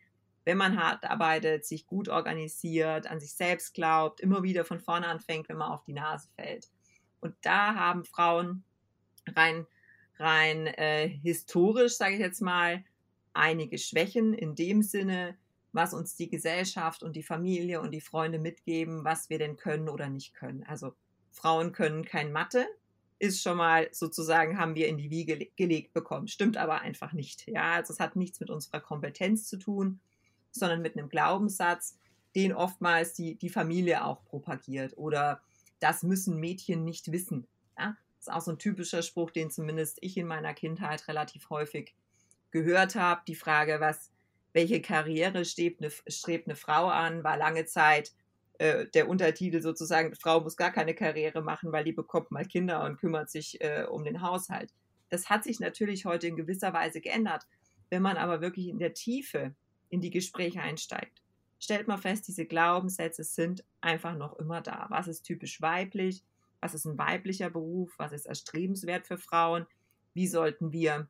wenn 0.46 0.56
man 0.56 0.80
hart 0.80 1.04
arbeitet, 1.04 1.66
sich 1.66 1.86
gut 1.86 2.08
organisiert, 2.08 3.08
an 3.08 3.18
sich 3.18 3.34
selbst 3.34 3.74
glaubt, 3.74 4.20
immer 4.20 4.44
wieder 4.44 4.64
von 4.64 4.80
vorne 4.80 5.08
anfängt, 5.08 5.48
wenn 5.48 5.56
man 5.56 5.72
auf 5.72 5.84
die 5.84 5.92
Nase 5.92 6.28
fällt. 6.36 6.68
Und 7.20 7.34
da 7.42 7.74
haben 7.74 8.04
Frauen 8.04 8.62
rein, 9.26 9.66
rein 10.18 10.68
äh, 10.68 11.08
historisch, 11.08 11.96
sage 11.96 12.14
ich 12.14 12.20
jetzt 12.20 12.40
mal, 12.40 12.84
einige 13.32 13.76
Schwächen 13.76 14.34
in 14.34 14.54
dem 14.54 14.82
Sinne, 14.82 15.36
was 15.72 15.92
uns 15.92 16.14
die 16.14 16.30
Gesellschaft 16.30 17.02
und 17.02 17.16
die 17.16 17.24
Familie 17.24 17.80
und 17.80 17.90
die 17.90 18.00
Freunde 18.00 18.38
mitgeben, 18.38 19.04
was 19.04 19.28
wir 19.28 19.38
denn 19.38 19.56
können 19.56 19.88
oder 19.88 20.08
nicht 20.08 20.32
können. 20.32 20.62
Also 20.62 20.94
Frauen 21.32 21.72
können 21.72 22.04
kein 22.04 22.30
Mathe, 22.30 22.68
ist 23.18 23.42
schon 23.42 23.56
mal 23.56 23.88
sozusagen, 23.90 24.58
haben 24.58 24.76
wir 24.76 24.86
in 24.86 24.96
die 24.96 25.10
Wiege 25.10 25.48
gelegt 25.56 25.92
bekommen. 25.92 26.28
Stimmt 26.28 26.56
aber 26.56 26.82
einfach 26.82 27.12
nicht. 27.12 27.48
Ja, 27.48 27.74
also 27.74 27.92
es 27.92 27.98
hat 27.98 28.14
nichts 28.14 28.38
mit 28.38 28.48
unserer 28.48 28.80
Kompetenz 28.80 29.48
zu 29.48 29.58
tun, 29.58 30.00
sondern 30.56 30.82
mit 30.82 30.96
einem 30.96 31.08
Glaubenssatz, 31.08 31.98
den 32.34 32.52
oftmals 32.52 33.14
die, 33.14 33.36
die 33.36 33.48
Familie 33.48 34.04
auch 34.04 34.24
propagiert. 34.24 34.96
Oder 34.98 35.40
das 35.80 36.02
müssen 36.02 36.38
Mädchen 36.38 36.84
nicht 36.84 37.12
wissen. 37.12 37.46
Ja, 37.78 37.96
das 38.16 38.28
ist 38.28 38.32
auch 38.32 38.40
so 38.40 38.52
ein 38.52 38.58
typischer 38.58 39.02
Spruch, 39.02 39.30
den 39.30 39.50
zumindest 39.50 39.98
ich 40.00 40.16
in 40.16 40.26
meiner 40.26 40.54
Kindheit 40.54 41.08
relativ 41.08 41.50
häufig 41.50 41.94
gehört 42.50 42.94
habe. 42.94 43.22
Die 43.26 43.34
Frage, 43.34 43.80
was, 43.80 44.10
welche 44.52 44.80
Karriere 44.80 45.44
strebt 45.44 45.82
eine, 45.82 45.90
strebt 46.08 46.46
eine 46.46 46.56
Frau 46.56 46.88
an, 46.88 47.24
war 47.24 47.36
lange 47.36 47.66
Zeit 47.66 48.12
äh, 48.58 48.86
der 48.86 49.08
Untertitel 49.08 49.60
sozusagen, 49.60 50.14
Frau 50.14 50.40
muss 50.40 50.56
gar 50.56 50.70
keine 50.70 50.94
Karriere 50.94 51.42
machen, 51.42 51.72
weil 51.72 51.84
die 51.84 51.92
bekommt 51.92 52.30
mal 52.30 52.44
Kinder 52.44 52.84
und 52.84 52.96
kümmert 52.96 53.30
sich 53.30 53.60
äh, 53.60 53.84
um 53.88 54.04
den 54.04 54.22
Haushalt. 54.22 54.72
Das 55.10 55.28
hat 55.28 55.44
sich 55.44 55.60
natürlich 55.60 56.04
heute 56.04 56.26
in 56.26 56.36
gewisser 56.36 56.72
Weise 56.72 57.00
geändert. 57.00 57.46
Wenn 57.90 58.02
man 58.02 58.16
aber 58.16 58.40
wirklich 58.40 58.68
in 58.68 58.78
der 58.78 58.94
Tiefe 58.94 59.54
in 59.88 60.00
die 60.00 60.10
Gespräche 60.10 60.60
einsteigt, 60.60 61.22
stellt 61.58 61.88
man 61.88 61.98
fest, 61.98 62.28
diese 62.28 62.46
Glaubenssätze 62.46 63.24
sind 63.24 63.64
einfach 63.80 64.16
noch 64.16 64.38
immer 64.38 64.60
da. 64.60 64.86
Was 64.90 65.08
ist 65.08 65.22
typisch 65.22 65.60
weiblich? 65.60 66.22
Was 66.60 66.74
ist 66.74 66.84
ein 66.84 66.98
weiblicher 66.98 67.50
Beruf? 67.50 67.94
Was 67.98 68.12
ist 68.12 68.26
erstrebenswert 68.26 69.06
für 69.06 69.18
Frauen? 69.18 69.66
Wie 70.14 70.26
sollten 70.26 70.72
wir 70.72 71.08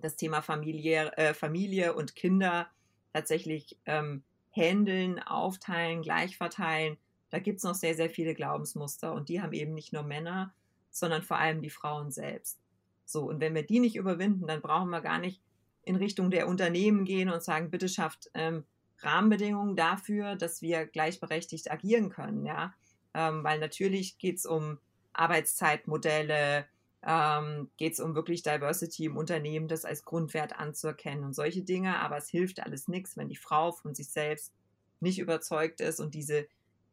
das 0.00 0.16
Thema 0.16 0.42
Familie, 0.42 1.12
äh, 1.16 1.34
Familie 1.34 1.94
und 1.94 2.14
Kinder 2.14 2.68
tatsächlich 3.12 3.78
ähm, 3.86 4.22
handeln, 4.52 5.18
aufteilen, 5.22 6.02
gleich 6.02 6.36
verteilen. 6.36 6.96
Da 7.30 7.38
gibt 7.38 7.58
es 7.58 7.64
noch 7.64 7.74
sehr, 7.74 7.94
sehr 7.94 8.10
viele 8.10 8.34
Glaubensmuster 8.34 9.12
und 9.12 9.28
die 9.28 9.40
haben 9.40 9.52
eben 9.52 9.74
nicht 9.74 9.92
nur 9.92 10.02
Männer, 10.02 10.54
sondern 10.90 11.22
vor 11.22 11.38
allem 11.38 11.60
die 11.60 11.70
Frauen 11.70 12.10
selbst. 12.10 12.58
So, 13.04 13.28
und 13.28 13.40
wenn 13.40 13.54
wir 13.54 13.64
die 13.64 13.80
nicht 13.80 13.96
überwinden, 13.96 14.46
dann 14.46 14.62
brauchen 14.62 14.90
wir 14.90 15.00
gar 15.00 15.18
nicht 15.18 15.40
in 15.86 15.96
Richtung 15.96 16.30
der 16.30 16.48
Unternehmen 16.48 17.04
gehen 17.04 17.30
und 17.30 17.42
sagen, 17.42 17.70
bitte 17.70 17.88
schafft 17.88 18.28
ähm, 18.34 18.64
Rahmenbedingungen 18.98 19.76
dafür, 19.76 20.36
dass 20.36 20.60
wir 20.60 20.84
gleichberechtigt 20.84 21.70
agieren 21.70 22.10
können, 22.10 22.44
ja. 22.44 22.74
Ähm, 23.14 23.44
weil 23.44 23.58
natürlich 23.60 24.18
geht 24.18 24.36
es 24.36 24.46
um 24.46 24.78
Arbeitszeitmodelle, 25.14 26.66
ähm, 27.02 27.70
geht 27.76 27.94
es 27.94 28.00
um 28.00 28.14
wirklich 28.14 28.42
Diversity 28.42 29.06
im 29.06 29.16
Unternehmen, 29.16 29.68
das 29.68 29.84
als 29.84 30.04
Grundwert 30.04 30.58
anzuerkennen 30.58 31.24
und 31.24 31.34
solche 31.34 31.62
Dinge. 31.62 31.98
Aber 32.00 32.16
es 32.16 32.28
hilft 32.28 32.60
alles 32.60 32.88
nichts, 32.88 33.16
wenn 33.16 33.28
die 33.28 33.36
Frau 33.36 33.72
von 33.72 33.94
sich 33.94 34.10
selbst 34.10 34.52
nicht 35.00 35.18
überzeugt 35.20 35.80
ist 35.80 36.00
und 36.00 36.14
diese 36.14 36.48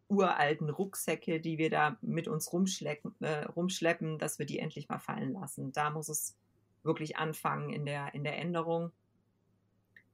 uralten 0.07 0.69
Rucksäcke, 0.69 1.39
die 1.39 1.57
wir 1.57 1.71
da 1.71 1.97
mit 2.01 2.27
uns 2.27 2.53
rumschleppen, 2.53 3.15
äh, 3.21 3.45
rumschleppen, 3.45 4.19
dass 4.19 4.37
wir 4.37 4.45
die 4.45 4.59
endlich 4.59 4.87
mal 4.87 4.99
fallen 4.99 5.33
lassen. 5.33 5.71
Da 5.71 5.89
muss 5.89 6.09
es 6.09 6.37
wirklich 6.83 7.17
anfangen 7.17 7.71
in 7.71 7.85
der, 7.85 8.13
in 8.13 8.23
der 8.23 8.37
Änderung. 8.37 8.91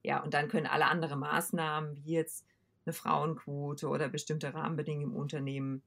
Ja, 0.03 0.23
und 0.23 0.33
dann 0.33 0.47
können 0.47 0.67
alle 0.67 0.85
anderen 0.85 1.19
Maßnahmen, 1.19 1.95
wie 1.97 2.13
jetzt 2.13 2.45
eine 2.85 2.93
Frauenquote 2.93 3.87
oder 3.87 4.09
bestimmte 4.09 4.53
Rahmenbedingungen 4.53 5.11
im 5.11 5.15
Unternehmen 5.15 5.83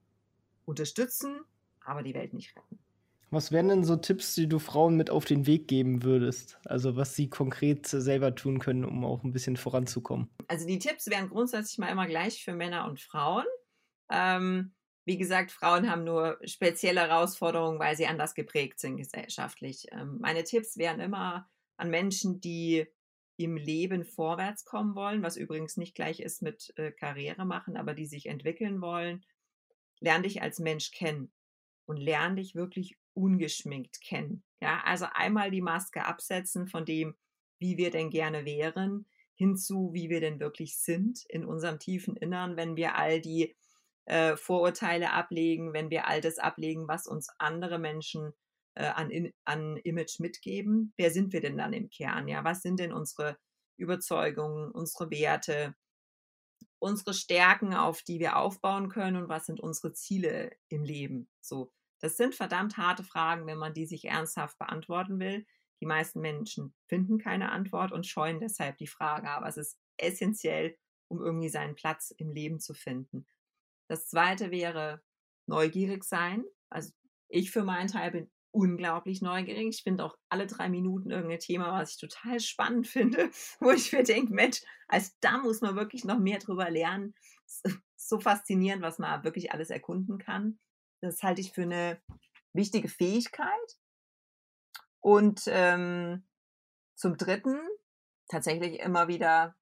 unterstützen, 0.64 1.40
aber 1.84 2.02
die 2.02 2.14
Welt 2.14 2.34
nicht 2.34 2.56
retten. 2.56 2.78
Was 3.30 3.50
wären 3.50 3.68
denn 3.68 3.82
so 3.82 3.96
Tipps, 3.96 4.34
die 4.34 4.46
du 4.46 4.58
Frauen 4.58 4.94
mit 4.94 5.08
auf 5.08 5.24
den 5.24 5.46
Weg 5.46 5.66
geben 5.66 6.02
würdest? 6.02 6.58
Also 6.66 6.96
was 6.96 7.16
sie 7.16 7.30
konkret 7.30 7.86
selber 7.86 8.34
tun 8.34 8.58
können, 8.58 8.84
um 8.84 9.06
auch 9.06 9.24
ein 9.24 9.32
bisschen 9.32 9.56
voranzukommen? 9.56 10.28
Also 10.48 10.66
die 10.66 10.78
Tipps 10.78 11.08
wären 11.08 11.30
grundsätzlich 11.30 11.78
mal 11.78 11.88
immer 11.88 12.06
gleich 12.06 12.44
für 12.44 12.52
Männer 12.52 12.84
und 12.84 13.00
Frauen. 13.00 13.46
Ähm, 14.10 14.72
wie 15.04 15.18
gesagt, 15.18 15.50
Frauen 15.50 15.90
haben 15.90 16.04
nur 16.04 16.38
spezielle 16.44 17.00
Herausforderungen, 17.00 17.78
weil 17.78 17.96
sie 17.96 18.06
anders 18.06 18.34
geprägt 18.34 18.78
sind 18.78 18.96
gesellschaftlich. 18.96 19.86
Ähm, 19.90 20.18
meine 20.20 20.44
Tipps 20.44 20.76
wären 20.76 21.00
immer 21.00 21.48
an 21.76 21.90
Menschen, 21.90 22.40
die 22.40 22.86
im 23.36 23.56
Leben 23.56 24.04
vorwärts 24.04 24.64
kommen 24.64 24.94
wollen, 24.94 25.22
was 25.22 25.36
übrigens 25.36 25.76
nicht 25.76 25.94
gleich 25.94 26.20
ist 26.20 26.42
mit 26.42 26.72
äh, 26.76 26.92
Karriere 26.92 27.44
machen, 27.44 27.76
aber 27.76 27.94
die 27.94 28.06
sich 28.06 28.26
entwickeln 28.26 28.80
wollen. 28.80 29.24
Lern 30.00 30.22
dich 30.22 30.42
als 30.42 30.58
Mensch 30.58 30.92
kennen 30.92 31.32
und 31.86 31.96
lern 31.96 32.36
dich 32.36 32.54
wirklich 32.54 32.96
ungeschminkt 33.14 34.00
kennen. 34.00 34.44
Ja, 34.60 34.82
also 34.84 35.06
einmal 35.12 35.50
die 35.50 35.60
Maske 35.60 36.04
absetzen 36.04 36.68
von 36.68 36.84
dem, 36.84 37.16
wie 37.58 37.76
wir 37.76 37.90
denn 37.90 38.10
gerne 38.10 38.44
wären, 38.44 39.06
hinzu, 39.34 39.90
wie 39.92 40.08
wir 40.08 40.20
denn 40.20 40.40
wirklich 40.40 40.76
sind 40.76 41.24
in 41.28 41.44
unserem 41.44 41.78
tiefen 41.78 42.16
Innern, 42.16 42.56
wenn 42.56 42.76
wir 42.76 42.96
all 42.96 43.20
die 43.20 43.56
äh, 44.06 44.36
Vorurteile 44.36 45.12
ablegen, 45.12 45.72
wenn 45.72 45.90
wir 45.90 46.06
all 46.06 46.20
das 46.20 46.38
ablegen, 46.38 46.88
was 46.88 47.06
uns 47.06 47.28
andere 47.38 47.78
Menschen 47.78 48.32
äh, 48.74 48.86
an, 48.86 49.32
an 49.44 49.76
Image 49.78 50.20
mitgeben. 50.20 50.92
Wer 50.96 51.10
sind 51.10 51.32
wir 51.32 51.40
denn 51.40 51.58
dann 51.58 51.72
im 51.72 51.90
Kern? 51.90 52.28
Ja, 52.28 52.44
was 52.44 52.62
sind 52.62 52.80
denn 52.80 52.92
unsere 52.92 53.36
Überzeugungen, 53.76 54.70
unsere 54.70 55.10
Werte, 55.10 55.74
unsere 56.78 57.14
Stärken, 57.14 57.74
auf 57.74 58.02
die 58.02 58.18
wir 58.18 58.36
aufbauen 58.36 58.88
können 58.88 59.16
und 59.16 59.28
was 59.28 59.46
sind 59.46 59.60
unsere 59.60 59.92
Ziele 59.92 60.50
im 60.68 60.84
Leben? 60.84 61.28
So, 61.40 61.72
das 62.00 62.16
sind 62.16 62.34
verdammt 62.34 62.76
harte 62.76 63.04
Fragen, 63.04 63.46
wenn 63.46 63.58
man 63.58 63.74
die 63.74 63.86
sich 63.86 64.06
ernsthaft 64.06 64.58
beantworten 64.58 65.20
will. 65.20 65.46
Die 65.80 65.86
meisten 65.86 66.20
Menschen 66.20 66.74
finden 66.88 67.18
keine 67.18 67.52
Antwort 67.52 67.92
und 67.92 68.06
scheuen 68.06 68.40
deshalb 68.40 68.78
die 68.78 68.86
Frage, 68.86 69.30
aber 69.30 69.48
es 69.48 69.56
ist 69.56 69.78
essentiell, 69.96 70.76
um 71.08 71.20
irgendwie 71.20 71.48
seinen 71.48 71.74
Platz 71.74 72.10
im 72.16 72.30
Leben 72.30 72.58
zu 72.58 72.74
finden. 72.74 73.26
Das 73.92 74.08
zweite 74.08 74.50
wäre 74.50 75.02
neugierig 75.46 76.02
sein. 76.04 76.46
Also 76.70 76.92
ich 77.28 77.50
für 77.50 77.62
meinen 77.62 77.88
Teil 77.88 78.10
bin 78.10 78.30
unglaublich 78.50 79.20
neugierig. 79.20 79.68
Ich 79.68 79.82
finde 79.82 80.06
auch 80.06 80.16
alle 80.30 80.46
drei 80.46 80.70
Minuten 80.70 81.10
irgendein 81.10 81.40
Thema, 81.40 81.78
was 81.78 81.90
ich 81.90 81.98
total 81.98 82.40
spannend 82.40 82.86
finde, 82.88 83.30
wo 83.60 83.70
ich 83.70 83.92
mir 83.92 84.02
denke, 84.02 84.32
Mensch, 84.32 84.62
als 84.88 85.18
da 85.20 85.36
muss 85.36 85.60
man 85.60 85.76
wirklich 85.76 86.06
noch 86.06 86.18
mehr 86.18 86.38
drüber 86.38 86.70
lernen. 86.70 87.14
So 87.96 88.18
faszinierend, 88.18 88.82
was 88.82 88.98
man 88.98 89.24
wirklich 89.24 89.52
alles 89.52 89.68
erkunden 89.68 90.16
kann. 90.16 90.58
Das 91.02 91.22
halte 91.22 91.42
ich 91.42 91.52
für 91.52 91.62
eine 91.62 92.02
wichtige 92.54 92.88
Fähigkeit. 92.88 93.78
Und 95.00 95.42
ähm, 95.48 96.26
zum 96.94 97.18
Dritten 97.18 97.60
tatsächlich 98.28 98.80
immer 98.80 99.06
wieder 99.08 99.54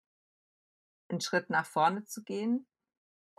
einen 1.09 1.21
Schritt 1.21 1.51
nach 1.51 1.67
vorne 1.67 2.05
zu 2.05 2.23
gehen. 2.23 2.69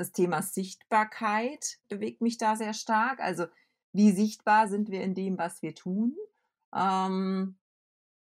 Das 0.01 0.11
Thema 0.11 0.41
Sichtbarkeit 0.41 1.77
bewegt 1.87 2.21
mich 2.21 2.39
da 2.39 2.55
sehr 2.55 2.73
stark. 2.73 3.19
Also 3.19 3.45
wie 3.93 4.11
sichtbar 4.11 4.67
sind 4.67 4.89
wir 4.89 5.03
in 5.03 5.13
dem, 5.13 5.37
was 5.37 5.61
wir 5.61 5.75
tun? 5.75 6.17
Ähm, 6.75 7.59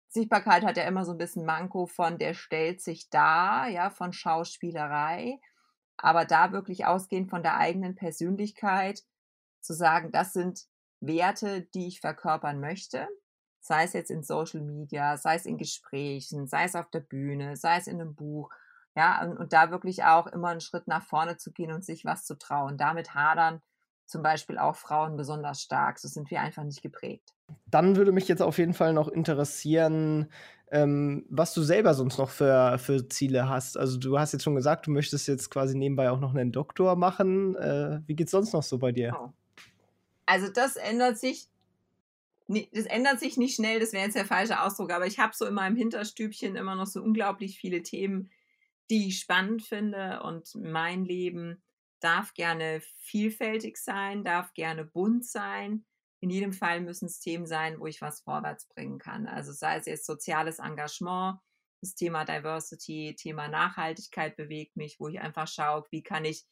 Sichtbarkeit 0.10 0.66
hat 0.66 0.76
ja 0.76 0.84
immer 0.84 1.06
so 1.06 1.14
ein 1.14 1.18
bisschen 1.18 1.46
Manko 1.46 1.86
von 1.86 2.18
der 2.18 2.34
stellt 2.34 2.82
sich 2.82 3.10
da, 3.10 3.66
ja, 3.68 3.92
von 3.92 4.12
Schauspielerei. 4.12 5.40
Aber 5.96 6.26
da 6.26 6.52
wirklich 6.52 6.86
ausgehend 6.86 7.30
von 7.30 7.44
der 7.44 7.56
eigenen 7.56 7.96
Persönlichkeit 7.96 9.06
zu 9.62 9.72
sagen, 9.72 10.12
das 10.12 10.34
sind 10.34 10.68
Werte, 11.00 11.62
die 11.62 11.88
ich 11.88 12.02
verkörpern 12.02 12.60
möchte, 12.60 13.08
sei 13.62 13.86
es 13.86 13.94
jetzt 13.94 14.12
in 14.12 14.22
Social 14.22 14.60
Media, 14.60 15.16
sei 15.16 15.36
es 15.36 15.46
in 15.46 15.58
Gesprächen, 15.58 16.46
sei 16.46 16.66
es 16.66 16.76
auf 16.76 16.90
der 16.90 17.00
Bühne, 17.00 17.56
sei 17.56 17.78
es 17.78 17.88
in 17.88 18.02
einem 18.02 18.16
Buch, 18.16 18.52
ja, 19.00 19.24
und, 19.24 19.38
und 19.38 19.54
da 19.54 19.72
wirklich 19.72 20.04
auch 20.04 20.28
immer 20.28 20.50
einen 20.50 20.60
Schritt 20.60 20.90
nach 20.90 21.02
vorne 21.02 21.38
zu 21.38 21.54
gehen 21.54 21.72
und 21.72 21.86
sich 21.86 22.04
was 22.04 22.26
zu 22.26 22.38
trauen. 22.38 22.78
Damit 22.78 23.16
hadern 23.16 23.62
zum 24.06 24.22
Beispiel 24.22 24.58
auch 24.58 24.76
Frauen 24.76 25.16
besonders 25.16 25.62
stark. 25.62 26.00
So 26.00 26.10
sind 26.10 26.30
wir 26.32 26.42
einfach 26.42 26.66
nicht 26.66 26.82
geprägt. 26.82 27.34
Dann 27.66 27.96
würde 27.96 28.12
mich 28.12 28.28
jetzt 28.28 28.42
auf 28.42 28.58
jeden 28.58 28.74
Fall 28.74 28.92
noch 28.92 29.08
interessieren, 29.08 30.30
ähm, 30.70 31.26
was 31.30 31.54
du 31.54 31.62
selber 31.62 31.94
sonst 31.94 32.18
noch 32.18 32.30
für, 32.30 32.78
für 32.78 33.08
Ziele 33.08 33.48
hast. 33.48 33.78
Also 33.78 33.98
du 33.98 34.20
hast 34.20 34.34
jetzt 34.34 34.44
schon 34.44 34.56
gesagt, 34.56 34.88
du 34.88 34.92
möchtest 34.92 35.30
jetzt 35.30 35.50
quasi 35.50 35.78
nebenbei 35.78 36.12
auch 36.12 36.20
noch 36.20 36.36
einen 36.36 36.52
Doktor 36.52 36.98
machen. 36.98 37.56
Äh, 37.56 38.02
wie 38.06 38.22
es 38.22 38.32
sonst 38.32 38.52
noch 38.52 38.64
so 38.64 38.80
bei 38.80 38.92
dir? 38.92 39.16
Oh. 39.18 39.30
Also 40.26 40.52
das 40.52 40.76
ändert 40.76 41.18
sich, 41.18 41.48
das 42.50 42.86
ändert 42.86 43.22
sich 43.22 43.38
nicht 43.38 43.56
schnell, 43.56 43.80
das 43.80 43.94
wäre 43.94 44.04
jetzt 44.04 44.18
der 44.18 44.26
falsche 44.26 44.62
Ausdruck, 44.62 44.92
aber 44.92 45.08
ich 45.08 45.20
habe 45.20 45.34
so 45.36 45.46
in 45.46 45.54
meinem 45.54 45.78
Hinterstübchen 45.78 46.58
immer 46.58 46.76
noch 46.76 46.86
so 46.86 47.02
unglaublich 47.02 47.58
viele 47.58 47.82
Themen, 47.82 48.30
die 48.90 49.08
ich 49.08 49.20
spannend 49.20 49.64
finde 49.64 50.22
und 50.24 50.54
mein 50.56 51.06
Leben 51.06 51.62
darf 52.00 52.34
gerne 52.34 52.82
vielfältig 52.98 53.78
sein, 53.78 54.24
darf 54.24 54.54
gerne 54.54 54.86
bunt 54.86 55.26
sein. 55.26 55.86
In 56.22 56.30
jedem 56.30 56.54
Fall 56.54 56.82
müssen 56.82 57.06
es 57.06 57.20
Themen 57.20 57.46
sein, 57.46 57.80
wo 57.80 57.88
ich 57.88 58.02
was 58.02 58.22
vorwärts 58.22 58.68
bringen 58.68 59.00
kann. 59.00 59.28
Also 59.28 59.52
sei 59.52 59.78
es 59.78 59.86
jetzt 59.86 60.06
soziales 60.06 60.60
Engagement, 60.60 61.40
das 61.82 61.96
Thema 61.96 62.26
Diversity, 62.26 63.16
Thema 63.18 63.48
Nachhaltigkeit 63.48 64.36
bewegt 64.36 64.76
mich, 64.76 65.00
wo 65.00 65.08
ich 65.08 65.20
einfach 65.20 65.48
schaue, 65.48 65.86
wie 65.92 66.04
kann 66.04 66.26
ich 66.26 66.46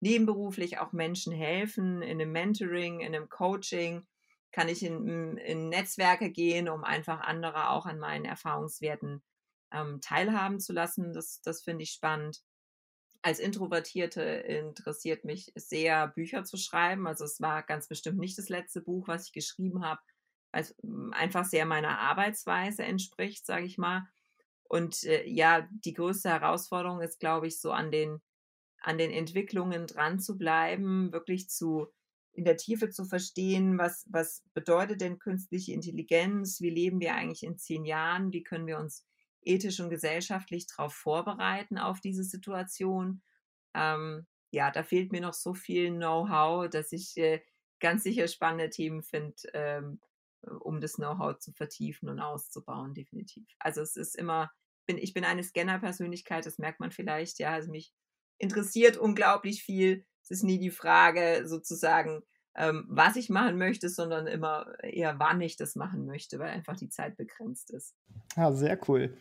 nebenberuflich 0.00 0.78
auch 0.78 0.92
Menschen 0.92 1.32
helfen, 1.32 2.02
in 2.02 2.20
einem 2.20 2.32
Mentoring, 2.32 3.00
in 3.00 3.14
einem 3.14 3.30
Coaching, 3.30 4.06
kann 4.52 4.68
ich 4.68 4.82
in, 4.82 5.38
in 5.38 5.70
Netzwerke 5.70 6.30
gehen, 6.30 6.68
um 6.68 6.84
einfach 6.84 7.20
andere 7.20 7.70
auch 7.70 7.86
an 7.86 7.98
meinen 7.98 8.26
Erfahrungswerten 8.26 9.22
ähm, 9.74 10.00
teilhaben 10.00 10.60
zu 10.60 10.72
lassen. 10.72 11.12
Das, 11.12 11.40
das 11.42 11.62
finde 11.62 11.82
ich 11.82 11.92
spannend. 11.92 12.42
Als 13.22 13.38
Introvertierte 13.38 14.22
interessiert 14.22 15.24
mich 15.24 15.52
sehr, 15.56 16.08
Bücher 16.08 16.44
zu 16.44 16.56
schreiben. 16.56 17.06
Also 17.06 17.24
es 17.24 17.40
war 17.40 17.62
ganz 17.62 17.88
bestimmt 17.88 18.18
nicht 18.18 18.38
das 18.38 18.48
letzte 18.48 18.82
Buch, 18.82 19.08
was 19.08 19.26
ich 19.26 19.32
geschrieben 19.32 19.84
habe, 19.84 20.00
weil 20.52 20.62
es 20.62 20.74
hm, 20.82 21.12
einfach 21.12 21.44
sehr 21.44 21.66
meiner 21.66 21.98
Arbeitsweise 21.98 22.84
entspricht, 22.84 23.46
sage 23.46 23.66
ich 23.66 23.78
mal. 23.78 24.06
Und 24.64 25.04
äh, 25.04 25.26
ja, 25.26 25.68
die 25.70 25.94
größte 25.94 26.30
Herausforderung 26.30 27.00
ist, 27.00 27.20
glaube 27.20 27.46
ich, 27.46 27.60
so 27.60 27.70
an 27.72 27.90
den 27.90 28.20
an 28.80 28.98
den 28.98 29.10
Entwicklungen 29.10 29.86
dran 29.86 30.20
zu 30.20 30.36
bleiben, 30.36 31.10
wirklich 31.10 31.48
zu 31.48 31.88
in 32.34 32.44
der 32.44 32.56
Tiefe 32.56 32.90
zu 32.90 33.04
verstehen, 33.04 33.78
was, 33.78 34.04
was 34.10 34.42
bedeutet 34.54 35.00
denn 35.00 35.18
künstliche 35.18 35.72
Intelligenz, 35.72 36.60
wie 36.60 36.70
leben 36.70 37.00
wir 37.00 37.14
eigentlich 37.14 37.44
in 37.44 37.56
zehn 37.56 37.84
Jahren, 37.84 38.32
wie 38.32 38.42
können 38.42 38.66
wir 38.66 38.78
uns 38.78 39.06
ethisch 39.46 39.80
und 39.80 39.90
gesellschaftlich 39.90 40.66
darauf 40.66 40.94
vorbereiten 40.94 41.78
auf 41.78 42.00
diese 42.00 42.24
Situation. 42.24 43.22
Ähm, 43.74 44.26
ja, 44.50 44.70
da 44.70 44.82
fehlt 44.82 45.12
mir 45.12 45.20
noch 45.20 45.34
so 45.34 45.54
viel 45.54 45.90
Know-how, 45.90 46.68
dass 46.68 46.92
ich 46.92 47.16
äh, 47.16 47.42
ganz 47.80 48.04
sicher 48.04 48.28
spannende 48.28 48.70
Themen 48.70 49.02
finde, 49.02 49.36
ähm, 49.52 50.00
um 50.60 50.80
das 50.80 50.94
Know-how 50.94 51.38
zu 51.38 51.52
vertiefen 51.52 52.08
und 52.08 52.20
auszubauen, 52.20 52.94
definitiv. 52.94 53.46
Also 53.58 53.80
es 53.82 53.96
ist 53.96 54.16
immer, 54.16 54.52
bin, 54.86 54.98
ich 54.98 55.12
bin 55.12 55.24
eine 55.24 55.42
Scanner-Persönlichkeit, 55.42 56.46
das 56.46 56.58
merkt 56.58 56.80
man 56.80 56.92
vielleicht, 56.92 57.38
ja, 57.38 57.52
also 57.52 57.70
mich 57.70 57.92
interessiert 58.38 58.96
unglaublich 58.96 59.62
viel. 59.62 60.04
Es 60.22 60.30
ist 60.30 60.42
nie 60.42 60.58
die 60.58 60.70
Frage 60.70 61.46
sozusagen, 61.46 62.22
ähm, 62.56 62.84
was 62.88 63.16
ich 63.16 63.30
machen 63.30 63.58
möchte, 63.58 63.88
sondern 63.88 64.26
immer 64.26 64.66
eher, 64.82 65.18
wann 65.18 65.40
ich 65.40 65.56
das 65.56 65.74
machen 65.74 66.06
möchte, 66.06 66.38
weil 66.38 66.50
einfach 66.50 66.76
die 66.76 66.88
Zeit 66.88 67.16
begrenzt 67.16 67.70
ist. 67.70 67.94
Ja, 68.36 68.52
sehr 68.52 68.78
cool. 68.88 69.16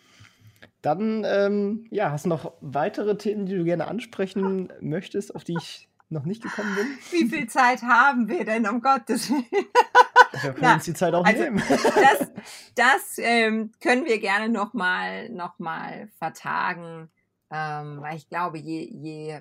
Dann, 0.81 1.23
ähm, 1.25 1.87
ja, 1.89 2.11
hast 2.11 2.25
du 2.25 2.29
noch 2.29 2.53
weitere 2.61 3.17
Themen, 3.17 3.45
die 3.45 3.55
du 3.55 3.63
gerne 3.63 3.87
ansprechen 3.87 4.71
möchtest, 4.81 5.35
auf 5.35 5.43
die 5.43 5.55
ich 5.57 5.89
noch 6.09 6.25
nicht 6.25 6.43
gekommen 6.43 6.75
bin? 6.75 6.87
Wie 7.11 7.29
viel 7.29 7.47
Zeit 7.47 7.81
haben 7.81 8.27
wir 8.27 8.45
denn, 8.45 8.67
um 8.67 8.81
Gottes 8.81 9.29
Willen? 9.29 9.45
Wir 9.51 10.51
können 10.51 10.57
Na, 10.61 10.73
uns 10.75 10.85
die 10.85 10.93
Zeit 10.93 11.13
auch 11.13 11.25
also 11.25 11.43
nehmen. 11.43 11.61
Das, 11.69 12.31
das 12.75 13.17
ähm, 13.17 13.71
können 13.81 14.05
wir 14.05 14.19
gerne 14.19 14.49
nochmal 14.49 15.29
noch 15.29 15.59
mal 15.59 16.09
vertagen. 16.17 17.09
Ähm, 17.51 18.01
weil 18.01 18.17
ich 18.17 18.27
glaube, 18.27 18.57
je, 18.57 18.89
je, 18.91 19.39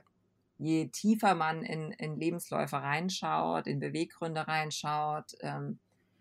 je 0.63 0.89
tiefer 0.89 1.35
man 1.35 1.63
in, 1.65 1.93
in 1.93 2.17
Lebensläufe 2.17 2.77
reinschaut, 2.77 3.67
in 3.67 3.81
Beweggründe 3.81 4.47
reinschaut, 4.47 5.37
ähm, 5.41 5.79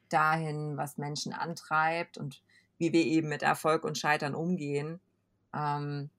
dahin, 0.09 0.78
was 0.78 0.97
Menschen 0.97 1.34
antreibt 1.34 2.18
und 2.18 2.41
wie 2.78 2.91
wir 2.91 3.05
eben 3.05 3.30
mit 3.30 3.43
Erfolg 3.43 3.84
und 3.84 3.97
Scheitern 3.97 4.34
umgehen, 4.34 4.99
ähm, 5.55 6.09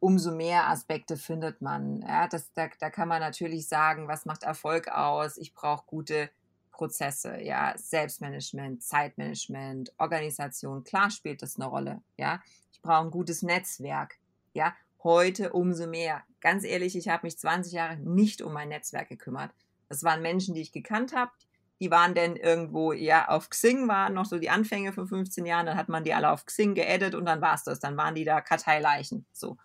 umso 0.00 0.32
mehr 0.32 0.68
Aspekte 0.68 1.16
findet 1.16 1.60
man. 1.60 2.00
Ja, 2.00 2.26
das, 2.26 2.52
da, 2.54 2.68
da 2.80 2.88
kann 2.88 3.08
man 3.08 3.20
natürlich 3.20 3.68
sagen, 3.68 4.08
was 4.08 4.24
macht 4.24 4.42
Erfolg 4.42 4.88
aus? 4.88 5.36
Ich 5.36 5.52
brauche 5.52 5.84
gute 5.86 6.30
Prozesse, 6.72 7.42
ja, 7.42 7.74
Selbstmanagement, 7.76 8.82
Zeitmanagement, 8.82 9.92
Organisation, 9.98 10.82
klar 10.82 11.10
spielt 11.10 11.42
das 11.42 11.56
eine 11.56 11.66
Rolle, 11.66 12.00
ja. 12.16 12.40
Ich 12.72 12.80
brauche 12.80 13.04
ein 13.04 13.10
gutes 13.10 13.42
Netzwerk, 13.42 14.16
ja, 14.54 14.74
heute 15.02 15.52
umso 15.52 15.86
mehr. 15.86 16.22
Ganz 16.40 16.64
ehrlich, 16.64 16.96
ich 16.96 17.08
habe 17.08 17.26
mich 17.26 17.38
20 17.38 17.72
Jahre 17.72 17.96
nicht 17.96 18.42
um 18.42 18.52
mein 18.52 18.68
Netzwerk 18.68 19.08
gekümmert. 19.08 19.52
Das 19.88 20.04
waren 20.04 20.22
Menschen, 20.22 20.54
die 20.54 20.60
ich 20.60 20.72
gekannt 20.72 21.14
habe, 21.14 21.32
die 21.80 21.90
waren 21.90 22.14
dann 22.14 22.36
irgendwo, 22.36 22.92
ja, 22.92 23.28
auf 23.28 23.48
Xing 23.48 23.88
waren 23.88 24.12
noch 24.12 24.26
so 24.26 24.38
die 24.38 24.50
Anfänge 24.50 24.92
von 24.92 25.08
15 25.08 25.46
Jahren, 25.46 25.66
dann 25.66 25.76
hat 25.76 25.88
man 25.88 26.04
die 26.04 26.12
alle 26.12 26.30
auf 26.30 26.44
Xing 26.44 26.74
geedit 26.74 27.14
und 27.14 27.24
dann 27.24 27.40
war 27.40 27.54
es 27.54 27.64
das, 27.64 27.80
dann 27.80 27.96
waren 27.96 28.14
die 28.14 28.24
da 28.24 28.40
Karteileichen, 28.40 29.24
so. 29.32 29.56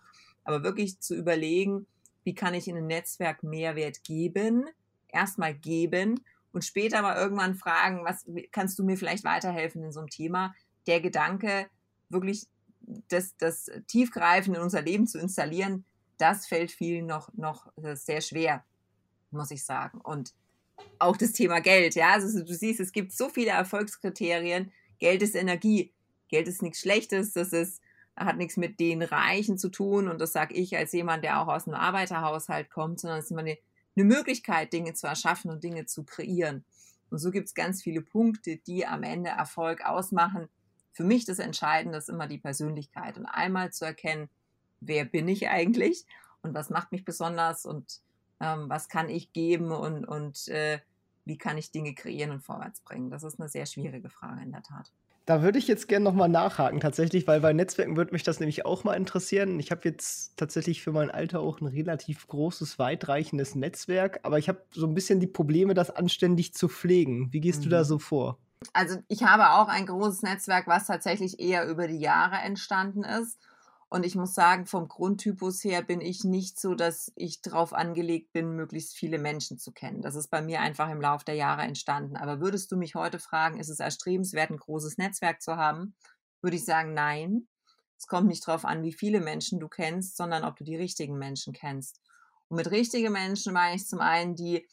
Aber 0.44 0.62
wirklich 0.62 1.00
zu 1.00 1.14
überlegen, 1.14 1.86
wie 2.24 2.34
kann 2.34 2.54
ich 2.54 2.68
in 2.68 2.76
ein 2.76 2.86
Netzwerk 2.86 3.42
Mehrwert 3.42 4.02
geben, 4.02 4.66
erstmal 5.08 5.54
geben 5.54 6.24
und 6.52 6.64
später 6.64 7.02
mal 7.02 7.16
irgendwann 7.16 7.54
fragen, 7.54 8.04
was 8.04 8.24
kannst 8.50 8.78
du 8.78 8.84
mir 8.84 8.96
vielleicht 8.96 9.24
weiterhelfen 9.24 9.84
in 9.84 9.92
so 9.92 10.00
einem 10.00 10.08
Thema? 10.08 10.54
Der 10.86 11.00
Gedanke, 11.00 11.66
wirklich 12.08 12.46
das, 13.08 13.36
das 13.36 13.70
tiefgreifend 13.86 14.56
in 14.56 14.62
unser 14.62 14.82
Leben 14.82 15.06
zu 15.06 15.18
installieren, 15.18 15.84
das 16.18 16.46
fällt 16.46 16.70
vielen 16.70 17.06
noch, 17.06 17.32
noch 17.34 17.66
sehr 17.76 18.20
schwer, 18.20 18.64
muss 19.30 19.50
ich 19.50 19.64
sagen. 19.64 20.00
Und 20.00 20.32
auch 20.98 21.16
das 21.16 21.32
Thema 21.32 21.60
Geld, 21.60 21.94
ja. 21.94 22.12
Also 22.12 22.42
du 22.42 22.54
siehst, 22.54 22.80
es 22.80 22.92
gibt 22.92 23.12
so 23.12 23.28
viele 23.28 23.50
Erfolgskriterien. 23.50 24.72
Geld 24.98 25.22
ist 25.22 25.34
Energie. 25.34 25.92
Geld 26.28 26.48
ist 26.48 26.62
nichts 26.62 26.80
Schlechtes. 26.80 27.32
Das 27.32 27.52
ist, 27.52 27.80
hat 28.16 28.36
nichts 28.36 28.56
mit 28.56 28.80
den 28.80 29.02
Reichen 29.02 29.58
zu 29.58 29.68
tun. 29.68 30.08
Und 30.08 30.20
das 30.20 30.32
sage 30.32 30.54
ich 30.54 30.76
als 30.76 30.92
jemand, 30.92 31.24
der 31.24 31.40
auch 31.40 31.48
aus 31.48 31.66
einem 31.66 31.76
Arbeiterhaushalt 31.76 32.70
kommt, 32.70 33.00
sondern 33.00 33.18
es 33.18 33.26
ist 33.26 33.30
immer 33.30 33.40
eine, 33.40 33.58
eine 33.94 34.04
Möglichkeit, 34.04 34.72
Dinge 34.72 34.94
zu 34.94 35.06
erschaffen 35.06 35.50
und 35.50 35.64
Dinge 35.64 35.86
zu 35.86 36.04
kreieren. 36.04 36.64
Und 37.10 37.18
so 37.18 37.30
gibt 37.30 37.48
es 37.48 37.54
ganz 37.54 37.82
viele 37.82 38.02
Punkte, 38.02 38.56
die 38.56 38.86
am 38.86 39.02
Ende 39.02 39.30
Erfolg 39.30 39.84
ausmachen. 39.84 40.48
Für 40.96 41.04
mich 41.04 41.26
das 41.26 41.38
Entscheidende 41.38 41.98
ist 41.98 42.08
immer 42.08 42.26
die 42.26 42.38
Persönlichkeit 42.38 43.18
und 43.18 43.26
einmal 43.26 43.70
zu 43.70 43.84
erkennen, 43.84 44.30
wer 44.80 45.04
bin 45.04 45.28
ich 45.28 45.46
eigentlich 45.46 46.06
und 46.40 46.54
was 46.54 46.70
macht 46.70 46.90
mich 46.90 47.04
besonders 47.04 47.66
und 47.66 48.00
ähm, 48.40 48.70
was 48.70 48.88
kann 48.88 49.10
ich 49.10 49.30
geben 49.34 49.72
und, 49.72 50.06
und 50.06 50.48
äh, 50.48 50.78
wie 51.26 51.36
kann 51.36 51.58
ich 51.58 51.70
Dinge 51.70 51.94
kreieren 51.94 52.30
und 52.30 52.40
vorwärts 52.40 52.80
bringen? 52.80 53.10
Das 53.10 53.24
ist 53.24 53.38
eine 53.38 53.50
sehr 53.50 53.66
schwierige 53.66 54.08
Frage 54.08 54.40
in 54.42 54.52
der 54.52 54.62
Tat. 54.62 54.90
Da 55.26 55.42
würde 55.42 55.58
ich 55.58 55.68
jetzt 55.68 55.86
gerne 55.86 56.04
nochmal 56.04 56.30
nachhaken, 56.30 56.80
tatsächlich, 56.80 57.26
weil 57.26 57.40
bei 57.40 57.52
Netzwerken 57.52 57.98
würde 57.98 58.12
mich 58.12 58.22
das 58.22 58.40
nämlich 58.40 58.64
auch 58.64 58.84
mal 58.84 58.94
interessieren. 58.94 59.60
Ich 59.60 59.70
habe 59.70 59.82
jetzt 59.84 60.38
tatsächlich 60.38 60.80
für 60.80 60.92
mein 60.92 61.10
Alter 61.10 61.40
auch 61.40 61.60
ein 61.60 61.66
relativ 61.66 62.26
großes, 62.26 62.78
weitreichendes 62.78 63.54
Netzwerk, 63.54 64.20
aber 64.22 64.38
ich 64.38 64.48
habe 64.48 64.62
so 64.70 64.86
ein 64.86 64.94
bisschen 64.94 65.20
die 65.20 65.26
Probleme, 65.26 65.74
das 65.74 65.90
anständig 65.90 66.54
zu 66.54 66.68
pflegen. 66.68 67.34
Wie 67.34 67.40
gehst 67.40 67.60
mhm. 67.60 67.64
du 67.64 67.68
da 67.68 67.80
mhm. 67.80 67.84
so 67.84 67.98
vor? 67.98 68.38
Also 68.72 68.98
ich 69.08 69.22
habe 69.22 69.50
auch 69.50 69.68
ein 69.68 69.86
großes 69.86 70.22
Netzwerk, 70.22 70.66
was 70.66 70.86
tatsächlich 70.86 71.40
eher 71.40 71.68
über 71.68 71.86
die 71.88 71.98
Jahre 71.98 72.36
entstanden 72.36 73.04
ist. 73.04 73.38
Und 73.88 74.04
ich 74.04 74.16
muss 74.16 74.34
sagen, 74.34 74.66
vom 74.66 74.88
Grundtypus 74.88 75.62
her 75.62 75.80
bin 75.80 76.00
ich 76.00 76.24
nicht 76.24 76.58
so, 76.58 76.74
dass 76.74 77.12
ich 77.14 77.40
darauf 77.40 77.72
angelegt 77.72 78.32
bin, 78.32 78.56
möglichst 78.56 78.96
viele 78.96 79.18
Menschen 79.18 79.58
zu 79.58 79.72
kennen. 79.72 80.02
Das 80.02 80.16
ist 80.16 80.28
bei 80.28 80.42
mir 80.42 80.60
einfach 80.60 80.90
im 80.90 81.00
Laufe 81.00 81.24
der 81.24 81.36
Jahre 81.36 81.62
entstanden. 81.62 82.16
Aber 82.16 82.40
würdest 82.40 82.72
du 82.72 82.76
mich 82.76 82.96
heute 82.96 83.20
fragen, 83.20 83.60
ist 83.60 83.68
es 83.68 83.78
erstrebenswert, 83.78 84.50
ein 84.50 84.56
großes 84.56 84.98
Netzwerk 84.98 85.40
zu 85.40 85.56
haben? 85.56 85.94
Würde 86.42 86.56
ich 86.56 86.64
sagen, 86.64 86.94
nein. 86.94 87.46
Es 87.98 88.08
kommt 88.08 88.26
nicht 88.26 88.46
darauf 88.46 88.64
an, 88.64 88.82
wie 88.82 88.92
viele 88.92 89.20
Menschen 89.20 89.60
du 89.60 89.68
kennst, 89.68 90.16
sondern 90.16 90.44
ob 90.44 90.56
du 90.56 90.64
die 90.64 90.76
richtigen 90.76 91.16
Menschen 91.16 91.52
kennst. 91.52 92.00
Und 92.48 92.56
mit 92.56 92.70
richtigen 92.70 93.12
Menschen 93.12 93.52
meine 93.52 93.76
ich 93.76 93.86
zum 93.86 94.00
einen 94.00 94.34
die, 94.34 94.66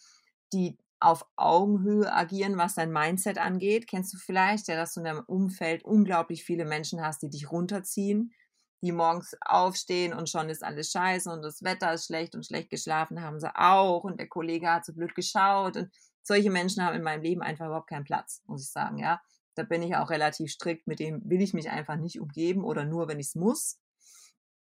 die 0.52 0.78
auf 1.04 1.26
Augenhöhe 1.36 2.12
agieren, 2.12 2.58
was 2.58 2.76
dein 2.76 2.92
Mindset 2.92 3.38
angeht. 3.38 3.88
Kennst 3.88 4.14
du 4.14 4.18
vielleicht, 4.18 4.68
ja, 4.68 4.76
dass 4.76 4.94
du 4.94 5.02
in 5.02 5.06
deinem 5.06 5.24
Umfeld 5.26 5.84
unglaublich 5.84 6.44
viele 6.44 6.66
Menschen 6.66 7.02
hast, 7.02 7.22
die 7.22 7.30
dich 7.30 7.52
runterziehen, 7.52 8.34
die 8.82 8.92
morgens 8.92 9.36
aufstehen 9.42 10.14
und 10.14 10.30
schon 10.30 10.50
ist 10.50 10.64
alles 10.64 10.92
scheiße 10.92 11.30
und 11.32 11.42
das 11.42 11.64
Wetter 11.64 11.94
ist 11.94 12.06
schlecht 12.06 12.36
und 12.36 12.46
schlecht 12.46 12.70
geschlafen 12.70 13.22
haben 13.22 13.40
sie 13.40 13.54
auch 13.56 14.04
und 14.04 14.20
der 14.20 14.28
Kollege 14.28 14.70
hat 14.70 14.86
so 14.86 14.94
blöd 14.94 15.16
geschaut 15.16 15.78
und 15.78 15.90
solche 16.22 16.50
Menschen 16.50 16.84
haben 16.84 16.96
in 16.96 17.04
meinem 17.04 17.22
Leben 17.22 17.42
einfach 17.42 17.66
überhaupt 17.66 17.90
keinen 17.90 18.06
Platz, 18.06 18.42
muss 18.46 18.64
ich 18.64 18.72
sagen, 18.72 18.98
ja. 18.98 19.22
Da 19.56 19.64
bin 19.64 19.84
ich 19.84 19.96
auch 19.96 20.10
relativ 20.10 20.52
strikt, 20.52 20.88
mit 20.88 21.00
dem 21.00 21.22
will 21.30 21.42
ich 21.42 21.54
mich 21.54 21.70
einfach 21.70 21.96
nicht 21.96 22.20
umgeben 22.20 22.64
oder 22.64 22.86
nur, 22.86 23.08
wenn 23.08 23.20
ich 23.20 23.28
es 23.28 23.36
muss. 23.36 23.78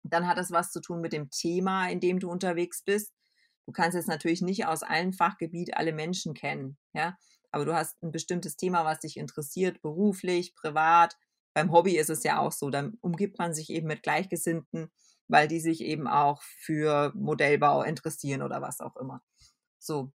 Dann 0.03 0.27
hat 0.27 0.37
das 0.37 0.51
was 0.51 0.72
zu 0.72 0.81
tun 0.81 1.01
mit 1.01 1.12
dem 1.12 1.31
Thema, 1.31 1.89
in 1.89 2.01
dem 2.01 2.18
du 2.18 2.29
unterwegs 2.29 2.83
bist. 2.83 3.12
Du 3.67 3.73
kannst 3.73 3.95
jetzt 3.97 4.09
natürlich 4.09 4.43
nicht 4.43 4.67
aus 4.67 4.83
allen 4.83 5.12
Fachgebieten 5.12 5.75
alle 5.75 5.93
Menschen 5.93 6.35
kennen, 6.35 6.77
ja. 6.93 7.17
Aber 7.51 7.65
du 7.65 7.75
hast 7.75 8.03
ein 8.03 8.11
bestimmtes 8.11 8.57
Thema, 8.57 8.85
was 8.85 9.01
dich 9.01 9.17
interessiert, 9.17 9.81
beruflich, 9.81 10.55
privat, 10.57 11.17
beim 11.55 11.71
Hobby 11.71 11.97
ist 11.97 12.11
es 12.11 12.25
ja 12.25 12.41
auch 12.41 12.53
so, 12.53 12.69
dann 12.69 12.99
umgibt 13.01 13.39
man 13.39 13.55
sich 13.55 13.71
eben 13.71 13.87
mit 13.87 14.03
Gleichgesinnten, 14.03 14.91
weil 15.29 15.49
die 15.49 15.61
sich 15.61 15.81
eben 15.81 16.09
auch 16.09 16.43
für 16.43 17.12
Modellbau 17.15 17.83
interessieren 17.83 18.43
oder 18.43 18.61
was 18.61 18.81
auch 18.81 18.97
immer. 18.97 19.23
So. 19.79 20.12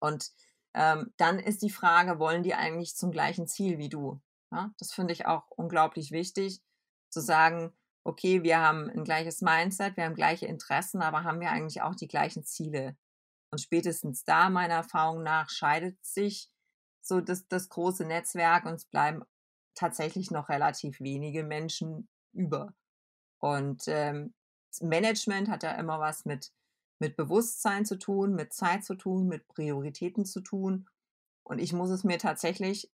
Und 0.00 0.30
ähm, 0.74 1.12
dann 1.18 1.38
ist 1.38 1.62
die 1.62 1.70
Frage, 1.70 2.18
wollen 2.18 2.42
die 2.42 2.54
eigentlich 2.54 2.96
zum 2.96 3.10
gleichen 3.10 3.46
Ziel 3.46 3.78
wie 3.78 3.90
du? 3.90 4.20
Ja, 4.50 4.72
das 4.78 4.92
finde 4.92 5.12
ich 5.12 5.26
auch 5.26 5.44
unglaublich 5.50 6.10
wichtig, 6.10 6.60
zu 7.10 7.20
sagen, 7.20 7.76
okay, 8.06 8.42
wir 8.42 8.60
haben 8.60 8.88
ein 8.88 9.04
gleiches 9.04 9.42
Mindset, 9.42 9.96
wir 9.96 10.04
haben 10.04 10.14
gleiche 10.14 10.46
Interessen, 10.46 11.02
aber 11.02 11.24
haben 11.24 11.40
wir 11.40 11.50
eigentlich 11.50 11.82
auch 11.82 11.94
die 11.94 12.08
gleichen 12.08 12.44
Ziele? 12.44 12.96
Und 13.50 13.58
spätestens 13.58 14.24
da, 14.24 14.48
meiner 14.48 14.74
Erfahrung 14.74 15.22
nach, 15.22 15.50
scheidet 15.50 16.04
sich 16.04 16.50
so 17.00 17.20
das, 17.20 17.46
das 17.48 17.68
große 17.68 18.04
Netzwerk 18.04 18.64
und 18.64 18.74
es 18.74 18.86
bleiben 18.86 19.22
tatsächlich 19.74 20.30
noch 20.30 20.48
relativ 20.48 21.00
wenige 21.00 21.44
Menschen 21.44 22.08
über. 22.32 22.74
Und 23.38 23.84
ähm, 23.86 24.34
Management 24.80 25.48
hat 25.48 25.62
ja 25.62 25.72
immer 25.72 26.00
was 26.00 26.24
mit, 26.24 26.52
mit 26.98 27.16
Bewusstsein 27.16 27.84
zu 27.84 27.98
tun, 27.98 28.34
mit 28.34 28.52
Zeit 28.52 28.84
zu 28.84 28.94
tun, 28.94 29.26
mit 29.26 29.46
Prioritäten 29.48 30.24
zu 30.24 30.40
tun. 30.40 30.88
Und 31.42 31.58
ich 31.58 31.72
muss 31.72 31.90
es 31.90 32.04
mir 32.04 32.18
tatsächlich 32.18 32.90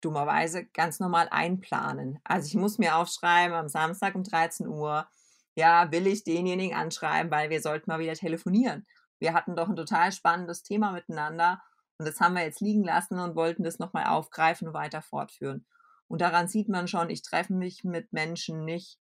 dummerweise 0.00 0.66
ganz 0.66 1.00
normal 1.00 1.28
einplanen. 1.30 2.20
Also 2.24 2.46
ich 2.46 2.54
muss 2.54 2.78
mir 2.78 2.96
aufschreiben, 2.96 3.54
am 3.54 3.68
Samstag 3.68 4.14
um 4.14 4.24
13 4.24 4.66
Uhr, 4.66 5.06
ja, 5.54 5.90
will 5.92 6.06
ich 6.06 6.24
denjenigen 6.24 6.76
anschreiben, 6.76 7.30
weil 7.30 7.50
wir 7.50 7.60
sollten 7.60 7.90
mal 7.90 7.98
wieder 7.98 8.14
telefonieren. 8.14 8.86
Wir 9.18 9.34
hatten 9.34 9.56
doch 9.56 9.68
ein 9.68 9.76
total 9.76 10.12
spannendes 10.12 10.62
Thema 10.62 10.92
miteinander 10.92 11.62
und 11.98 12.06
das 12.06 12.18
haben 12.18 12.34
wir 12.34 12.42
jetzt 12.42 12.62
liegen 12.62 12.82
lassen 12.82 13.18
und 13.18 13.36
wollten 13.36 13.62
das 13.62 13.78
nochmal 13.78 14.06
aufgreifen 14.06 14.68
und 14.68 14.74
weiter 14.74 15.02
fortführen. 15.02 15.66
Und 16.08 16.22
daran 16.22 16.48
sieht 16.48 16.68
man 16.68 16.88
schon, 16.88 17.10
ich 17.10 17.20
treffe 17.20 17.52
mich 17.52 17.84
mit 17.84 18.12
Menschen 18.12 18.64
nicht, 18.64 18.98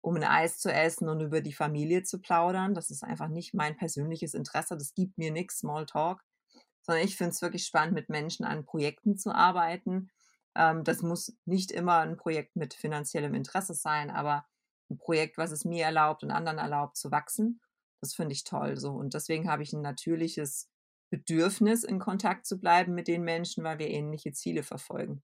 um 0.00 0.16
ein 0.16 0.24
Eis 0.24 0.58
zu 0.58 0.72
essen 0.72 1.08
und 1.08 1.20
über 1.20 1.42
die 1.42 1.52
Familie 1.52 2.04
zu 2.04 2.20
plaudern. 2.20 2.72
Das 2.74 2.90
ist 2.90 3.04
einfach 3.04 3.28
nicht 3.28 3.52
mein 3.52 3.76
persönliches 3.76 4.32
Interesse. 4.32 4.76
Das 4.76 4.94
gibt 4.94 5.18
mir 5.18 5.30
nichts, 5.30 5.58
Smalltalk. 5.58 6.24
Sondern 6.82 7.04
ich 7.04 7.16
finde 7.16 7.32
es 7.32 7.42
wirklich 7.42 7.66
spannend, 7.66 7.94
mit 7.94 8.08
Menschen 8.08 8.46
an 8.46 8.64
Projekten 8.64 9.18
zu 9.18 9.34
arbeiten. 9.34 10.10
Ähm, 10.58 10.84
das 10.84 11.02
muss 11.02 11.38
nicht 11.46 11.70
immer 11.70 12.00
ein 12.00 12.16
Projekt 12.16 12.56
mit 12.56 12.74
finanziellem 12.74 13.34
Interesse 13.34 13.74
sein, 13.74 14.10
aber 14.10 14.44
ein 14.90 14.98
Projekt, 14.98 15.38
was 15.38 15.52
es 15.52 15.64
mir 15.64 15.84
erlaubt 15.84 16.22
und 16.24 16.30
anderen 16.30 16.58
erlaubt 16.58 16.96
zu 16.96 17.10
wachsen. 17.10 17.60
Das 18.02 18.14
finde 18.14 18.32
ich 18.32 18.44
toll 18.44 18.76
so. 18.76 18.92
Und 18.92 19.14
deswegen 19.14 19.48
habe 19.48 19.62
ich 19.62 19.72
ein 19.72 19.82
natürliches 19.82 20.68
Bedürfnis, 21.10 21.84
in 21.84 21.98
Kontakt 21.98 22.46
zu 22.46 22.58
bleiben 22.58 22.94
mit 22.94 23.08
den 23.08 23.22
Menschen, 23.22 23.64
weil 23.64 23.78
wir 23.78 23.88
ähnliche 23.88 24.32
Ziele 24.32 24.62
verfolgen. 24.62 25.22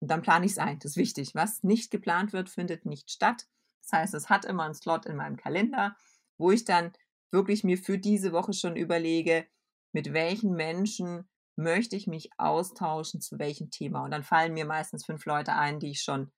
Und 0.00 0.10
dann 0.10 0.22
plane 0.22 0.44
ich 0.44 0.52
es 0.52 0.58
ein. 0.58 0.78
Das 0.78 0.92
ist 0.92 0.96
wichtig. 0.96 1.34
Was 1.34 1.62
nicht 1.62 1.90
geplant 1.90 2.32
wird, 2.32 2.50
findet 2.50 2.84
nicht 2.84 3.10
statt. 3.10 3.48
Das 3.82 3.92
heißt, 3.92 4.14
es 4.14 4.28
hat 4.28 4.44
immer 4.44 4.64
einen 4.64 4.74
Slot 4.74 5.06
in 5.06 5.16
meinem 5.16 5.36
Kalender, 5.36 5.96
wo 6.38 6.50
ich 6.50 6.64
dann 6.64 6.92
wirklich 7.30 7.64
mir 7.64 7.78
für 7.78 7.98
diese 7.98 8.32
Woche 8.32 8.52
schon 8.52 8.76
überlege, 8.76 9.46
mit 9.92 10.12
welchen 10.12 10.52
Menschen 10.52 11.28
möchte 11.56 11.96
ich 11.96 12.06
mich 12.06 12.30
austauschen, 12.36 13.20
zu 13.20 13.38
welchem 13.38 13.70
Thema. 13.70 14.04
Und 14.04 14.10
dann 14.10 14.24
fallen 14.24 14.54
mir 14.54 14.64
meistens 14.64 15.04
fünf 15.04 15.24
Leute 15.24 15.54
ein, 15.54 15.78
die 15.78 15.90
ich 15.90 16.02
schon, 16.02 16.32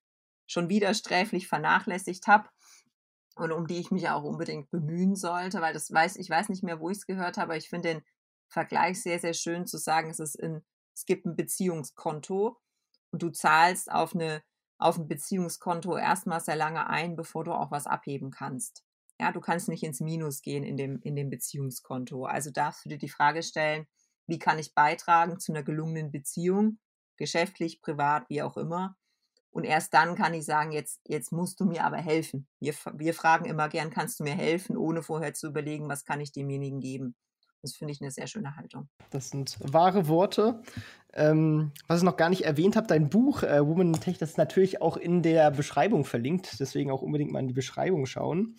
schon 0.47 0.69
wieder 0.69 0.95
sträflich 0.95 1.49
vernachlässigt 1.49 2.27
habe 2.27 2.49
und 3.37 3.53
um 3.53 3.67
die 3.67 3.79
ich 3.79 3.91
mich 3.91 4.09
auch 4.09 4.25
unbedingt 4.25 4.71
bemühen 4.71 5.15
sollte, 5.15 5.61
weil 5.61 5.75
das 5.75 5.91
weiß, 5.93 6.17
ich 6.17 6.31
weiß 6.31 6.49
nicht 6.49 6.63
mehr, 6.63 6.81
wo 6.81 6.91
ich 6.91 6.99
es 6.99 7.07
gehört 7.07 7.37
habe, 7.37 7.53
aber 7.53 7.57
ich 7.57 7.69
finde 7.69 7.95
den 7.95 8.03
Vergleich 8.49 9.03
sehr, 9.03 9.19
sehr 9.19 9.35
schön 9.35 9.67
zu 9.67 9.79
sagen, 9.79 10.11
es 10.11 10.21
ist 10.21 10.37
in, 10.37 10.65
es 10.95 11.05
gibt 11.05 11.27
ein 11.27 11.37
Beziehungskonto 11.37 12.57
und 13.11 13.23
du 13.23 13.31
zahlst 13.31 13.91
auf, 13.91 14.15
eine, 14.15 14.43
auf 14.79 14.97
ein 14.99 15.09
Beziehungskonto 15.09 15.97
erstmal 15.97 16.41
sehr 16.41 16.57
lange 16.57 16.89
ein, 16.89 17.17
bevor 17.17 17.45
du 17.45 17.53
auch 17.53 17.71
was 17.71 17.87
abheben 17.87 18.31
kannst. 18.31 18.85
Ja, 19.19 19.33
du 19.33 19.41
kannst 19.41 19.69
nicht 19.69 19.83
ins 19.83 20.01
Minus 20.01 20.43
gehen 20.43 20.63
in 20.63 20.77
dem, 20.77 21.01
in 21.01 21.17
dem 21.17 21.31
Beziehungskonto. 21.31 22.27
Also 22.27 22.51
darfst 22.51 22.85
du 22.85 22.91
dir 22.91 22.99
die 22.99 23.09
Frage 23.09 23.43
stellen, 23.43 23.87
wie 24.27 24.39
kann 24.39 24.59
ich 24.59 24.75
beitragen 24.75 25.39
zu 25.39 25.53
einer 25.53 25.63
gelungenen 25.63 26.11
Beziehung, 26.11 26.79
geschäftlich, 27.17 27.81
privat, 27.81 28.29
wie 28.29 28.43
auch 28.43 28.57
immer. 28.57 28.97
Und 29.51 29.65
erst 29.65 29.95
dann 29.95 30.17
kann 30.17 30.35
ich 30.35 30.45
sagen, 30.45 30.71
jetzt, 30.73 31.01
jetzt 31.07 31.33
musst 31.33 31.61
du 31.61 31.65
mir 31.65 31.85
aber 31.85 31.97
helfen. 31.97 32.47
Wir, 32.61 32.75
wir 32.93 33.15
fragen 33.15 33.47
immer 33.47 33.69
gern, 33.69 33.91
kannst 33.91 34.21
du 34.21 34.25
mir 34.25 34.35
helfen, 34.35 34.77
ohne 34.77 35.03
vorher 35.03 35.33
zu 35.33 35.47
überlegen, 35.47 35.89
was 35.89 36.05
kann 36.05 36.21
ich 36.21 36.33
demjenigen 36.33 36.81
geben. 36.81 37.15
Das 37.63 37.75
finde 37.75 37.93
ich 37.93 38.01
eine 38.01 38.11
sehr 38.11 38.27
schöne 38.27 38.57
Haltung. 38.57 38.89
Das 39.11 39.31
sind 39.31 39.57
wahre 39.61 40.09
Worte. 40.09 40.63
Ähm, 41.15 41.73
was 41.89 42.01
ich 42.01 42.05
noch 42.05 42.19
gar 42.19 42.29
nicht 42.29 42.45
erwähnt 42.45 42.77
habe, 42.77 42.87
dein 42.87 43.09
Buch 43.09 43.43
äh, 43.43 43.67
Woman 43.67 43.95
in 43.95 44.01
Tech, 44.01 44.19
das 44.19 44.31
ist 44.31 44.39
natürlich 44.39 44.83
auch 44.83 44.99
in 44.99 45.23
der 45.23 45.51
Beschreibung 45.51 46.05
verlinkt. 46.05 46.61
Deswegen 46.61 46.91
auch 46.91 47.03
unbedingt 47.03 47.33
mal 47.33 47.41
in 47.41 47.49
die 47.49 47.55
Beschreibung 47.55 48.07
schauen. 48.07 48.57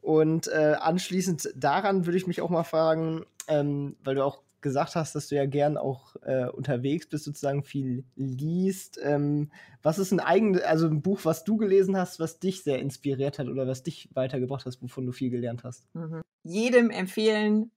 Und 0.00 0.46
äh, 0.48 0.76
anschließend 0.78 1.50
daran 1.56 2.06
würde 2.06 2.16
ich 2.16 2.26
mich 2.26 2.40
auch 2.40 2.50
mal 2.50 2.62
fragen, 2.62 3.24
ähm, 3.48 3.96
weil 4.04 4.14
du 4.14 4.24
auch 4.24 4.40
gesagt 4.60 4.96
hast, 4.96 5.14
dass 5.14 5.28
du 5.28 5.36
ja 5.36 5.46
gern 5.46 5.76
auch 5.76 6.16
äh, 6.22 6.48
unterwegs 6.48 7.08
bist, 7.08 7.24
sozusagen 7.24 7.62
viel 7.62 8.04
liest. 8.16 8.98
Ähm, 9.02 9.50
was 9.82 9.98
ist 9.98 10.12
ein 10.12 10.20
eigenes, 10.20 10.62
also 10.62 10.86
ein 10.86 11.02
Buch, 11.02 11.20
was 11.24 11.44
du 11.44 11.56
gelesen 11.56 11.96
hast, 11.96 12.18
was 12.18 12.40
dich 12.40 12.62
sehr 12.62 12.80
inspiriert 12.80 13.38
hat 13.38 13.48
oder 13.48 13.66
was 13.66 13.82
dich 13.82 14.08
weitergebracht 14.14 14.66
hast, 14.66 14.82
wovon 14.82 15.06
du 15.06 15.12
viel 15.12 15.30
gelernt 15.30 15.64
hast? 15.64 15.86
Mhm. 15.94 16.22
Jedem 16.42 16.90
empfehlen, 16.90 17.70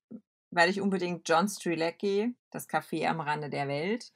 weil 0.50 0.70
ich 0.70 0.82
unbedingt 0.82 1.28
John 1.28 1.48
Strilecki, 1.48 2.36
das 2.52 2.68
Café 2.68 3.08
am 3.08 3.22
Rande 3.22 3.50
der 3.50 3.68
Welt. 3.68 4.12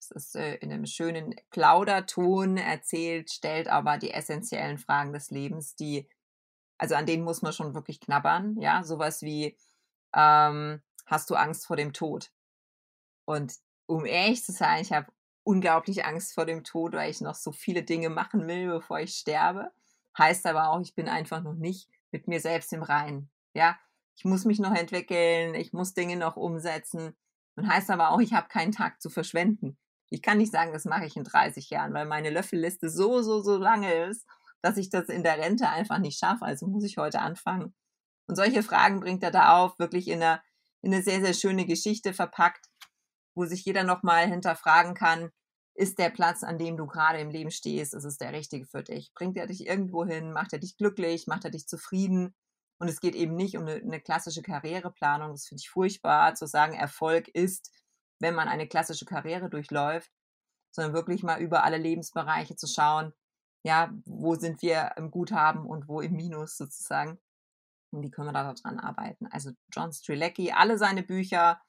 Es 0.00 0.10
ist 0.10 0.36
äh, 0.36 0.56
in 0.56 0.72
einem 0.72 0.86
schönen 0.86 1.34
Plauderton 1.50 2.56
erzählt, 2.56 3.30
stellt 3.30 3.68
aber 3.68 3.98
die 3.98 4.10
essentiellen 4.10 4.78
Fragen 4.78 5.12
des 5.12 5.30
Lebens, 5.30 5.76
die, 5.76 6.08
also 6.78 6.94
an 6.94 7.06
denen 7.06 7.22
muss 7.22 7.42
man 7.42 7.52
schon 7.52 7.74
wirklich 7.74 8.00
knabbern, 8.00 8.56
ja, 8.58 8.82
sowas 8.82 9.22
wie, 9.22 9.56
ähm, 10.14 10.80
hast 11.10 11.28
du 11.30 11.34
Angst 11.34 11.66
vor 11.66 11.76
dem 11.76 11.92
Tod? 11.92 12.30
Und 13.24 13.54
um 13.86 14.06
ehrlich 14.06 14.44
zu 14.44 14.52
sein, 14.52 14.82
ich 14.82 14.92
habe 14.92 15.12
unglaublich 15.42 16.04
Angst 16.04 16.34
vor 16.34 16.46
dem 16.46 16.64
Tod, 16.64 16.92
weil 16.92 17.10
ich 17.10 17.20
noch 17.20 17.34
so 17.34 17.52
viele 17.52 17.82
Dinge 17.82 18.08
machen 18.08 18.46
will, 18.46 18.68
bevor 18.68 19.00
ich 19.00 19.14
sterbe. 19.14 19.70
Heißt 20.16 20.46
aber 20.46 20.70
auch, 20.70 20.80
ich 20.80 20.94
bin 20.94 21.08
einfach 21.08 21.42
noch 21.42 21.54
nicht 21.54 21.88
mit 22.12 22.28
mir 22.28 22.40
selbst 22.40 22.72
im 22.72 22.82
Reinen. 22.82 23.30
Ja, 23.54 23.78
ich 24.16 24.24
muss 24.24 24.44
mich 24.44 24.58
noch 24.58 24.74
entwickeln, 24.74 25.54
ich 25.54 25.72
muss 25.72 25.94
Dinge 25.94 26.16
noch 26.16 26.36
umsetzen. 26.36 27.16
Und 27.56 27.68
heißt 27.68 27.90
aber 27.90 28.10
auch, 28.10 28.20
ich 28.20 28.32
habe 28.32 28.48
keinen 28.48 28.72
Tag 28.72 29.00
zu 29.00 29.10
verschwenden. 29.10 29.76
Ich 30.10 30.22
kann 30.22 30.38
nicht 30.38 30.52
sagen, 30.52 30.72
das 30.72 30.84
mache 30.84 31.06
ich 31.06 31.16
in 31.16 31.24
30 31.24 31.70
Jahren, 31.70 31.94
weil 31.94 32.06
meine 32.06 32.30
Löffelliste 32.30 32.90
so, 32.90 33.22
so, 33.22 33.40
so 33.40 33.56
lange 33.56 33.92
ist, 34.06 34.26
dass 34.62 34.76
ich 34.76 34.90
das 34.90 35.08
in 35.08 35.22
der 35.22 35.38
Rente 35.38 35.68
einfach 35.68 35.98
nicht 35.98 36.18
schaffe. 36.18 36.44
Also 36.44 36.66
muss 36.66 36.84
ich 36.84 36.98
heute 36.98 37.20
anfangen. 37.20 37.74
Und 38.26 38.36
solche 38.36 38.62
Fragen 38.62 39.00
bringt 39.00 39.22
er 39.22 39.30
da 39.30 39.58
auf, 39.58 39.78
wirklich 39.78 40.08
in 40.08 40.22
eine, 40.22 40.40
in 40.82 40.94
eine 40.94 41.02
sehr, 41.02 41.20
sehr 41.20 41.34
schöne 41.34 41.66
Geschichte 41.66 42.12
verpackt, 42.12 42.66
wo 43.34 43.44
sich 43.44 43.64
jeder 43.64 43.84
nochmal 43.84 44.26
hinterfragen 44.26 44.94
kann, 44.94 45.30
ist 45.74 45.98
der 45.98 46.10
Platz, 46.10 46.42
an 46.42 46.58
dem 46.58 46.76
du 46.76 46.86
gerade 46.86 47.20
im 47.20 47.30
Leben 47.30 47.50
stehst, 47.50 47.94
ist 47.94 48.04
es 48.04 48.18
der 48.18 48.32
richtige 48.32 48.66
für 48.66 48.82
dich? 48.82 49.12
Bringt 49.14 49.36
er 49.36 49.46
dich 49.46 49.66
irgendwo 49.66 50.04
hin? 50.04 50.32
Macht 50.32 50.52
er 50.52 50.58
dich 50.58 50.76
glücklich? 50.76 51.26
Macht 51.26 51.44
er 51.44 51.50
dich 51.50 51.66
zufrieden? 51.66 52.34
Und 52.78 52.88
es 52.88 53.00
geht 53.00 53.14
eben 53.14 53.34
nicht 53.34 53.56
um 53.56 53.62
eine, 53.62 53.74
eine 53.74 54.00
klassische 54.00 54.42
Karriereplanung. 54.42 55.32
Das 55.32 55.46
finde 55.46 55.60
ich 55.62 55.70
furchtbar, 55.70 56.34
zu 56.34 56.46
sagen, 56.46 56.74
Erfolg 56.74 57.28
ist, 57.28 57.70
wenn 58.20 58.34
man 58.34 58.48
eine 58.48 58.66
klassische 58.66 59.04
Karriere 59.04 59.48
durchläuft, 59.48 60.10
sondern 60.70 60.94
wirklich 60.94 61.22
mal 61.22 61.40
über 61.40 61.64
alle 61.64 61.78
Lebensbereiche 61.78 62.56
zu 62.56 62.66
schauen, 62.66 63.12
ja, 63.62 63.92
wo 64.06 64.34
sind 64.34 64.62
wir 64.62 64.92
im 64.96 65.10
Guthaben 65.10 65.66
und 65.66 65.88
wo 65.88 66.00
im 66.00 66.12
Minus 66.12 66.56
sozusagen. 66.56 67.18
Und 67.90 68.02
wie 68.02 68.10
können 68.10 68.28
wir 68.28 68.32
da 68.32 68.52
dran 68.54 68.78
arbeiten? 68.78 69.26
Also 69.30 69.50
John 69.72 69.92
Strilecki, 69.92 70.52
alle 70.52 70.78
seine 70.78 71.02
Bücher, 71.02 71.60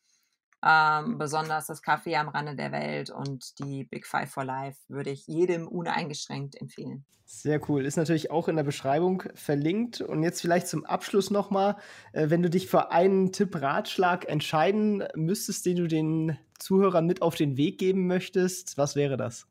ähm, 0.63 1.17
besonders 1.17 1.67
das 1.67 1.84
Café 1.84 2.15
am 2.17 2.30
Rande 2.30 2.55
der 2.55 2.72
Welt 2.72 3.09
und 3.09 3.57
die 3.59 3.84
Big 3.84 4.05
Five 4.05 4.30
for 4.30 4.43
Life 4.45 4.80
würde 4.88 5.09
ich 5.09 5.26
jedem 5.26 5.67
uneingeschränkt 5.67 6.59
empfehlen. 6.61 7.05
Sehr 7.26 7.61
cool. 7.69 7.86
Ist 7.86 7.95
natürlich 7.95 8.30
auch 8.30 8.49
in 8.49 8.57
der 8.57 8.63
Beschreibung 8.63 9.24
verlinkt. 9.36 10.01
Und 10.01 10.22
jetzt 10.22 10.41
vielleicht 10.41 10.67
zum 10.67 10.86
Abschluss 10.86 11.32
nochmal, 11.32 11.78
äh, 12.11 12.30
wenn 12.30 12.43
du 12.43 12.49
dich 12.49 12.67
für 12.67 12.91
einen 12.91 13.32
Tipp, 13.32 13.59
Ratschlag 13.59 14.28
entscheiden 14.28 15.05
müsstest, 15.15 15.65
den 15.65 15.78
du 15.78 15.88
den 15.88 16.38
Zuhörern 16.59 17.07
mit 17.07 17.22
auf 17.22 17.36
den 17.36 17.57
Weg 17.57 17.78
geben 17.78 18.05
möchtest, 18.05 18.78
was 18.78 18.95
wäre 18.95 19.17
das? 19.17 19.47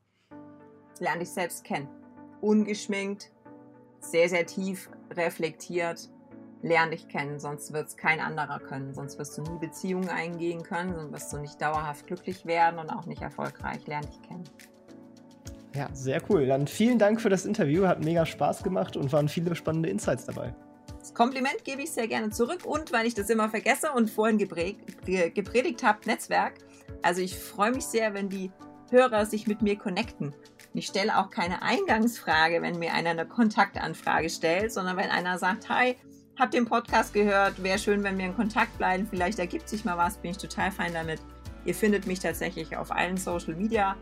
Lern 1.01 1.19
dich 1.19 1.31
selbst 1.31 1.65
kennen. 1.65 1.89
Ungeschminkt, 2.43 3.33
sehr, 4.01 4.29
sehr 4.29 4.47
tief 4.47 4.91
reflektiert 5.11 6.11
lern 6.63 6.91
dich 6.91 7.09
kennen, 7.09 7.39
sonst 7.39 7.73
wird 7.73 7.89
es 7.89 7.97
kein 7.97 8.21
anderer 8.21 8.59
können. 8.59 8.95
Sonst 8.95 9.19
wirst 9.19 9.39
du 9.39 9.43
nie 9.43 9.59
Beziehungen 9.59 10.09
eingehen 10.09 10.63
können, 10.63 10.95
sonst 10.95 11.13
wirst 11.13 11.33
du 11.33 11.39
nicht 11.39 11.61
dauerhaft 11.61 12.07
glücklich 12.07 12.47
werden 12.47 12.79
und 12.79 12.91
auch 12.91 13.07
nicht 13.07 13.23
erfolgreich. 13.23 13.87
Lern 13.87 14.03
dich 14.03 14.23
kennen. 14.23 14.45
Ja, 15.75 15.89
sehr 15.93 16.21
cool. 16.29 16.47
Dann 16.47 16.67
vielen 16.67 16.99
Dank 16.99 17.21
für 17.21 17.29
das 17.29 17.47
Interview. 17.47 17.87
Hat 17.87 18.05
mega 18.05 18.27
Spaß 18.27 18.63
gemacht 18.63 18.97
und 18.97 19.13
waren 19.13 19.29
viele 19.29 19.55
spannende 19.55 19.89
Insights 19.89 20.27
dabei. 20.27 20.55
Das 20.99 21.15
Kompliment 21.15 21.65
gebe 21.65 21.83
ich 21.83 21.93
sehr 21.93 22.09
gerne 22.09 22.31
zurück 22.31 22.67
und 22.67 22.93
weil 22.93 23.07
ich 23.07 23.15
das 23.15 23.31
immer 23.31 23.49
vergesse 23.49 23.93
und 23.93 24.11
vorhin 24.11 24.37
gepredigt 24.37 25.83
habe, 25.83 25.99
Netzwerk. 26.05 26.55
Also 27.03 27.23
ich 27.23 27.39
freue 27.39 27.71
mich 27.71 27.85
sehr, 27.85 28.13
wenn 28.13 28.29
die 28.29 28.51
Hörer 28.91 29.25
sich 29.25 29.47
mit 29.47 29.63
mir 29.63 29.79
connecten. 29.79 30.35
Ich 30.75 30.87
stelle 30.87 31.17
auch 31.17 31.31
keine 31.31 31.63
Eingangsfrage, 31.63 32.61
wenn 32.61 32.79
mir 32.79 32.93
einer 32.93 33.11
eine 33.11 33.27
Kontaktanfrage 33.27 34.29
stellt, 34.29 34.73
sondern 34.73 34.97
wenn 34.97 35.09
einer 35.09 35.39
sagt, 35.39 35.69
hi, 35.69 35.97
hab 36.41 36.51
den 36.51 36.65
Podcast 36.65 37.13
gehört, 37.13 37.63
wäre 37.63 37.79
schön, 37.79 38.03
wenn 38.03 38.19
wir 38.19 38.27
in 38.27 38.35
Kontakt 38.35 38.77
bleiben. 38.79 39.07
Vielleicht 39.09 39.39
ergibt 39.39 39.69
sich 39.69 39.85
mal 39.85 39.97
was, 39.97 40.17
bin 40.17 40.33
ich 40.33 40.39
total 40.39 40.71
fein 40.71 40.95
damit. 40.95 41.21
Ihr 41.65 41.75
findet 41.75 42.07
mich 42.07 42.19
tatsächlich 42.19 42.77
auf 42.77 42.91
allen 42.91 43.19
Social 43.19 43.55
Media 43.55 43.95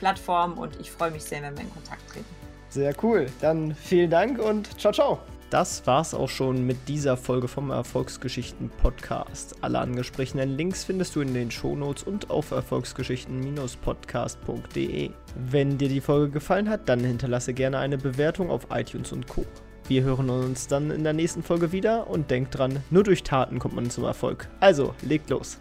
Plattformen 0.00 0.58
und 0.58 0.78
ich 0.80 0.90
freue 0.90 1.12
mich 1.12 1.22
sehr, 1.22 1.40
wenn 1.42 1.56
wir 1.56 1.62
in 1.62 1.72
Kontakt 1.72 2.02
treten. 2.10 2.26
Sehr 2.68 2.92
cool. 3.02 3.26
Dann 3.40 3.74
vielen 3.74 4.10
Dank 4.10 4.40
und 4.40 4.80
ciao, 4.80 4.92
ciao. 4.92 5.20
Das 5.50 5.86
war's 5.86 6.14
auch 6.14 6.28
schon 6.28 6.66
mit 6.66 6.88
dieser 6.88 7.16
Folge 7.16 7.46
vom 7.46 7.70
Erfolgsgeschichten 7.70 8.70
Podcast. 8.82 9.54
Alle 9.60 9.78
angesprochenen 9.78 10.56
Links 10.56 10.82
findest 10.82 11.14
du 11.14 11.20
in 11.20 11.32
den 11.32 11.52
Shownotes 11.52 12.02
und 12.02 12.30
auf 12.30 12.50
erfolgsgeschichten-podcast.de. 12.50 15.10
Wenn 15.36 15.78
dir 15.78 15.88
die 15.88 16.00
Folge 16.00 16.32
gefallen 16.32 16.68
hat, 16.68 16.88
dann 16.88 16.98
hinterlasse 16.98 17.54
gerne 17.54 17.78
eine 17.78 17.98
Bewertung 17.98 18.50
auf 18.50 18.66
iTunes 18.70 19.12
und 19.12 19.28
Co. 19.28 19.46
Wir 19.86 20.02
hören 20.02 20.30
uns 20.30 20.66
dann 20.66 20.90
in 20.90 21.04
der 21.04 21.12
nächsten 21.12 21.42
Folge 21.42 21.70
wieder 21.70 22.08
und 22.08 22.30
denkt 22.30 22.56
dran, 22.56 22.82
nur 22.88 23.02
durch 23.02 23.22
Taten 23.22 23.58
kommt 23.58 23.74
man 23.74 23.90
zum 23.90 24.04
Erfolg. 24.04 24.48
Also, 24.58 24.94
legt 25.02 25.28
los. 25.28 25.58